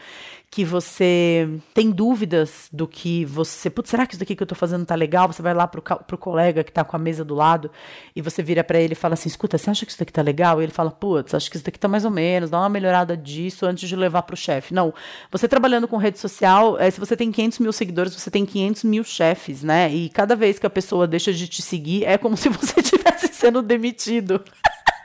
que 0.49 0.63
você 0.63 1.49
tem 1.73 1.91
dúvidas 1.91 2.69
do 2.71 2.87
que 2.87 3.25
você. 3.25 3.69
Putz, 3.69 3.89
será 3.89 4.05
que 4.05 4.13
isso 4.13 4.19
daqui 4.19 4.35
que 4.35 4.43
eu 4.43 4.47
tô 4.47 4.53
fazendo 4.53 4.85
tá 4.85 4.95
legal? 4.95 5.27
Você 5.27 5.41
vai 5.41 5.53
lá 5.55 5.67
pro, 5.67 5.81
pro 5.81 6.17
colega 6.17 6.63
que 6.63 6.71
tá 6.71 6.83
com 6.83 6.95
a 6.95 6.99
mesa 6.99 7.25
do 7.25 7.35
lado 7.35 7.69
e 8.15 8.21
você 8.21 8.41
vira 8.41 8.63
para 8.63 8.79
ele 8.79 8.93
e 8.93 8.95
fala 8.95 9.15
assim: 9.15 9.27
escuta, 9.27 9.57
você 9.57 9.69
acha 9.69 9.83
que 9.83 9.91
isso 9.91 9.99
daqui 9.99 10.13
tá 10.13 10.21
legal? 10.21 10.61
E 10.61 10.65
ele 10.65 10.71
fala: 10.71 10.91
putz, 10.91 11.33
acho 11.33 11.49
que 11.49 11.57
isso 11.57 11.65
daqui 11.65 11.79
tá 11.79 11.87
mais 11.87 12.05
ou 12.05 12.11
menos, 12.11 12.49
dá 12.49 12.59
uma 12.59 12.69
melhorada 12.69 13.17
disso 13.17 13.65
antes 13.65 13.89
de 13.89 13.95
levar 13.95 14.21
pro 14.21 14.37
chefe. 14.37 14.73
Não. 14.75 14.93
Você 15.31 15.47
trabalhando 15.47 15.87
com 15.87 15.97
rede 15.97 16.19
social, 16.19 16.79
é, 16.79 16.89
se 16.89 16.99
você 16.99 17.17
tem 17.17 17.31
500 17.31 17.59
mil 17.59 17.73
seguidores, 17.73 18.13
você 18.13 18.29
tem 18.31 18.45
500 18.45 18.83
mil 18.83 19.03
chefes, 19.03 19.63
né? 19.63 19.91
E 19.91 20.07
cada 20.09 20.35
vez 20.35 20.59
que 20.59 20.67
a 20.67 20.69
pessoa 20.69 21.07
deixa 21.07 21.33
de 21.33 21.47
te 21.47 21.61
seguir, 21.61 22.05
é 22.05 22.17
como 22.17 22.37
se 22.37 22.47
você 22.47 22.79
estivesse 22.79 23.33
sendo 23.33 23.61
demitido. 23.61 24.43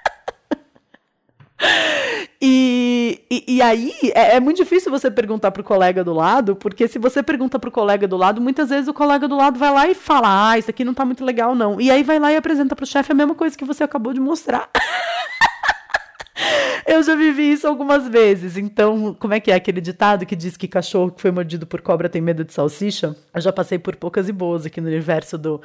E, 2.44 3.20
e, 3.30 3.44
e, 3.56 3.62
aí 3.62 3.92
é, 4.14 4.34
é, 4.34 4.40
muito 4.40 4.56
difícil 4.56 4.90
você 4.90 5.08
perguntar 5.08 5.52
pro 5.52 5.62
colega 5.62 6.02
do 6.02 6.12
lado, 6.12 6.56
porque 6.56 6.88
se 6.88 6.98
você 6.98 7.22
pergunta 7.22 7.56
pro 7.56 7.70
colega 7.70 8.08
do 8.08 8.16
lado, 8.16 8.40
muitas 8.40 8.68
vezes 8.70 8.88
o 8.88 8.94
colega 8.94 9.28
do 9.28 9.36
lado 9.36 9.60
vai 9.60 9.72
lá 9.72 9.88
e 9.88 9.94
fala: 9.94 10.50
Ah, 10.50 10.58
isso 10.58 10.68
aqui 10.68 10.84
não 10.84 10.92
tá 10.92 11.04
muito 11.04 11.24
legal, 11.24 11.54
não. 11.54 11.80
E 11.80 11.88
aí 11.88 12.02
vai 12.02 12.18
lá 12.18 12.32
e 12.32 12.36
apresenta 12.36 12.74
pro 12.74 12.84
chefe 12.84 13.12
a 13.12 13.14
mesma 13.14 13.36
coisa 13.36 13.56
que 13.56 13.64
você 13.64 13.84
acabou 13.84 14.12
de 14.12 14.18
mostrar. 14.18 14.68
Eu 16.86 17.02
já 17.02 17.14
vivi 17.14 17.52
isso 17.52 17.66
algumas 17.66 18.08
vezes. 18.08 18.56
Então, 18.56 19.16
como 19.18 19.34
é 19.34 19.40
que 19.40 19.50
é 19.50 19.54
aquele 19.54 19.80
ditado 19.80 20.26
que 20.26 20.34
diz 20.34 20.56
que 20.56 20.66
cachorro 20.66 21.10
que 21.10 21.22
foi 21.22 21.30
mordido 21.30 21.66
por 21.66 21.80
cobra 21.80 22.08
tem 22.08 22.20
medo 22.20 22.44
de 22.44 22.52
salsicha? 22.52 23.16
Eu 23.32 23.40
já 23.40 23.52
passei 23.52 23.78
por 23.78 23.96
poucas 23.96 24.28
e 24.28 24.32
boas 24.32 24.66
aqui 24.66 24.80
no 24.80 24.88
universo 24.88 25.38
do 25.38 25.60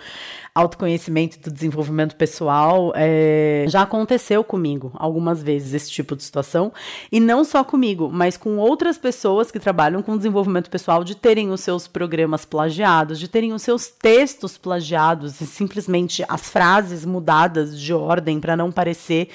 autoconhecimento 0.53 1.37
e 1.37 1.39
do 1.41 1.51
desenvolvimento 1.51 2.15
pessoal. 2.15 2.93
É... 2.95 3.65
Já 3.67 3.81
aconteceu 3.81 4.43
comigo 4.43 4.91
algumas 4.95 5.41
vezes 5.41 5.73
esse 5.73 5.91
tipo 5.91 6.15
de 6.15 6.23
situação. 6.23 6.71
E 7.11 7.19
não 7.19 7.43
só 7.43 7.63
comigo, 7.63 8.09
mas 8.11 8.37
com 8.37 8.57
outras 8.57 8.97
pessoas 8.97 9.51
que 9.51 9.59
trabalham 9.59 10.01
com 10.01 10.17
desenvolvimento 10.17 10.69
pessoal, 10.69 11.03
de 11.03 11.15
terem 11.15 11.51
os 11.51 11.61
seus 11.61 11.87
programas 11.87 12.45
plagiados, 12.45 13.19
de 13.19 13.27
terem 13.27 13.53
os 13.53 13.61
seus 13.61 13.87
textos 13.87 14.57
plagiados 14.57 15.41
e 15.41 15.47
simplesmente 15.47 16.23
as 16.27 16.49
frases 16.49 17.05
mudadas 17.05 17.79
de 17.79 17.93
ordem 17.93 18.39
para 18.39 18.55
não 18.55 18.71
parecer 18.71 19.29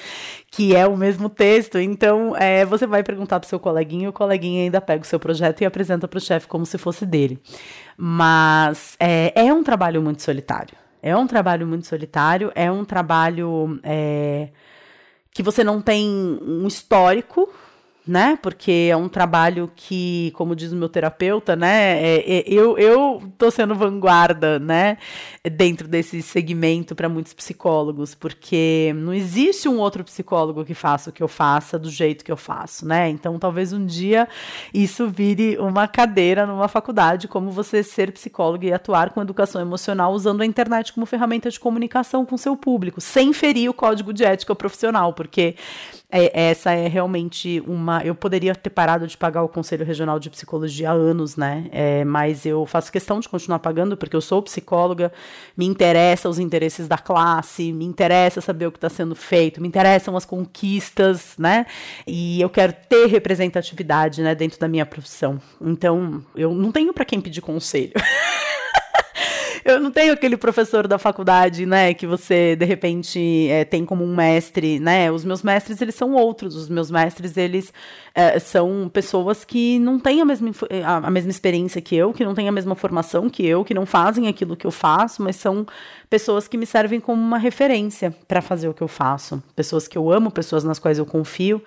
que 0.55 0.75
é 0.75 0.85
o 0.85 0.95
mesmo 0.95 1.29
texto. 1.33 1.77
Então, 1.79 2.35
é, 2.37 2.63
você 2.65 2.87
vai 2.87 3.03
perguntar 3.03 3.39
para 3.39 3.47
o 3.47 3.49
seu 3.49 3.59
coleguinha, 3.59 4.09
o 4.09 4.13
coleguinha 4.13 4.63
ainda 4.63 4.79
pega 4.79 5.03
o 5.03 5.05
seu 5.05 5.19
projeto 5.19 5.61
e 5.61 5.65
apresenta 5.65 6.07
para 6.07 6.17
o 6.17 6.21
chefe 6.21 6.47
como 6.47 6.65
se 6.65 6.77
fosse 6.77 7.05
dele. 7.05 7.41
Mas 7.97 8.95
é, 8.99 9.33
é, 9.35 9.53
um 9.53 9.63
trabalho 9.63 10.01
muito 10.01 10.21
solitário. 10.21 10.77
É 11.01 11.15
um 11.17 11.27
trabalho 11.27 11.67
muito 11.67 11.85
solitário, 11.85 12.51
é 12.55 12.71
um 12.71 12.85
trabalho 12.85 13.79
é, 13.83 14.49
que 15.33 15.43
você 15.43 15.61
não 15.61 15.81
tem 15.81 16.07
um 16.41 16.65
histórico 16.65 17.53
né? 18.05 18.37
Porque 18.41 18.89
é 18.91 18.97
um 18.97 19.07
trabalho 19.07 19.71
que, 19.75 20.31
como 20.35 20.55
diz 20.55 20.71
o 20.73 20.75
meu 20.75 20.89
terapeuta, 20.89 21.55
né? 21.55 22.01
É, 22.01 22.39
é, 22.39 22.43
eu, 22.47 22.77
eu 22.77 23.23
tô 23.37 23.49
sendo 23.49 23.73
vanguarda, 23.73 24.59
né? 24.59 24.97
Dentro 25.53 25.87
desse 25.87 26.21
segmento 26.21 26.95
para 26.95 27.07
muitos 27.07 27.33
psicólogos, 27.33 28.13
porque 28.13 28.93
não 28.95 29.13
existe 29.13 29.69
um 29.69 29.79
outro 29.79 30.03
psicólogo 30.03 30.65
que 30.65 30.73
faça 30.73 31.09
o 31.09 31.13
que 31.13 31.23
eu 31.23 31.27
faça 31.29 31.79
do 31.79 31.89
jeito 31.89 32.25
que 32.25 32.31
eu 32.31 32.37
faço, 32.37 32.85
né? 32.85 33.09
Então, 33.09 33.39
talvez 33.39 33.71
um 33.71 33.85
dia 33.85 34.27
isso 34.73 35.07
vire 35.07 35.57
uma 35.57 35.87
cadeira 35.87 36.45
numa 36.45 36.67
faculdade, 36.67 37.27
como 37.27 37.51
você 37.51 37.81
ser 37.83 38.11
psicólogo 38.11 38.65
e 38.65 38.73
atuar 38.73 39.11
com 39.11 39.21
educação 39.21 39.61
emocional 39.61 40.11
usando 40.11 40.41
a 40.41 40.45
internet 40.45 40.91
como 40.91 41.05
ferramenta 41.05 41.49
de 41.49 41.59
comunicação 41.59 42.25
com 42.25 42.35
seu 42.37 42.57
público, 42.57 42.99
sem 42.99 43.31
ferir 43.31 43.69
o 43.69 43.73
código 43.73 44.11
de 44.11 44.25
ética 44.25 44.53
profissional, 44.53 45.13
porque 45.13 45.55
é, 46.15 46.49
essa 46.49 46.71
é 46.71 46.87
realmente 46.87 47.63
uma. 47.65 48.03
Eu 48.03 48.13
poderia 48.13 48.53
ter 48.53 48.69
parado 48.69 49.07
de 49.07 49.17
pagar 49.17 49.41
o 49.41 49.49
Conselho 49.49 49.83
Regional 49.83 50.19
de 50.19 50.29
Psicologia 50.29 50.91
há 50.91 50.93
anos, 50.93 51.35
né? 51.35 51.65
É, 51.71 52.05
mas 52.05 52.45
eu 52.45 52.67
faço 52.67 52.91
questão 52.91 53.19
de 53.19 53.27
continuar 53.27 53.57
pagando 53.57 53.97
porque 53.97 54.15
eu 54.15 54.21
sou 54.21 54.39
psicóloga, 54.43 55.11
me 55.57 55.65
interessa 55.65 56.29
os 56.29 56.37
interesses 56.37 56.87
da 56.87 56.99
classe, 56.99 57.73
me 57.73 57.83
interessa 57.83 58.41
saber 58.41 58.67
o 58.67 58.71
que 58.71 58.77
está 58.77 58.89
sendo 58.89 59.15
feito, 59.15 59.59
me 59.59 59.67
interessam 59.67 60.15
as 60.15 60.23
conquistas, 60.23 61.33
né? 61.35 61.65
E 62.05 62.39
eu 62.39 62.49
quero 62.49 62.73
ter 62.87 63.07
representatividade, 63.07 64.21
né, 64.21 64.35
dentro 64.35 64.59
da 64.59 64.67
minha 64.67 64.85
profissão. 64.85 65.41
Então, 65.59 66.23
eu 66.35 66.53
não 66.53 66.71
tenho 66.71 66.93
para 66.93 67.05
quem 67.05 67.19
pedir 67.19 67.41
conselho. 67.41 67.93
eu 69.65 69.79
não 69.79 69.91
tenho 69.91 70.13
aquele 70.13 70.35
professor 70.35 70.87
da 70.87 70.97
faculdade, 70.97 71.65
né, 71.65 71.93
que 71.93 72.05
você 72.05 72.55
de 72.55 72.65
repente 72.65 73.47
é, 73.49 73.63
tem 73.63 73.85
como 73.85 74.03
um 74.03 74.15
mestre, 74.15 74.79
né? 74.79 75.11
Os 75.11 75.23
meus 75.23 75.41
mestres 75.41 75.81
eles 75.81 75.95
são 75.95 76.13
outros. 76.13 76.55
Os 76.55 76.69
meus 76.69 76.91
mestres 76.91 77.37
eles 77.37 77.73
é, 78.13 78.37
são 78.39 78.89
pessoas 78.91 79.45
que 79.45 79.79
não 79.79 79.99
têm 79.99 80.21
a 80.21 80.25
mesma, 80.25 80.51
a, 80.85 81.07
a 81.07 81.09
mesma 81.09 81.31
experiência 81.31 81.81
que 81.81 81.95
eu, 81.95 82.13
que 82.13 82.25
não 82.25 82.35
têm 82.35 82.47
a 82.47 82.51
mesma 82.51 82.75
formação 82.75 83.29
que 83.29 83.45
eu, 83.45 83.63
que 83.63 83.73
não 83.73 83.85
fazem 83.85 84.27
aquilo 84.27 84.55
que 84.55 84.67
eu 84.67 84.71
faço, 84.71 85.23
mas 85.23 85.35
são 85.35 85.65
pessoas 86.09 86.47
que 86.47 86.57
me 86.57 86.65
servem 86.65 86.99
como 86.99 87.21
uma 87.21 87.37
referência 87.37 88.15
para 88.27 88.41
fazer 88.41 88.67
o 88.67 88.73
que 88.73 88.81
eu 88.81 88.87
faço. 88.87 89.41
Pessoas 89.55 89.87
que 89.87 89.97
eu 89.97 90.11
amo, 90.11 90.29
pessoas 90.29 90.63
nas 90.63 90.79
quais 90.79 90.97
eu 90.99 91.05
confio. 91.05 91.61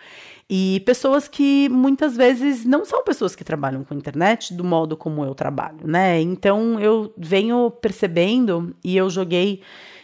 E 0.48 0.80
pessoas 0.86 1.26
que 1.26 1.68
muitas 1.68 2.16
vezes 2.16 2.64
não 2.64 2.84
são 2.84 3.02
pessoas 3.02 3.34
que 3.34 3.42
trabalham 3.42 3.82
com 3.82 3.94
internet 3.94 4.54
do 4.54 4.62
modo 4.62 4.96
como 4.96 5.24
eu 5.24 5.34
trabalho, 5.34 5.84
né? 5.84 6.20
Então 6.20 6.78
eu 6.78 7.12
venho 7.16 7.70
percebendo 7.70 8.74
e 8.84 8.96
eu 8.96 9.10
joguei 9.10 9.60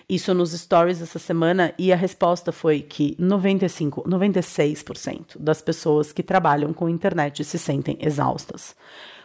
isso 0.08 0.34
nos 0.34 0.50
stories 0.52 1.00
essa 1.00 1.18
semana 1.18 1.72
e 1.78 1.92
a 1.92 1.96
resposta 1.96 2.50
foi 2.50 2.80
que 2.80 3.14
95, 3.20 4.02
96% 4.02 5.38
das 5.38 5.62
pessoas 5.62 6.12
que 6.12 6.24
trabalham 6.24 6.72
com 6.72 6.88
internet 6.88 7.44
se 7.44 7.58
sentem 7.58 7.96
exaustas 8.00 8.74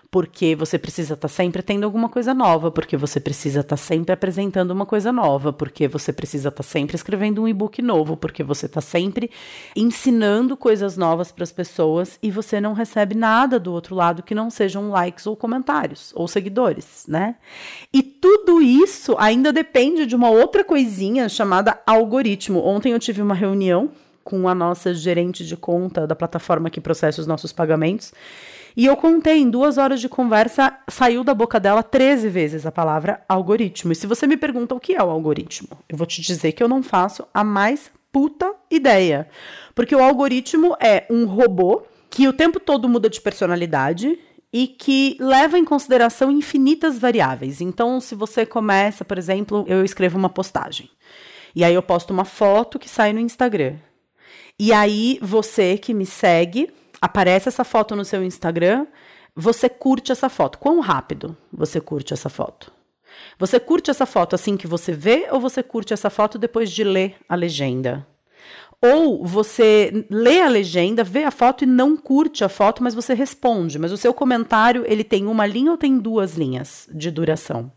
porque 0.10 0.56
você 0.56 0.78
precisa 0.78 1.14
estar 1.14 1.28
tá 1.28 1.34
sempre 1.34 1.62
tendo 1.62 1.84
alguma 1.84 2.08
coisa 2.10 2.34
nova, 2.34 2.72
porque 2.72 2.96
você 2.96 3.20
precisa 3.20 3.60
estar 3.60 3.76
tá 3.76 3.82
sempre 3.82 4.14
apresentando 4.14 4.72
uma 4.72 4.86
coisa 4.86 5.12
nova, 5.12 5.52
porque 5.52 5.88
você 5.88 6.14
precisa 6.14 6.50
estar 6.50 6.64
tá 6.64 6.68
sempre 6.68 6.96
escrevendo 6.96 7.42
um 7.42 7.48
e-book 7.48 7.82
novo, 7.82 8.16
porque 8.16 8.44
você 8.44 8.68
está 8.68 8.82
sempre 8.82 9.30
ensinando 9.76 10.56
coisas 10.56 10.96
novas 10.96 11.32
para 11.32 11.44
as 11.44 11.52
pessoas 11.52 12.18
e 12.24 12.32
você 12.32 12.62
não 12.62 12.74
recebe 12.74 13.16
nada 13.16 13.60
do 13.60 13.74
outro 13.74 13.96
lado 13.96 14.24
que 14.24 14.34
não 14.34 14.50
sejam 14.50 14.90
likes 14.90 15.28
ou 15.28 15.36
comentários 15.36 16.12
ou 16.16 16.28
seguidores, 16.28 17.06
né? 17.08 17.36
E 17.94 18.02
tudo 18.02 18.62
isso 18.62 19.16
ainda 19.20 19.52
depende 19.52 20.06
de 20.06 20.16
uma 20.16 20.30
outra 20.30 20.64
coisinha 20.64 21.28
chamada 21.28 21.80
algoritmo. 21.86 22.64
Ontem 22.64 22.94
eu 22.94 23.00
tive 23.00 23.22
uma 23.22 23.36
reunião 23.36 23.92
com 24.24 24.48
a 24.48 24.54
nossa 24.54 24.94
gerente 24.94 25.46
de 25.46 25.56
conta 25.56 26.06
da 26.06 26.16
plataforma 26.16 26.70
que 26.70 26.82
processa 26.82 27.22
os 27.22 27.28
nossos 27.28 27.54
pagamentos. 27.54 28.14
E 28.78 28.86
eu 28.86 28.96
contei, 28.96 29.40
em 29.40 29.50
duas 29.50 29.80
horas 29.80 30.00
de 30.00 30.08
conversa, 30.08 30.78
saiu 30.88 31.24
da 31.24 31.34
boca 31.34 31.60
dela 31.60 31.82
13 31.82 32.30
vezes 32.30 32.64
a 32.64 32.72
palavra 32.72 33.24
algoritmo. 33.28 33.92
E 33.92 33.96
se 33.96 34.06
você 34.06 34.28
me 34.28 34.38
pergunta 34.38 34.76
o 34.76 34.80
que 34.80 34.94
é 34.94 35.04
o 35.04 35.10
algoritmo, 35.10 35.70
eu 35.90 35.98
vou 35.98 36.06
te 36.06 36.22
dizer 36.22 36.52
que 36.52 36.62
eu 36.62 36.68
não 36.68 36.84
faço 36.84 37.28
a 37.34 37.44
mais 37.44 37.90
puta 38.12 38.54
ideia. 38.70 39.28
Porque 39.74 39.96
o 39.96 40.04
algoritmo 40.04 40.78
é 40.80 41.08
um 41.10 41.26
robô 41.26 41.88
que 42.08 42.28
o 42.28 42.34
tempo 42.34 42.60
todo 42.60 42.88
muda 42.88 43.10
de 43.10 43.20
personalidade 43.20 44.20
e 44.54 44.68
que 44.68 45.18
leva 45.20 45.58
em 45.58 45.66
consideração 45.66 46.32
infinitas 46.32 47.00
variáveis. 47.00 47.62
Então, 47.62 48.00
se 48.00 48.14
você 48.14 48.46
começa, 48.46 49.04
por 49.04 49.18
exemplo, 49.18 49.66
eu 49.68 49.84
escrevo 49.84 50.20
uma 50.20 50.30
postagem. 50.30 50.88
E 51.56 51.64
aí 51.64 51.74
eu 51.74 51.82
posto 51.82 52.14
uma 52.14 52.26
foto 52.26 52.78
que 52.78 52.88
sai 52.88 53.12
no 53.12 53.20
Instagram. 53.20 53.78
E 54.60 54.72
aí 54.72 55.18
você 55.20 55.80
que 55.80 55.96
me 55.96 56.06
segue 56.06 56.70
aparece 57.02 57.50
essa 57.50 57.64
foto 57.64 57.96
no 57.96 58.06
seu 58.06 58.24
Instagram, 58.24 58.88
você 59.36 59.70
curte 59.70 60.12
essa 60.12 60.30
foto. 60.30 60.58
Quão 60.58 60.80
rápido 60.80 61.38
você 61.52 61.80
curte 61.80 62.14
essa 62.14 62.30
foto? 62.30 62.72
Você 63.38 63.60
curte 63.60 63.90
essa 63.90 64.06
foto 64.06 64.36
assim 64.36 64.58
que 64.58 64.68
você 64.68 64.92
vê 64.92 65.28
ou 65.32 65.40
você 65.40 65.64
curte 65.64 65.94
essa 65.94 66.10
foto 66.10 66.38
depois 66.38 66.72
de 66.72 66.84
ler 66.84 67.16
a 67.28 67.36
legenda? 67.36 68.06
Ou 68.80 69.26
você 69.26 70.06
lê 70.08 70.40
a 70.40 70.48
legenda, 70.48 71.04
vê 71.04 71.24
a 71.24 71.32
foto 71.32 71.64
e 71.64 71.68
não 71.68 71.98
curte 71.98 72.44
a 72.44 72.50
foto, 72.50 72.84
mas 72.84 72.94
você 72.94 73.16
responde. 73.16 73.80
Mas 73.80 73.92
o 73.92 73.98
seu 73.98 74.14
comentário, 74.14 74.84
ele 74.86 75.04
tem 75.04 75.26
uma 75.26 75.48
linha 75.48 75.72
ou 75.72 75.78
tem 75.78 75.98
duas 75.98 76.36
linhas 76.36 76.88
de 76.94 77.10
duração? 77.10 77.72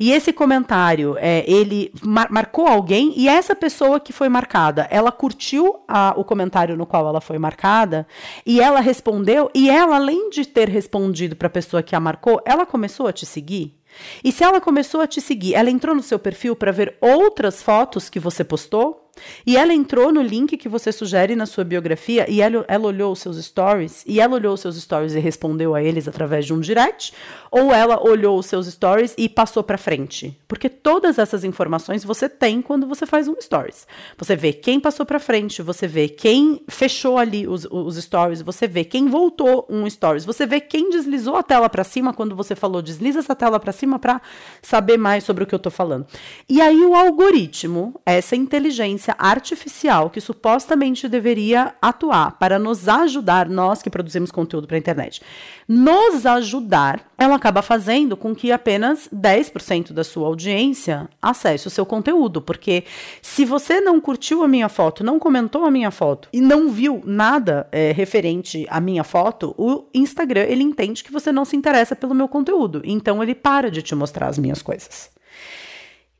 E 0.00 0.10
esse 0.10 0.32
comentário, 0.32 1.16
é, 1.18 1.44
ele 1.46 1.92
mar 2.02 2.28
marcou 2.30 2.66
alguém 2.66 3.12
e 3.14 3.28
essa 3.28 3.54
pessoa 3.54 4.00
que 4.00 4.10
foi 4.10 4.30
marcada, 4.30 4.88
ela 4.90 5.12
curtiu 5.12 5.80
a, 5.86 6.14
o 6.16 6.24
comentário 6.24 6.78
no 6.78 6.86
qual 6.86 7.06
ela 7.06 7.20
foi 7.20 7.38
marcada 7.38 8.06
e 8.46 8.58
ela 8.58 8.80
respondeu 8.80 9.50
e 9.54 9.68
ela, 9.68 9.96
além 9.96 10.30
de 10.30 10.46
ter 10.46 10.68
respondido 10.68 11.36
para 11.36 11.48
a 11.48 11.50
pessoa 11.50 11.82
que 11.82 11.94
a 11.94 12.00
marcou, 12.00 12.40
ela 12.46 12.64
começou 12.64 13.06
a 13.06 13.12
te 13.12 13.26
seguir? 13.26 13.78
E 14.22 14.32
se 14.32 14.44
ela 14.44 14.60
começou 14.60 15.00
a 15.00 15.06
te 15.06 15.20
seguir, 15.20 15.54
ela 15.54 15.70
entrou 15.70 15.94
no 15.94 16.02
seu 16.02 16.18
perfil 16.18 16.54
para 16.54 16.72
ver 16.72 16.96
outras 17.00 17.62
fotos 17.62 18.08
que 18.08 18.20
você 18.20 18.44
postou? 18.44 19.07
E 19.46 19.56
ela 19.56 19.72
entrou 19.72 20.12
no 20.12 20.22
link 20.22 20.56
que 20.56 20.68
você 20.68 20.92
sugere 20.92 21.36
na 21.36 21.46
sua 21.46 21.64
biografia 21.64 22.30
e 22.30 22.40
ela, 22.40 22.64
ela 22.68 22.86
olhou 22.86 23.12
os 23.12 23.20
seus 23.20 23.36
stories 23.44 24.04
e 24.06 24.20
ela 24.20 24.34
olhou 24.34 24.54
os 24.54 24.60
seus 24.60 24.76
stories 24.76 25.14
e 25.14 25.18
respondeu 25.18 25.74
a 25.74 25.82
eles 25.82 26.08
através 26.08 26.44
de 26.44 26.52
um 26.52 26.60
direct? 26.60 27.12
Ou 27.50 27.72
ela 27.72 28.02
olhou 28.02 28.38
os 28.38 28.46
seus 28.46 28.66
stories 28.66 29.14
e 29.16 29.28
passou 29.28 29.62
para 29.62 29.78
frente? 29.78 30.38
Porque 30.46 30.68
todas 30.68 31.18
essas 31.18 31.44
informações 31.44 32.04
você 32.04 32.28
tem 32.28 32.60
quando 32.60 32.86
você 32.86 33.06
faz 33.06 33.28
um 33.28 33.40
stories. 33.40 33.86
Você 34.16 34.36
vê 34.36 34.52
quem 34.52 34.80
passou 34.80 35.06
para 35.06 35.18
frente, 35.18 35.62
você 35.62 35.86
vê 35.86 36.08
quem 36.08 36.62
fechou 36.68 37.18
ali 37.18 37.46
os, 37.46 37.66
os 37.70 37.96
stories, 37.96 38.42
você 38.42 38.66
vê 38.66 38.84
quem 38.84 39.08
voltou 39.08 39.66
um 39.68 39.88
stories, 39.88 40.24
você 40.24 40.46
vê 40.46 40.60
quem 40.60 40.90
deslizou 40.90 41.36
a 41.36 41.42
tela 41.42 41.68
para 41.68 41.84
cima 41.84 42.12
quando 42.12 42.34
você 42.34 42.54
falou 42.54 42.82
desliza 42.82 43.20
essa 43.20 43.34
tela 43.34 43.60
para 43.60 43.72
cima 43.72 43.98
para 43.98 44.20
saber 44.62 44.96
mais 44.96 45.24
sobre 45.24 45.44
o 45.44 45.46
que 45.46 45.54
eu 45.54 45.58
tô 45.58 45.70
falando. 45.70 46.06
E 46.48 46.60
aí 46.60 46.80
o 46.80 46.94
algoritmo, 46.94 48.00
essa 48.04 48.34
inteligência 48.34 49.07
inteligência 49.08 49.14
artificial 49.18 50.10
que 50.10 50.20
supostamente 50.20 51.08
deveria 51.08 51.74
atuar 51.80 52.32
para 52.32 52.58
nos 52.58 52.88
ajudar, 52.88 53.48
nós 53.48 53.82
que 53.82 53.90
produzimos 53.90 54.30
conteúdo 54.30 54.66
para 54.66 54.76
a 54.76 54.78
internet, 54.78 55.22
nos 55.66 56.26
ajudar, 56.26 57.00
ela 57.16 57.36
acaba 57.36 57.62
fazendo 57.62 58.16
com 58.16 58.34
que 58.34 58.52
apenas 58.52 59.08
10% 59.14 59.92
da 59.92 60.04
sua 60.04 60.26
audiência 60.26 61.08
acesse 61.20 61.66
o 61.66 61.70
seu 61.70 61.86
conteúdo. 61.86 62.40
Porque 62.40 62.84
se 63.22 63.44
você 63.44 63.80
não 63.80 64.00
curtiu 64.00 64.42
a 64.42 64.48
minha 64.48 64.68
foto, 64.68 65.04
não 65.04 65.18
comentou 65.18 65.64
a 65.64 65.70
minha 65.70 65.90
foto 65.90 66.28
e 66.32 66.40
não 66.40 66.70
viu 66.70 67.02
nada 67.04 67.66
é, 67.72 67.92
referente 67.92 68.66
à 68.68 68.80
minha 68.80 69.04
foto, 69.04 69.54
o 69.56 69.84
Instagram 69.94 70.44
ele 70.48 70.62
entende 70.62 71.04
que 71.04 71.12
você 71.12 71.32
não 71.32 71.44
se 71.44 71.56
interessa 71.56 71.96
pelo 71.96 72.14
meu 72.14 72.28
conteúdo. 72.28 72.82
Então 72.84 73.22
ele 73.22 73.34
para 73.34 73.70
de 73.70 73.82
te 73.82 73.94
mostrar 73.94 74.28
as 74.28 74.38
minhas 74.38 74.62
coisas. 74.62 75.10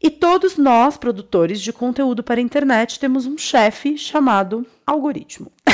E 0.00 0.10
todos 0.10 0.56
nós, 0.56 0.96
produtores 0.96 1.60
de 1.60 1.72
conteúdo 1.72 2.22
para 2.22 2.40
a 2.40 2.42
internet, 2.42 3.00
temos 3.00 3.26
um 3.26 3.36
chefe 3.36 3.98
chamado 3.98 4.64
algoritmo. 4.86 5.50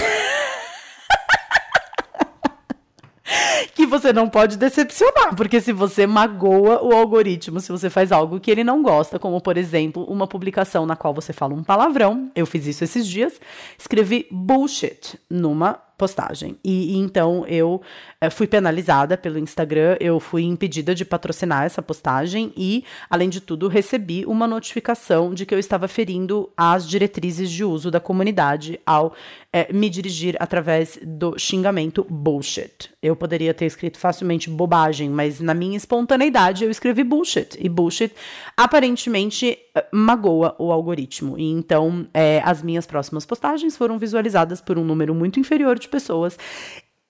que 3.74 3.84
você 3.84 4.14
não 4.14 4.28
pode 4.28 4.56
decepcionar, 4.56 5.36
porque 5.36 5.60
se 5.60 5.72
você 5.72 6.06
magoa 6.06 6.82
o 6.82 6.94
algoritmo, 6.94 7.60
se 7.60 7.70
você 7.70 7.90
faz 7.90 8.12
algo 8.12 8.40
que 8.40 8.50
ele 8.50 8.64
não 8.64 8.82
gosta, 8.82 9.18
como 9.18 9.40
por 9.42 9.58
exemplo, 9.58 10.04
uma 10.04 10.26
publicação 10.26 10.86
na 10.86 10.96
qual 10.96 11.12
você 11.12 11.34
fala 11.34 11.52
um 11.52 11.62
palavrão, 11.62 12.30
eu 12.34 12.46
fiz 12.46 12.66
isso 12.66 12.82
esses 12.84 13.06
dias, 13.06 13.38
escrevi 13.78 14.26
bullshit 14.30 15.18
numa 15.28 15.74
postagem. 15.96 16.56
E, 16.64 16.94
e 16.94 16.96
então 16.98 17.46
eu 17.46 17.80
é, 18.20 18.28
fui 18.30 18.46
penalizada 18.46 19.16
pelo 19.16 19.38
Instagram, 19.38 19.96
eu 20.00 20.18
fui 20.18 20.42
impedida 20.42 20.94
de 20.94 21.04
patrocinar 21.04 21.64
essa 21.64 21.82
postagem 21.82 22.52
e, 22.56 22.84
além 23.08 23.28
de 23.28 23.40
tudo, 23.40 23.68
recebi 23.68 24.24
uma 24.26 24.46
notificação 24.46 25.32
de 25.32 25.46
que 25.46 25.54
eu 25.54 25.58
estava 25.58 25.86
ferindo 25.88 26.50
as 26.56 26.88
diretrizes 26.88 27.50
de 27.50 27.64
uso 27.64 27.90
da 27.90 28.00
comunidade 28.00 28.80
ao 28.84 29.14
é, 29.52 29.72
me 29.72 29.88
dirigir 29.88 30.36
através 30.40 30.98
do 31.02 31.38
xingamento 31.38 32.04
bullshit. 32.10 32.90
Eu 33.00 33.14
poderia 33.14 33.54
ter 33.54 33.66
escrito 33.66 33.98
facilmente 33.98 34.50
bobagem, 34.50 35.08
mas 35.08 35.40
na 35.40 35.54
minha 35.54 35.76
espontaneidade 35.76 36.64
eu 36.64 36.70
escrevi 36.70 37.04
bullshit. 37.04 37.56
E 37.60 37.68
bullshit 37.68 38.12
aparentemente 38.56 39.58
magoa 39.92 40.54
o 40.58 40.72
algoritmo. 40.72 41.38
E 41.38 41.50
então 41.50 42.06
é, 42.12 42.40
as 42.44 42.62
minhas 42.62 42.86
próximas 42.86 43.24
postagens 43.24 43.76
foram 43.76 43.98
visualizadas 43.98 44.60
por 44.60 44.78
um 44.78 44.84
número 44.84 45.14
muito 45.14 45.38
inferior 45.38 45.78
de 45.84 45.90
pessoas. 45.90 46.38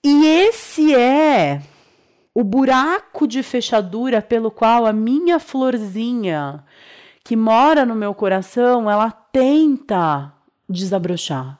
E 0.03 0.25
esse 0.25 0.93
é 0.93 1.61
o 2.33 2.43
buraco 2.43 3.27
de 3.27 3.41
fechadura 3.41 4.21
pelo 4.21 4.51
qual 4.51 4.85
a 4.85 4.93
minha 4.93 5.39
florzinha 5.39 6.63
que 7.25 7.35
mora 7.35 7.83
no 7.83 7.95
meu 7.95 8.13
coração, 8.13 8.89
ela 8.89 9.09
tenta 9.09 10.31
desabrochar. 10.69 11.59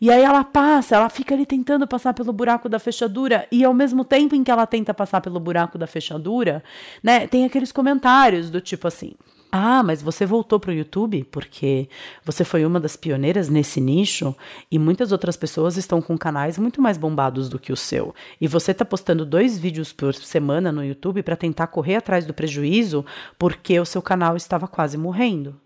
E 0.00 0.10
aí 0.10 0.22
ela 0.22 0.42
passa, 0.42 0.96
ela 0.96 1.08
fica 1.08 1.34
ali 1.34 1.46
tentando 1.46 1.86
passar 1.86 2.12
pelo 2.14 2.32
buraco 2.32 2.68
da 2.68 2.80
fechadura 2.80 3.46
e 3.50 3.64
ao 3.64 3.72
mesmo 3.72 4.04
tempo 4.04 4.34
em 4.34 4.42
que 4.42 4.50
ela 4.50 4.66
tenta 4.66 4.92
passar 4.92 5.20
pelo 5.20 5.38
buraco 5.38 5.78
da 5.78 5.86
fechadura, 5.86 6.64
né, 7.02 7.28
tem 7.28 7.44
aqueles 7.44 7.70
comentários 7.70 8.50
do 8.50 8.60
tipo 8.60 8.88
assim: 8.88 9.14
ah, 9.50 9.82
mas 9.82 10.02
você 10.02 10.26
voltou 10.26 10.60
para 10.60 10.70
o 10.70 10.74
YouTube 10.74 11.24
porque 11.30 11.88
você 12.22 12.44
foi 12.44 12.66
uma 12.66 12.78
das 12.78 12.96
pioneiras 12.96 13.48
nesse 13.48 13.80
nicho 13.80 14.36
e 14.70 14.78
muitas 14.78 15.10
outras 15.10 15.36
pessoas 15.36 15.78
estão 15.78 16.02
com 16.02 16.18
canais 16.18 16.58
muito 16.58 16.82
mais 16.82 16.98
bombados 16.98 17.48
do 17.48 17.58
que 17.58 17.72
o 17.72 17.76
seu. 17.76 18.14
E 18.38 18.46
você 18.46 18.72
está 18.72 18.84
postando 18.84 19.24
dois 19.24 19.58
vídeos 19.58 19.92
por 19.92 20.14
semana 20.14 20.70
no 20.70 20.84
YouTube 20.84 21.22
para 21.22 21.36
tentar 21.36 21.68
correr 21.68 21.96
atrás 21.96 22.26
do 22.26 22.34
prejuízo 22.34 23.06
porque 23.38 23.80
o 23.80 23.86
seu 23.86 24.02
canal 24.02 24.36
estava 24.36 24.68
quase 24.68 24.98
morrendo. 24.98 25.58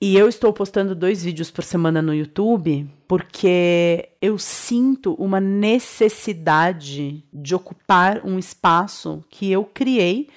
E 0.00 0.16
eu 0.16 0.28
estou 0.28 0.52
postando 0.52 0.94
dois 0.94 1.24
vídeos 1.24 1.50
por 1.50 1.64
semana 1.64 2.00
no 2.00 2.14
YouTube 2.14 2.88
porque 3.06 4.10
eu 4.22 4.38
sinto 4.38 5.12
uma 5.14 5.40
necessidade 5.40 7.24
de 7.32 7.54
ocupar 7.54 8.24
um 8.24 8.38
espaço 8.38 9.24
que 9.28 9.50
eu 9.50 9.64
criei 9.64 10.28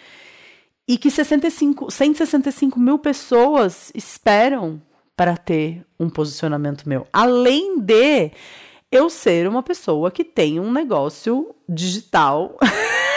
e 0.87 0.97
que 0.97 1.09
65, 1.09 1.91
165 1.91 2.79
mil 2.79 2.99
pessoas 2.99 3.91
esperam 3.95 4.81
para 5.15 5.37
ter 5.37 5.85
um 5.99 6.09
posicionamento 6.09 6.87
meu. 6.87 7.07
Além 7.13 7.79
de 7.79 8.31
eu 8.91 9.09
ser 9.09 9.47
uma 9.47 9.63
pessoa 9.63 10.11
que 10.11 10.23
tem 10.23 10.59
um 10.59 10.71
negócio 10.71 11.55
digital 11.67 12.57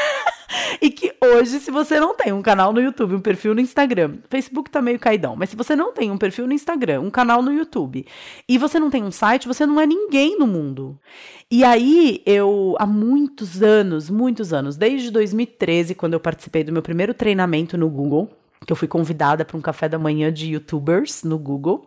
E 0.81 0.91
que 0.91 1.15
hoje, 1.23 1.61
se 1.61 1.71
você 1.71 1.99
não 1.99 2.15
tem 2.15 2.33
um 2.33 2.43
canal 2.43 2.73
no 2.73 2.81
YouTube, 2.81 3.15
um 3.15 3.21
perfil 3.21 3.55
no 3.55 3.61
Instagram, 3.61 4.19
Facebook 4.29 4.71
tá 4.71 4.83
meio 4.83 4.99
caidão, 4.99 5.35
mas 5.37 5.51
se 5.51 5.57
você 5.57 5.75
não 5.75 5.93
tem 5.93 6.11
um 6.11 6.19
perfil 6.19 6.47
no 6.47 6.53
Instagram, 6.53 7.01
um 7.01 7.11
canal 7.11 7.43
no 7.43 7.53
YouTube, 7.53 8.07
e 8.49 8.59
você 8.59 8.79
não 8.79 8.91
tem 8.91 9.03
um 9.03 9.11
site, 9.11 9.49
você 9.49 9.65
não 9.67 9.81
é 9.81 9.87
ninguém 9.87 10.39
no 10.39 10.47
mundo. 10.47 10.99
E 11.51 11.65
aí, 11.65 12.23
eu, 12.27 12.75
há 12.79 12.87
muitos 12.87 13.63
anos, 13.63 14.11
muitos 14.11 14.53
anos, 14.53 14.77
desde 14.77 15.11
2013, 15.11 15.95
quando 15.95 16.15
eu 16.15 16.21
participei 16.21 16.65
do 16.65 16.73
meu 16.73 16.83
primeiro 16.83 17.15
treinamento 17.15 17.77
no 17.79 17.89
Google, 17.89 18.31
que 18.67 18.73
eu 18.73 18.77
fui 18.77 18.89
convidada 18.89 19.45
para 19.45 19.57
um 19.57 19.61
café 19.61 19.89
da 19.89 19.99
manhã 19.99 20.33
de 20.33 20.53
youtubers 20.53 21.23
no 21.23 21.39
Google, 21.39 21.87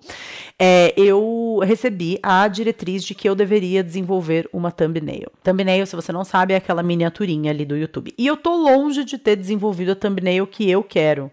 é, 0.59 0.93
eu 0.97 1.59
recebi 1.63 2.19
a 2.21 2.47
diretriz 2.47 3.03
de 3.03 3.15
que 3.15 3.27
eu 3.27 3.35
deveria 3.35 3.83
desenvolver 3.83 4.49
uma 4.53 4.71
thumbnail. 4.71 5.31
Thumbnail, 5.43 5.85
se 5.85 5.95
você 5.95 6.11
não 6.11 6.23
sabe, 6.23 6.53
é 6.53 6.57
aquela 6.57 6.83
miniaturinha 6.83 7.51
ali 7.51 7.65
do 7.65 7.75
YouTube. 7.75 8.13
E 8.17 8.27
eu 8.27 8.37
tô 8.37 8.55
longe 8.55 9.03
de 9.03 9.17
ter 9.17 9.35
desenvolvido 9.35 9.91
a 9.91 9.95
thumbnail 9.95 10.45
que 10.45 10.69
eu 10.69 10.83
quero. 10.83 11.31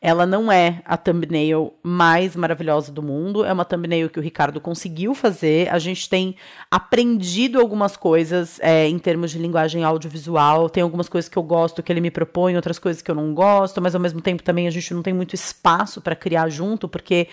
Ela 0.00 0.24
não 0.24 0.50
é 0.50 0.80
a 0.84 0.96
thumbnail 0.96 1.74
mais 1.82 2.36
maravilhosa 2.36 2.92
do 2.92 3.02
mundo, 3.02 3.44
é 3.44 3.52
uma 3.52 3.64
thumbnail 3.64 4.08
que 4.08 4.18
o 4.18 4.22
Ricardo 4.22 4.60
conseguiu 4.60 5.14
fazer. 5.14 5.68
A 5.70 5.78
gente 5.78 6.08
tem 6.08 6.36
aprendido 6.70 7.58
algumas 7.58 7.96
coisas 7.96 8.60
é, 8.60 8.86
em 8.86 8.98
termos 8.98 9.32
de 9.32 9.38
linguagem 9.38 9.82
audiovisual. 9.82 10.70
Tem 10.70 10.82
algumas 10.82 11.08
coisas 11.08 11.28
que 11.28 11.36
eu 11.36 11.42
gosto 11.42 11.82
que 11.82 11.92
ele 11.92 12.00
me 12.00 12.10
propõe, 12.10 12.54
outras 12.54 12.78
coisas 12.78 13.02
que 13.02 13.10
eu 13.10 13.14
não 13.14 13.34
gosto, 13.34 13.82
mas 13.82 13.94
ao 13.94 14.00
mesmo 14.00 14.20
tempo 14.20 14.42
também 14.42 14.68
a 14.68 14.70
gente 14.70 14.94
não 14.94 15.02
tem 15.02 15.12
muito 15.12 15.34
espaço 15.34 16.00
para 16.00 16.14
criar 16.14 16.48
junto, 16.48 16.88
porque 16.88 17.28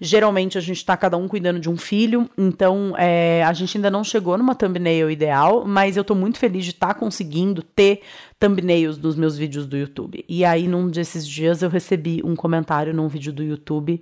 geralmente 0.00 0.56
a 0.56 0.60
gente 0.60 0.78
está 0.78 0.96
cada 0.96 1.16
um 1.16 1.28
cuidando 1.28 1.60
de 1.60 1.68
um 1.68 1.76
filho, 1.76 2.28
então 2.38 2.94
é, 2.96 3.44
a 3.44 3.52
gente 3.52 3.76
ainda 3.76 3.90
não 3.90 4.02
chegou 4.02 4.38
numa 4.38 4.54
thumbnail 4.54 5.10
ideal, 5.10 5.64
mas 5.66 5.96
eu 5.96 6.00
estou 6.00 6.16
muito 6.16 6.38
feliz 6.38 6.64
de 6.64 6.70
estar 6.70 6.88
tá 6.88 6.94
conseguindo 6.94 7.62
ter 7.62 8.00
thumbnails 8.40 8.96
dos 8.96 9.16
meus 9.16 9.36
vídeos 9.36 9.66
do 9.66 9.76
YouTube. 9.76 10.24
E 10.26 10.46
aí, 10.46 10.66
num 10.66 10.88
desses 10.88 11.28
dias, 11.28 11.60
eu 11.60 11.68
recebi 11.68 12.22
um 12.24 12.34
comentário 12.34 12.94
num 12.94 13.06
vídeo 13.06 13.34
do 13.34 13.42
YouTube 13.42 14.00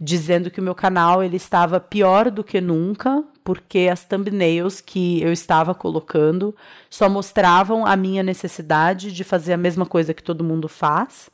dizendo 0.00 0.48
que 0.48 0.60
o 0.60 0.62
meu 0.62 0.76
canal 0.76 1.24
ele 1.24 1.36
estava 1.36 1.80
pior 1.80 2.30
do 2.30 2.44
que 2.44 2.60
nunca, 2.60 3.24
porque 3.42 3.88
as 3.90 4.04
thumbnails 4.04 4.80
que 4.80 5.20
eu 5.20 5.32
estava 5.32 5.74
colocando 5.74 6.54
só 6.88 7.08
mostravam 7.08 7.84
a 7.84 7.96
minha 7.96 8.22
necessidade 8.22 9.12
de 9.12 9.24
fazer 9.24 9.54
a 9.54 9.56
mesma 9.56 9.84
coisa 9.84 10.14
que 10.14 10.22
todo 10.22 10.44
mundo 10.44 10.68
faz 10.68 11.28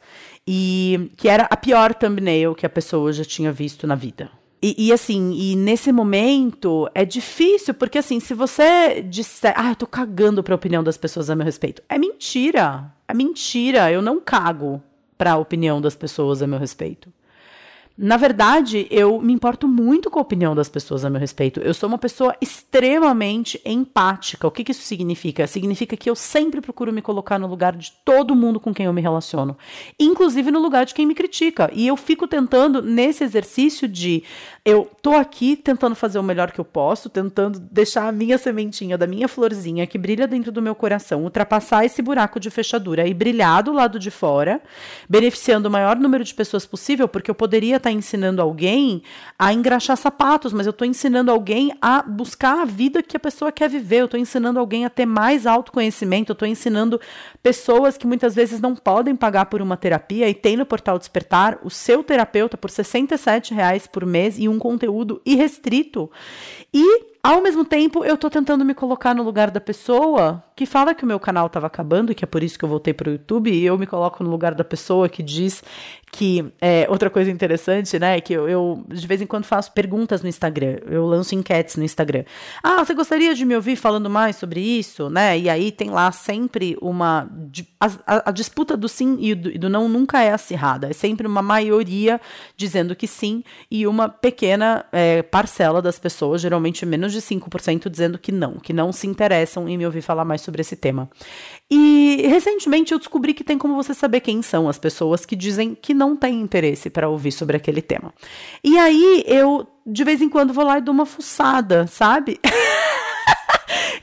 e 0.47 1.11
que 1.17 1.29
era 1.29 1.47
a 1.51 1.57
pior 1.57 1.95
thumbnail 1.95 2.55
que 2.55 2.65
a 2.65 2.71
pessoa 2.71 3.13
já 3.13 3.25
tinha 3.25 3.51
visto 3.53 3.87
na 3.87 3.95
vida. 3.95 4.31
E, 4.63 4.89
e, 4.89 4.93
assim, 4.93 5.33
e 5.33 5.55
nesse 5.55 5.93
momento 5.93 6.89
é 6.95 7.05
difícil, 7.05 7.75
porque 7.75 7.99
assim, 7.99 8.19
se 8.19 8.33
você 8.33 9.03
disser, 9.03 9.53
ah, 9.57 9.71
eu 9.71 9.77
tô 9.77 9.87
cagando 9.87 10.43
pra 10.43 10.55
opinião 10.55 10.83
das 10.83 10.97
pessoas 10.97 11.29
a 11.29 11.37
meu 11.37 11.45
respeito, 11.45 11.83
é 11.89 11.99
mentira. 11.99 12.91
É 13.07 13.15
mentira, 13.15 13.93
eu 13.93 14.01
não 14.01 14.21
cago 14.21 14.83
pra 15.17 15.37
opinião 15.37 15.81
das 15.81 15.95
pessoas 15.95 16.43
a 16.43 16.47
meu 16.47 16.59
respeito. 16.59 17.13
Na 17.99 18.19
verdade, 18.19 18.87
eu 18.91 19.19
me 19.23 19.33
importo 19.33 19.67
muito 19.67 20.11
com 20.11 20.19
a 20.19 20.23
opinião 20.23 20.55
das 20.55 20.69
pessoas 20.69 21.03
a 21.03 21.09
meu 21.09 21.19
respeito. 21.19 21.61
Eu 21.61 21.73
sou 21.73 21.89
uma 21.89 21.97
pessoa 21.97 22.37
extremamente 22.43 23.59
empática. 23.65 24.47
O 24.47 24.51
que, 24.51 24.63
que 24.65 24.73
isso 24.73 24.83
significa? 24.83 25.47
Significa 25.47 25.97
que 25.97 26.11
eu 26.11 26.15
sempre 26.15 26.61
procuro 26.61 26.93
me 26.93 27.01
colocar 27.01 27.39
no 27.39 27.47
lugar 27.47 27.75
de 27.75 27.93
todo 28.05 28.37
mundo 28.37 28.61
com 28.61 28.75
quem 28.75 28.85
eu 28.85 28.93
me 28.93 29.01
relaciono, 29.01 29.57
inclusive 29.99 30.51
no 30.51 30.61
lugar 30.61 30.85
de 30.85 30.93
quem 30.93 31.07
me 31.07 31.15
critica. 31.15 31.71
E 31.73 31.87
eu 31.87 31.97
fico 31.97 32.29
tentando 32.29 32.83
nesse 32.83 33.25
exercício 33.25 33.89
de 33.89 34.23
eu 34.63 34.91
tô 35.01 35.13
aqui 35.13 35.57
tentando 35.57 35.95
fazer 35.95 36.19
o 36.19 36.23
melhor 36.23 36.53
que 36.53 36.61
eu 36.61 36.65
posso, 36.65 37.09
tentando 37.09 37.59
deixar 37.59 38.09
a 38.09 38.13
minha 38.13 38.37
sementinha 38.37 38.99
da 38.99 39.07
minha 39.07 39.27
florzinha 39.27 39.87
que 39.87 39.97
brilha 39.97 40.27
dentro 40.27 40.53
do 40.53 40.61
meu 40.61 40.75
coração, 40.75 41.23
ultrapassar 41.23 41.85
esse 41.87 42.03
buraco 42.03 42.39
de 42.39 42.51
fechadura 42.51 43.07
e 43.07 43.15
brilhar 43.15 43.63
do 43.63 43.73
lado 43.73 43.99
de 43.99 44.11
fora, 44.11 44.61
beneficiando 45.09 45.69
o 45.69 45.73
maior 45.73 45.97
número 45.97 46.25
de 46.25 46.35
pessoas 46.35 46.67
possível, 46.67 47.09
porque 47.09 47.31
eu 47.31 47.35
poderia 47.35 47.79
estar 47.87 47.93
ensinando 47.93 48.43
alguém 48.43 49.03
a 49.39 49.53
engraxar 49.53 49.97
sapatos, 49.97 50.53
mas 50.53 50.67
eu 50.67 50.71
estou 50.71 50.87
ensinando 50.87 51.31
alguém 51.31 51.73
a 51.81 52.03
buscar 52.03 52.63
a 52.63 52.65
vida 52.65 53.03
que 53.03 53.17
a 53.17 53.21
pessoa 53.21 53.53
quer 53.53 53.69
viver, 53.69 54.01
eu 54.01 54.05
estou 54.07 54.19
ensinando 54.19 54.59
alguém 54.59 54.85
a 54.85 54.91
ter 54.91 55.07
mais 55.07 55.47
autoconhecimento, 55.47 56.33
eu 56.33 56.35
estou 56.35 56.49
ensinando 56.49 57.01
pessoas 57.43 57.97
que 57.97 58.07
muitas 58.07 58.35
vezes 58.35 58.61
não 58.61 58.75
podem 58.75 59.15
pagar 59.15 59.47
por 59.47 59.63
uma 59.63 59.77
terapia 59.77 60.29
e 60.29 60.35
tem 60.35 60.57
no 60.57 60.67
Portal 60.67 60.99
Despertar 60.99 61.59
o 61.63 61.71
seu 61.71 62.03
terapeuta 62.03 62.57
por 62.57 62.71
67 62.71 63.55
reais 63.55 63.87
por 63.87 64.05
mês 64.05 64.39
e 64.39 64.49
um 64.49 64.59
conteúdo 64.59 65.21
irrestrito. 65.25 66.11
E 66.73 67.16
ao 67.27 67.43
mesmo 67.43 67.65
tempo, 67.65 68.05
eu 68.05 68.17
tô 68.17 68.31
tentando 68.31 68.65
me 68.65 68.73
colocar 68.73 69.13
no 69.13 69.25
lugar 69.25 69.51
da 69.51 69.61
pessoa 69.61 70.45
que 70.55 70.65
fala 70.65 70.95
que 70.95 71.05
o 71.05 71.07
meu 71.07 71.21
canal 71.21 71.49
estava 71.49 71.67
acabando 71.67 72.13
e 72.13 72.15
que 72.15 72.25
é 72.25 72.27
por 72.27 72.43
isso 72.43 72.59
que 72.59 72.65
eu 72.65 72.69
voltei 72.69 72.95
para 72.95 73.11
o 73.11 73.13
YouTube, 73.13 73.51
e 73.51 73.67
eu 73.67 73.77
me 73.77 73.87
coloco 73.87 74.25
no 74.25 74.31
lugar 74.31 74.55
da 74.55 74.65
pessoa 74.65 75.09
que 75.09 75.23
diz 75.23 75.63
que 76.11 76.51
é 76.61 76.87
outra 76.89 77.11
coisa 77.11 77.31
interessante, 77.31 77.99
né? 77.99 78.21
Que 78.21 78.33
eu, 78.33 78.49
eu, 78.49 78.85
de 78.89 79.07
vez 79.07 79.21
em 79.21 79.27
quando 79.27 79.45
faço 79.45 79.73
perguntas 79.73 80.23
no 80.23 80.29
Instagram, 80.29 80.79
eu 80.87 81.05
lanço 81.05 81.35
enquetes 81.35 81.77
no 81.77 81.85
Instagram. 81.85 82.25
Ah, 82.63 82.83
você 82.83 82.95
gostaria 82.95 83.35
de 83.35 83.45
me 83.45 83.55
ouvir 83.55 83.77
falando 83.77 84.09
mais 84.09 84.37
sobre 84.37 84.61
isso, 84.61 85.11
né? 85.11 85.39
E 85.39 85.51
aí 85.51 85.71
tem 85.71 85.91
lá 85.91 86.11
sempre 86.13 86.77
uma 86.81 87.29
a, 87.79 87.87
a, 88.07 88.31
a 88.31 88.33
disputa 88.33 88.77
do 88.77 88.89
sim 88.89 89.19
e 89.21 89.35
do, 89.35 89.51
e 89.51 89.59
do, 89.59 89.69
não 89.69 89.89
nunca 89.89 90.23
é 90.23 90.33
acirrada, 90.33 90.89
é 90.89 90.93
sempre 90.95 91.27
uma 91.27 91.43
maioria 91.43 92.19
dizendo 92.57 92.97
que 92.97 93.07
sim 93.07 93.43
e 93.71 93.87
uma 93.87 94.09
pequena 94.09 94.87
é, 94.93 95.23
parcela 95.23 95.83
das 95.83 95.99
pessoas, 95.99 96.41
geralmente 96.41 96.87
menos 96.87 97.13
de 97.17 97.23
5%, 97.23 97.89
dizendo 97.89 98.19
que 98.19 98.31
não, 98.31 98.55
que 98.55 98.73
não 98.73 98.93
se 98.93 99.07
interessam 99.07 99.69
em 99.69 99.77
me 99.77 99.87
ouvir 99.87 100.03
falar 100.03 100.25
mais 100.25 100.41
sobre 100.41 100.61
esse 100.61 100.77
tema. 100.77 101.09
E 101.71 102.27
recentemente 102.29 102.93
eu 102.93 102.99
descobri 102.99 103.35
que 103.35 103.43
tem 103.43 103.59
como 103.59 103.75
você 103.75 103.95
saber 103.95 104.21
quem 104.21 104.43
são 104.43 104.69
as 104.69 104.79
pessoas 104.79 105.25
que 105.25 105.35
dizem 105.35 105.75
que 105.75 105.95
não 105.95 106.17
têm 106.17 106.41
interesse 106.41 106.91
para 106.91 107.09
ouvir 107.09 107.33
sobre 107.33 107.57
aquele 107.57 107.83
tema. 107.83 108.13
E 108.63 108.79
aí 108.79 109.25
eu 109.27 109.67
de 109.87 110.03
vez 110.03 110.21
em 110.21 110.29
quando 110.29 110.53
vou 110.53 110.65
lá 110.65 110.79
e 110.79 110.83
dou 110.83 110.93
uma 110.93 111.07
fuçada, 111.07 111.87
sabe? 111.87 112.41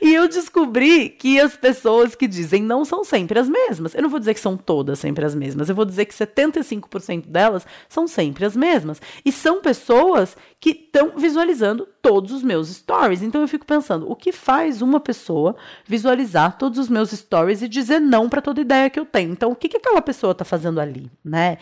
E 0.04 0.12
eu 0.12 0.28
descobri 0.28 1.08
que 1.08 1.40
as 1.40 1.56
pessoas 1.56 2.14
que 2.14 2.28
dizem 2.28 2.62
não 2.62 2.84
são 2.84 3.02
sempre 3.02 3.38
as 3.38 3.48
mesmas. 3.48 3.94
Eu 3.94 4.02
não 4.02 4.10
vou 4.10 4.20
dizer 4.20 4.34
que 4.34 4.40
são 4.40 4.54
todas 4.54 4.98
sempre 4.98 5.24
as 5.24 5.34
mesmas, 5.34 5.70
eu 5.70 5.74
vou 5.74 5.86
dizer 5.86 6.04
que 6.04 6.12
75% 6.12 7.26
delas 7.26 7.66
são 7.88 8.06
sempre 8.06 8.44
as 8.44 8.54
mesmas. 8.54 9.00
E 9.24 9.32
são 9.32 9.62
pessoas 9.62 10.36
que 10.60 10.72
estão 10.72 11.12
visualizando 11.16 11.88
todos 12.02 12.32
os 12.32 12.42
meus 12.42 12.68
stories. 12.68 13.22
Então 13.22 13.40
eu 13.40 13.48
fico 13.48 13.64
pensando, 13.64 14.10
o 14.10 14.14
que 14.14 14.30
faz 14.30 14.82
uma 14.82 15.00
pessoa 15.00 15.56
visualizar 15.86 16.58
todos 16.58 16.78
os 16.78 16.90
meus 16.90 17.10
stories 17.10 17.62
e 17.62 17.68
dizer 17.68 17.98
não 17.98 18.28
para 18.28 18.42
toda 18.42 18.60
ideia 18.60 18.90
que 18.90 19.00
eu 19.00 19.06
tenho? 19.06 19.32
Então 19.32 19.52
o 19.52 19.56
que, 19.56 19.70
que 19.70 19.78
aquela 19.78 20.02
pessoa 20.02 20.32
está 20.32 20.44
fazendo 20.44 20.80
ali, 20.80 21.10
né? 21.24 21.56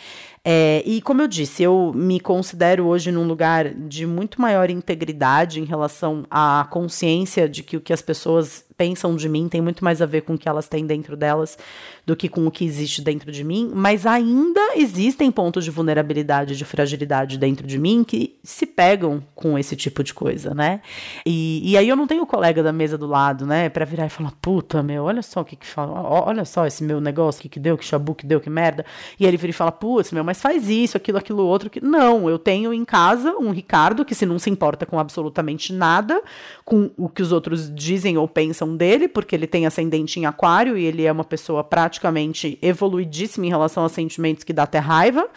É, 0.44 0.82
e 0.84 1.00
como 1.00 1.22
eu 1.22 1.28
disse, 1.28 1.62
eu 1.62 1.92
me 1.94 2.18
considero 2.18 2.86
hoje 2.86 3.12
num 3.12 3.26
lugar 3.26 3.72
de 3.72 4.04
muito 4.04 4.40
maior 4.40 4.70
integridade 4.70 5.60
em 5.60 5.64
relação 5.64 6.26
à 6.28 6.66
consciência 6.68 7.48
de 7.48 7.62
que 7.62 7.76
o 7.76 7.80
que 7.80 7.92
as 7.92 8.02
pessoas 8.02 8.64
pensam 8.82 9.14
de 9.14 9.28
mim 9.28 9.48
tem 9.48 9.60
muito 9.60 9.84
mais 9.84 10.02
a 10.02 10.06
ver 10.06 10.22
com 10.22 10.34
o 10.34 10.38
que 10.38 10.48
elas 10.48 10.68
têm 10.68 10.84
dentro 10.84 11.16
delas 11.16 11.56
do 12.04 12.16
que 12.16 12.28
com 12.28 12.44
o 12.48 12.50
que 12.50 12.64
existe 12.64 13.00
dentro 13.00 13.30
de 13.30 13.44
mim, 13.44 13.70
mas 13.72 14.06
ainda 14.06 14.60
existem 14.74 15.30
pontos 15.30 15.64
de 15.64 15.70
vulnerabilidade, 15.70 16.56
de 16.56 16.64
fragilidade 16.64 17.38
dentro 17.38 17.64
de 17.64 17.78
mim 17.78 18.02
que 18.02 18.36
se 18.42 18.66
pegam 18.66 19.22
com 19.36 19.56
esse 19.56 19.76
tipo 19.76 20.02
de 20.02 20.12
coisa, 20.12 20.52
né? 20.52 20.80
E, 21.24 21.62
e 21.64 21.76
aí 21.76 21.88
eu 21.88 21.94
não 21.94 22.08
tenho 22.08 22.24
o 22.24 22.26
colega 22.26 22.60
da 22.60 22.72
mesa 22.72 22.98
do 22.98 23.06
lado, 23.06 23.46
né, 23.46 23.68
para 23.68 23.84
virar 23.84 24.06
e 24.06 24.10
falar, 24.10 24.32
puta, 24.42 24.82
meu, 24.82 25.04
olha 25.04 25.22
só 25.22 25.42
o 25.42 25.44
que 25.44 25.54
que 25.54 25.66
fala, 25.66 26.02
olha 26.02 26.44
só 26.44 26.66
esse 26.66 26.82
meu 26.82 27.00
negócio, 27.00 27.38
o 27.38 27.42
que 27.42 27.48
que 27.48 27.60
deu, 27.60 27.78
que 27.78 27.84
chabu 27.84 28.16
que 28.16 28.26
deu, 28.26 28.40
que 28.40 28.50
merda. 28.50 28.84
E 29.20 29.24
ele 29.24 29.36
vira 29.36 29.50
e 29.50 29.52
fala, 29.52 29.70
putz, 29.70 30.10
meu, 30.10 30.24
mas 30.24 30.40
faz 30.40 30.68
isso, 30.68 30.96
aquilo, 30.96 31.18
aquilo 31.18 31.46
outro. 31.46 31.70
Que... 31.70 31.80
Não, 31.80 32.28
eu 32.28 32.36
tenho 32.36 32.74
em 32.74 32.84
casa 32.84 33.36
um 33.36 33.52
Ricardo 33.52 34.04
que 34.04 34.14
se 34.14 34.26
não 34.26 34.40
se 34.40 34.50
importa 34.50 34.84
com 34.84 34.98
absolutamente 34.98 35.72
nada, 35.72 36.20
com 36.64 36.90
o 36.96 37.08
que 37.08 37.22
os 37.22 37.30
outros 37.30 37.72
dizem 37.72 38.18
ou 38.18 38.26
pensam 38.26 38.71
dele, 38.76 39.08
porque 39.08 39.34
ele 39.34 39.46
tem 39.46 39.66
ascendente 39.66 40.18
em 40.18 40.26
aquário 40.26 40.76
e 40.76 40.84
ele 40.84 41.04
é 41.04 41.12
uma 41.12 41.24
pessoa 41.24 41.62
praticamente 41.62 42.58
evoluidíssima 42.62 43.46
em 43.46 43.50
relação 43.50 43.84
a 43.84 43.88
sentimentos 43.88 44.44
que 44.44 44.52
dá 44.52 44.64
até 44.64 44.78
raiva. 44.78 45.28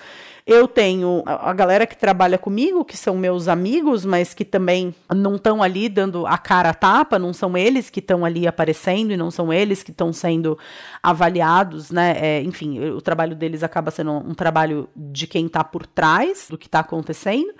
Eu 0.47 0.67
tenho 0.67 1.23
a 1.25 1.51
galera 1.53 1.87
que 1.87 1.97
trabalha 1.97 2.37
comigo, 2.37 2.85
que 2.85 2.95
são 2.95 3.17
meus 3.17 3.47
amigos, 3.47 4.05
mas 4.05 4.31
que 4.31 4.45
também 4.45 4.93
não 5.11 5.37
estão 5.37 5.63
ali 5.63 5.89
dando 5.89 6.27
a 6.27 6.37
cara 6.37 6.69
a 6.69 6.73
tapa, 6.73 7.17
não 7.17 7.33
são 7.33 7.57
eles 7.57 7.89
que 7.89 7.99
estão 7.99 8.23
ali 8.23 8.45
aparecendo 8.45 9.11
e 9.11 9.17
não 9.17 9.31
são 9.31 9.51
eles 9.51 9.81
que 9.81 9.89
estão 9.89 10.13
sendo 10.13 10.55
avaliados, 11.01 11.89
né? 11.89 12.15
É, 12.21 12.41
enfim, 12.43 12.79
o 12.91 13.01
trabalho 13.01 13.35
deles 13.35 13.63
acaba 13.63 13.89
sendo 13.89 14.11
um 14.11 14.35
trabalho 14.35 14.87
de 14.95 15.25
quem 15.25 15.47
está 15.47 15.63
por 15.63 15.87
trás 15.87 16.45
do 16.47 16.59
que 16.59 16.67
está 16.67 16.81
acontecendo. 16.81 17.51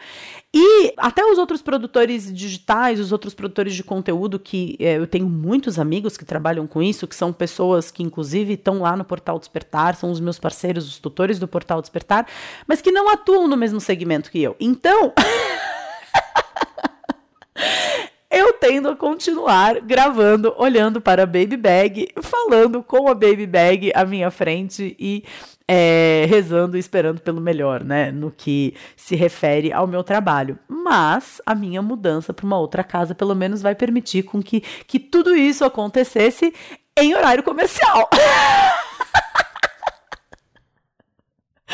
E 0.57 0.93
até 0.95 1.21
os 1.25 1.37
outros 1.37 1.61
produtores 1.61 2.33
digitais, 2.33 2.97
os 2.97 3.11
outros 3.11 3.33
produtores 3.33 3.75
de 3.75 3.83
conteúdo, 3.83 4.39
que 4.39 4.77
é, 4.79 4.97
eu 4.97 5.05
tenho 5.05 5.27
muitos 5.27 5.77
amigos 5.77 6.15
que 6.15 6.23
trabalham 6.23 6.65
com 6.65 6.81
isso, 6.81 7.05
que 7.05 7.15
são 7.15 7.33
pessoas 7.33 7.91
que, 7.91 8.01
inclusive, 8.01 8.53
estão 8.53 8.79
lá 8.79 8.95
no 8.95 9.03
Portal 9.03 9.37
Despertar, 9.37 9.97
são 9.97 10.09
os 10.09 10.21
meus 10.21 10.39
parceiros, 10.39 10.87
os 10.87 10.97
tutores 10.97 11.39
do 11.39 11.47
Portal 11.47 11.81
Despertar, 11.81 12.25
mas 12.65 12.79
que 12.79 12.89
não 12.89 13.09
atuam 13.09 13.49
no 13.49 13.57
mesmo 13.57 13.81
segmento 13.81 14.31
que 14.31 14.41
eu. 14.41 14.55
Então. 14.57 15.11
eu 18.31 18.53
tendo 18.53 18.87
a 18.87 18.95
continuar 18.95 19.81
gravando, 19.81 20.55
olhando 20.57 21.01
para 21.01 21.23
a 21.23 21.25
Baby 21.25 21.57
Bag, 21.57 22.13
falando 22.21 22.81
com 22.81 23.09
a 23.09 23.13
Baby 23.13 23.45
Bag 23.45 23.91
à 23.93 24.05
minha 24.05 24.31
frente 24.31 24.95
e 24.97 25.25
é, 25.67 26.25
rezando 26.29 26.77
e 26.77 26.79
esperando 26.79 27.19
pelo 27.21 27.41
melhor, 27.41 27.83
né? 27.83 28.11
No 28.11 28.31
que 28.31 28.75
se 28.95 29.15
refere 29.15 29.73
ao 29.73 29.87
meu 29.87 30.03
trabalho. 30.03 30.59
Mas 30.67 31.41
a 31.45 31.55
minha 31.55 31.81
mudança 31.81 32.33
para 32.33 32.45
uma 32.45 32.59
outra 32.59 32.83
casa, 32.83 33.15
pelo 33.15 33.35
menos, 33.35 33.61
vai 33.61 33.75
permitir 33.75 34.23
com 34.23 34.41
que, 34.41 34.61
que 34.87 34.99
tudo 34.99 35.35
isso 35.35 35.65
acontecesse 35.65 36.53
em 36.97 37.15
horário 37.15 37.43
comercial. 37.43 38.09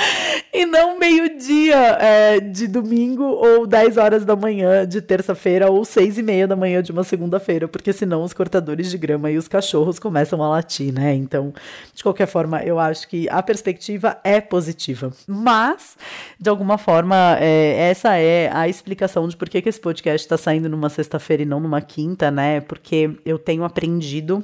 E 0.53 0.65
não 0.65 0.99
meio-dia 0.99 1.77
é, 1.77 2.39
de 2.41 2.67
domingo 2.67 3.23
ou 3.23 3.65
10 3.65 3.95
horas 3.95 4.25
da 4.25 4.35
manhã 4.35 4.85
de 4.85 5.01
terça-feira 5.01 5.71
ou 5.71 5.85
6 5.85 6.17
e 6.17 6.23
meia 6.23 6.45
da 6.45 6.57
manhã 6.57 6.83
de 6.83 6.91
uma 6.91 7.05
segunda-feira, 7.05 7.69
porque 7.69 7.93
senão 7.93 8.21
os 8.21 8.33
cortadores 8.33 8.91
de 8.91 8.97
grama 8.97 9.31
e 9.31 9.37
os 9.37 9.47
cachorros 9.47 9.97
começam 9.97 10.43
a 10.43 10.49
latir, 10.49 10.93
né? 10.93 11.15
Então, 11.15 11.53
de 11.93 12.03
qualquer 12.03 12.27
forma, 12.27 12.61
eu 12.63 12.77
acho 12.79 13.07
que 13.07 13.29
a 13.29 13.41
perspectiva 13.41 14.19
é 14.25 14.41
positiva. 14.41 15.13
Mas, 15.25 15.95
de 16.37 16.49
alguma 16.49 16.77
forma, 16.77 17.37
é, 17.39 17.89
essa 17.89 18.17
é 18.17 18.49
a 18.53 18.67
explicação 18.67 19.29
de 19.29 19.37
por 19.37 19.47
que, 19.47 19.61
que 19.61 19.69
esse 19.69 19.79
podcast 19.79 20.25
está 20.25 20.37
saindo 20.37 20.67
numa 20.67 20.89
sexta-feira 20.89 21.43
e 21.43 21.45
não 21.45 21.61
numa 21.61 21.81
quinta, 21.81 22.29
né? 22.29 22.59
Porque 22.59 23.11
eu 23.25 23.39
tenho 23.39 23.63
aprendido 23.63 24.43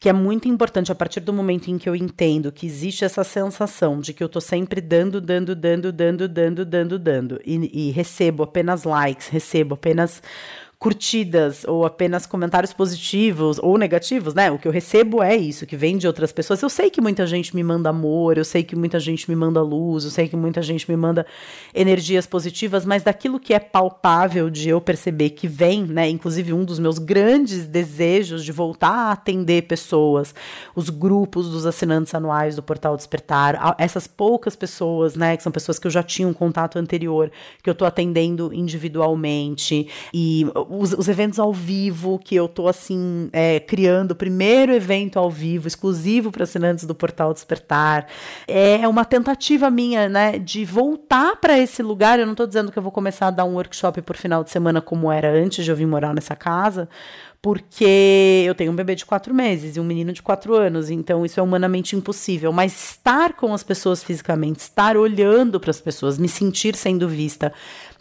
que 0.00 0.08
é 0.08 0.12
muito 0.12 0.46
importante 0.46 0.92
a 0.92 0.94
partir 0.94 1.20
do 1.20 1.32
momento 1.32 1.68
em 1.68 1.76
que 1.76 1.88
eu 1.88 1.96
entendo 1.96 2.52
que 2.52 2.66
existe 2.66 3.04
essa 3.04 3.24
sensação 3.24 4.00
de 4.00 4.12
que 4.12 4.22
eu 4.22 4.26
estou 4.26 4.40
sempre 4.40 4.80
dando, 4.80 5.20
dando, 5.20 5.56
dando, 5.56 5.92
dando, 5.92 6.28
dando, 6.28 6.64
dando, 6.64 6.98
dando, 6.98 7.40
e, 7.44 7.88
e 7.88 7.90
recebo 7.90 8.44
apenas 8.44 8.84
likes, 8.84 9.28
recebo 9.28 9.74
apenas 9.74 10.22
curtidas 10.78 11.64
ou 11.66 11.84
apenas 11.84 12.24
comentários 12.24 12.72
positivos 12.72 13.58
ou 13.58 13.76
negativos, 13.76 14.32
né? 14.32 14.48
O 14.48 14.58
que 14.58 14.68
eu 14.68 14.70
recebo 14.70 15.20
é 15.20 15.34
isso, 15.36 15.66
que 15.66 15.76
vem 15.76 15.98
de 15.98 16.06
outras 16.06 16.30
pessoas. 16.30 16.62
Eu 16.62 16.70
sei 16.70 16.88
que 16.88 17.00
muita 17.00 17.26
gente 17.26 17.54
me 17.56 17.64
manda 17.64 17.90
amor, 17.90 18.38
eu 18.38 18.44
sei 18.44 18.62
que 18.62 18.76
muita 18.76 19.00
gente 19.00 19.28
me 19.28 19.34
manda 19.34 19.60
luz, 19.60 20.04
eu 20.04 20.10
sei 20.10 20.28
que 20.28 20.36
muita 20.36 20.62
gente 20.62 20.88
me 20.88 20.96
manda 20.96 21.26
energias 21.74 22.26
positivas, 22.26 22.84
mas 22.84 23.02
daquilo 23.02 23.40
que 23.40 23.52
é 23.52 23.58
palpável 23.58 24.48
de 24.48 24.68
eu 24.68 24.80
perceber 24.80 25.30
que 25.30 25.48
vem, 25.48 25.82
né? 25.84 26.08
Inclusive 26.08 26.52
um 26.52 26.64
dos 26.64 26.78
meus 26.78 26.98
grandes 26.98 27.66
desejos 27.66 28.44
de 28.44 28.52
voltar 28.52 29.08
a 29.08 29.12
atender 29.12 29.62
pessoas, 29.62 30.32
os 30.76 30.90
grupos 30.90 31.50
dos 31.50 31.66
assinantes 31.66 32.14
anuais 32.14 32.54
do 32.54 32.62
Portal 32.62 32.96
Despertar, 32.96 33.74
essas 33.78 34.06
poucas 34.06 34.54
pessoas, 34.54 35.16
né, 35.16 35.36
que 35.36 35.42
são 35.42 35.50
pessoas 35.50 35.78
que 35.78 35.88
eu 35.88 35.90
já 35.90 36.04
tinha 36.04 36.28
um 36.28 36.32
contato 36.32 36.78
anterior, 36.78 37.32
que 37.62 37.68
eu 37.68 37.74
tô 37.74 37.84
atendendo 37.84 38.54
individualmente 38.54 39.88
e 40.14 40.46
os, 40.68 40.92
os, 40.92 41.08
eventos 41.08 41.38
ao 41.38 41.52
vivo, 41.52 42.18
que 42.18 42.34
eu 42.34 42.48
tô 42.48 42.68
assim, 42.68 43.28
é, 43.32 43.60
criando 43.60 44.12
o 44.12 44.14
primeiro 44.14 44.72
evento 44.72 45.18
ao 45.18 45.30
vivo, 45.30 45.66
exclusivo 45.66 46.30
para 46.30 46.44
assinantes 46.44 46.84
do 46.84 46.94
Portal 46.94 47.32
Despertar. 47.32 48.06
É 48.46 48.86
uma 48.86 49.04
tentativa 49.04 49.70
minha, 49.70 50.08
né, 50.08 50.38
de 50.38 50.64
voltar 50.64 51.36
para 51.36 51.58
esse 51.58 51.82
lugar. 51.82 52.18
Eu 52.18 52.26
não 52.26 52.32
estou 52.32 52.46
dizendo 52.46 52.70
que 52.70 52.78
eu 52.78 52.82
vou 52.82 52.92
começar 52.92 53.28
a 53.28 53.30
dar 53.30 53.44
um 53.44 53.54
workshop 53.54 54.02
por 54.02 54.16
final 54.16 54.44
de 54.44 54.50
semana 54.50 54.80
como 54.80 55.10
era 55.10 55.30
antes 55.30 55.64
de 55.64 55.70
eu 55.70 55.76
vir 55.76 55.86
morar 55.86 56.14
nessa 56.14 56.36
casa, 56.36 56.88
porque 57.40 58.44
eu 58.46 58.54
tenho 58.54 58.72
um 58.72 58.76
bebê 58.76 58.94
de 58.94 59.06
quatro 59.06 59.32
meses 59.32 59.76
e 59.76 59.80
um 59.80 59.84
menino 59.84 60.12
de 60.12 60.20
quatro 60.20 60.54
anos, 60.54 60.90
então 60.90 61.24
isso 61.24 61.38
é 61.38 61.42
humanamente 61.42 61.94
impossível. 61.94 62.52
Mas 62.52 62.72
estar 62.90 63.34
com 63.34 63.54
as 63.54 63.62
pessoas 63.62 64.02
fisicamente, 64.02 64.60
estar 64.60 64.96
olhando 64.96 65.60
para 65.60 65.70
as 65.70 65.80
pessoas, 65.80 66.18
me 66.18 66.28
sentir 66.28 66.74
sendo 66.74 67.08
vista, 67.08 67.52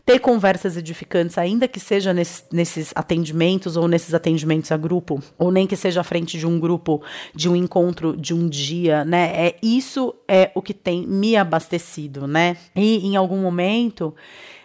ter 0.07 0.19
conversas 0.19 0.77
edificantes, 0.77 1.37
ainda 1.37 1.67
que 1.67 1.81
seja 1.81 2.13
nesses, 2.13 2.45
nesses 2.49 2.93
atendimentos 2.95 3.75
ou 3.75 3.89
nesses 3.89 4.13
atendimentos 4.13 4.71
a 4.71 4.77
grupo, 4.77 5.21
ou 5.37 5.51
nem 5.51 5.67
que 5.67 5.75
seja 5.75 5.99
à 5.99 6.03
frente 6.03 6.37
de 6.39 6.47
um 6.47 6.57
grupo, 6.57 7.03
de 7.35 7.49
um 7.49 7.55
encontro, 7.57 8.15
de 8.15 8.33
um 8.33 8.47
dia, 8.47 9.03
né? 9.03 9.33
É 9.35 9.57
isso 9.61 10.15
é 10.25 10.49
o 10.55 10.61
que 10.61 10.73
tem 10.73 11.05
me 11.05 11.35
abastecido, 11.35 12.25
né? 12.25 12.55
E 12.73 13.05
em 13.05 13.17
algum 13.17 13.41
momento 13.41 14.15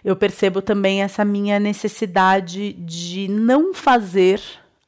eu 0.04 0.14
percebo 0.14 0.62
também 0.62 1.02
essa 1.02 1.24
minha 1.24 1.58
necessidade 1.58 2.72
de 2.74 3.26
não 3.26 3.74
fazer 3.74 4.40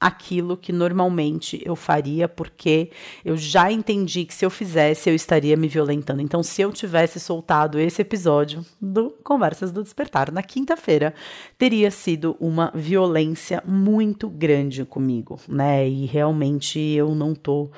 aquilo 0.05 0.55
que 0.55 0.71
normalmente 0.71 1.63
eu 1.65 1.75
faria, 1.75 2.29
porque 2.29 2.91
eu 3.25 3.39
já 3.39 3.73
entendi 3.73 4.27
que 4.27 4.35
se 4.35 4.45
eu 4.45 4.51
fizesse, 4.51 5.09
eu 5.09 5.15
estaria 5.15 5.57
me 5.57 5.67
violentando. 5.67 6.21
Então, 6.21 6.43
se 6.43 6.61
eu 6.61 6.71
tivesse 6.71 7.19
soltado 7.19 7.81
esse 7.81 8.03
episódio 8.03 8.63
do 8.79 9.09
Conversas 9.25 9.73
do 9.73 9.83
Despertar 9.83 10.31
na 10.31 10.43
quinta-feira, 10.43 11.15
teria 11.57 11.91
sido 11.91 12.37
uma 12.39 12.71
violência 12.75 13.63
muito 13.67 14.29
grande 14.29 14.85
comigo, 14.85 15.41
né? 15.49 15.89
E 15.89 16.05
realmente 16.05 16.79
eu 16.79 17.15
não 17.15 17.35
tô. 17.35 17.71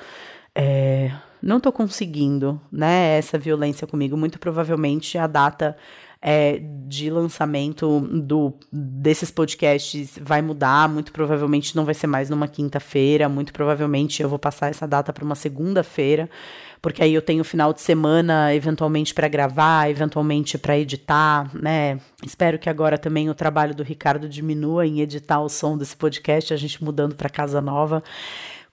É, 0.53 1.13
não 1.41 1.61
tô 1.61 1.71
conseguindo, 1.71 2.59
né, 2.69 3.17
essa 3.17 3.39
violência 3.39 3.87
comigo. 3.87 4.17
Muito 4.17 4.37
provavelmente 4.37 5.17
a 5.17 5.27
data 5.27 5.77
é, 6.21 6.59
de 6.87 7.09
lançamento 7.09 7.99
do, 7.99 8.53
desses 8.71 9.29
podcasts 9.29 10.17
vai 10.21 10.41
mudar. 10.41 10.89
Muito 10.89 11.11
provavelmente 11.11 11.75
não 11.75 11.85
vai 11.85 11.93
ser 11.93 12.07
mais 12.07 12.29
numa 12.29 12.47
quinta-feira. 12.47 13.29
Muito 13.29 13.53
provavelmente 13.53 14.21
eu 14.21 14.29
vou 14.29 14.39
passar 14.39 14.69
essa 14.69 14.87
data 14.87 15.13
para 15.13 15.23
uma 15.23 15.35
segunda-feira, 15.35 16.29
porque 16.81 17.03
aí 17.03 17.13
eu 17.13 17.21
tenho 17.21 17.43
final 17.43 17.73
de 17.73 17.81
semana 17.81 18.53
eventualmente 18.53 19.13
para 19.13 19.27
gravar, 19.27 19.89
eventualmente 19.89 20.57
para 20.57 20.77
editar, 20.77 21.49
né? 21.53 21.99
Espero 22.25 22.57
que 22.57 22.69
agora 22.69 22.97
também 22.97 23.29
o 23.29 23.35
trabalho 23.35 23.75
do 23.75 23.83
Ricardo 23.83 24.27
diminua 24.27 24.85
em 24.85 25.01
editar 25.01 25.39
o 25.39 25.49
som 25.49 25.77
desse 25.77 25.95
podcast, 25.95 26.53
a 26.53 26.57
gente 26.57 26.83
mudando 26.83 27.15
para 27.15 27.29
casa 27.29 27.61
nova 27.61 28.03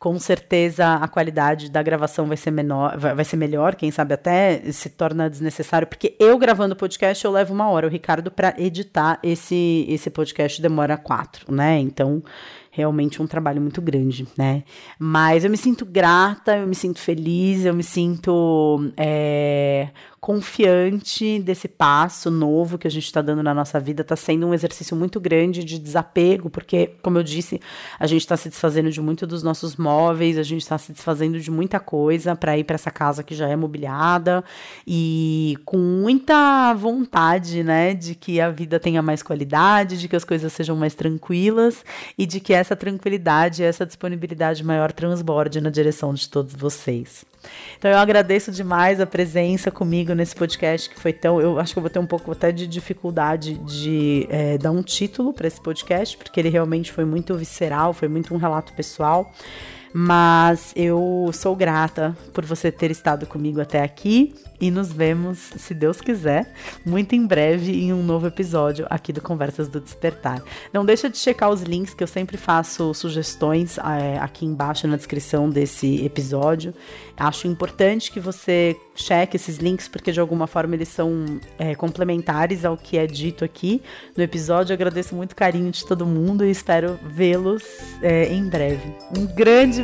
com 0.05 0.19
certeza 0.19 0.97
a 0.97 1.09
qualidade 1.09 1.71
da 1.71 1.83
gravação 1.83 2.27
vai 2.27 2.37
ser 2.37 2.51
menor, 2.51 2.99
vai, 2.99 3.25
ser 3.25 3.39
melhor, 3.39 3.75
quem 3.75 3.91
sabe 3.91 4.13
até 4.13 4.61
se 4.71 4.91
torna 4.91 5.31
desnecessário, 5.31 5.89
porque 5.89 6.15
eu 6.21 6.37
gravando 6.37 6.77
podcast 6.77 7.25
eu 7.25 7.31
levo 7.31 7.55
uma 7.55 7.71
hora, 7.71 7.87
o 7.87 7.91
Ricardo 7.91 8.31
para 8.31 8.55
editar 8.59 9.19
esse 9.23 9.87
esse 9.89 10.11
podcast 10.11 10.61
demora 10.61 10.99
quatro, 10.99 11.51
né? 11.51 11.79
Então 11.79 12.23
realmente 12.71 13.23
um 13.23 13.27
trabalho 13.27 13.63
muito 13.63 13.81
grande, 13.81 14.29
né? 14.37 14.65
Mas 14.99 15.43
eu 15.43 15.51
me 15.51 15.57
sinto 15.57 15.87
grata, 15.87 16.55
eu 16.55 16.67
me 16.67 16.75
sinto 16.75 16.99
feliz, 16.99 17.65
eu 17.65 17.73
me 17.73 17.85
sinto 17.85 18.93
é, 18.99 19.89
confiante 20.25 21.39
desse 21.39 21.68
passo 21.68 22.31
novo 22.31 22.79
que 22.79 22.87
a 22.87 22.91
gente 22.91 23.05
está 23.05 23.20
dando 23.20 23.43
na 23.43 23.53
nossa 23.53 23.79
vida. 23.79 24.01
Está 24.01 24.16
sendo 24.16 24.47
um 24.47 24.55
exercício 24.55 24.97
muito 24.97 25.20
grande 25.20 25.62
de 25.62 25.79
desapego, 25.79 26.49
porque, 26.49 26.93
como 27.03 27.18
eu 27.18 27.22
disse, 27.22 27.61
a 27.99 28.07
gente 28.07 28.22
está 28.22 28.35
se 28.35 28.49
desfazendo 28.49 28.91
de 28.91 29.03
muito 29.03 29.27
dos 29.27 29.43
nossos 29.43 29.77
móveis, 29.77 30.39
a 30.39 30.43
gente 30.43 30.62
está 30.62 30.79
se 30.79 30.93
desfazendo 30.93 31.39
de 31.39 31.51
muita 31.51 31.79
coisa 31.79 32.35
para 32.35 32.57
ir 32.57 32.64
para 32.64 32.77
essa 32.77 32.91
casa 32.91 33.22
que 33.22 33.35
já 33.35 33.47
é 33.49 33.55
mobiliada 33.55 34.43
e 34.87 35.59
com 35.66 35.77
muita 35.77 36.72
vontade, 36.72 37.62
né, 37.62 37.93
de 37.93 38.14
que 38.14 38.41
a 38.41 38.49
vida 38.49 38.81
tenha 38.81 39.03
mais 39.03 39.22
qualidade, 39.22 40.01
de 40.01 40.09
que 40.09 40.16
as 40.16 40.25
coisas 40.25 40.51
sejam 40.55 40.75
mais 40.75 40.95
tranquilas 40.95 41.85
e 42.16 42.25
de 42.25 42.41
que 42.41 42.55
essa 42.55 42.75
tranquilidade, 42.75 43.62
essa 43.62 43.85
disponibilidade 43.85 44.64
maior 44.64 44.91
transborde 44.91 45.61
na 45.61 45.68
direção 45.68 46.14
de 46.14 46.27
todos 46.31 46.55
vocês. 46.55 47.27
Então 47.79 47.91
eu 47.91 47.99
agradeço 47.99 48.51
demais 48.51 49.01
a 49.01 49.07
presença 49.07 49.71
comigo 49.71 50.15
nesse 50.15 50.35
podcast 50.35 50.89
que 50.89 50.99
foi 50.99 51.13
tão. 51.13 51.41
Eu 51.41 51.59
acho 51.59 51.73
que 51.73 51.79
eu 51.79 51.83
vou 51.83 51.91
ter 51.91 51.99
um 51.99 52.07
pouco 52.07 52.33
até 52.33 52.51
de 52.53 52.67
dificuldade 52.67 53.55
de 53.59 54.27
é, 54.31 54.59
dar 54.59 54.71
um 54.71 54.83
título 54.83 55.33
para 55.33 55.47
esse 55.47 55.61
podcast, 55.61 56.17
porque 56.17 56.41
ele 56.41 56.49
realmente 56.49 56.93
foi 56.93 57.05
muito 57.05 57.35
visceral, 57.37 57.93
foi 57.93 58.09
muito 58.09 58.35
um 58.35 58.39
relato 58.39 58.73
pessoal. 58.73 59.33
Mas 59.97 60.73
eu 60.75 61.31
sou 61.33 61.55
grata 61.55 62.17
por 62.33 62.45
você 62.45 62.73
ter 62.73 62.91
estado 62.91 63.27
comigo 63.27 63.61
até 63.61 63.81
aqui 63.81 64.35
e 64.61 64.69
nos 64.69 64.93
vemos, 64.93 65.39
se 65.39 65.73
Deus 65.73 66.01
quiser, 66.01 66.53
muito 66.85 67.15
em 67.15 67.25
breve 67.25 67.71
em 67.73 67.93
um 67.93 68.03
novo 68.03 68.27
episódio 68.27 68.87
aqui 68.91 69.13
do 69.13 69.21
Conversas 69.21 69.69
do 69.69 69.81
Despertar. 69.81 70.43
Não 70.73 70.85
deixa 70.85 71.09
de 71.09 71.17
checar 71.17 71.49
os 71.49 71.63
links 71.63 71.95
que 71.95 72.03
eu 72.03 72.09
sempre 72.09 72.37
faço 72.37 72.93
sugestões 72.93 73.79
é, 73.79 74.19
aqui 74.19 74.45
embaixo 74.45 74.89
na 74.89 74.97
descrição 74.97 75.49
desse 75.49 76.05
episódio. 76.05 76.75
Acho 77.17 77.47
importante 77.47 78.11
que 78.11 78.19
você 78.19 78.77
cheque 78.97 79.37
esses 79.37 79.59
links 79.59 79.87
porque 79.87 80.11
de 80.11 80.19
alguma 80.19 80.49
forma 80.49 80.75
eles 80.75 80.89
são 80.89 81.39
é, 81.57 81.75
complementares 81.75 82.65
ao 82.65 82.77
que 82.77 82.99
é 82.99 83.07
dito 83.07 83.45
aqui 83.45 83.81
no 84.17 84.25
episódio. 84.25 84.73
Eu 84.73 84.75
agradeço 84.75 85.15
muito 85.15 85.33
o 85.33 85.37
carinho 85.37 85.71
de 85.71 85.87
todo 85.87 86.05
mundo 86.05 86.45
e 86.45 86.51
espero 86.51 86.99
vê-los 87.05 87.63
é, 88.03 88.33
em 88.33 88.49
breve. 88.49 88.95
Um 89.17 89.27
grande 89.27 89.84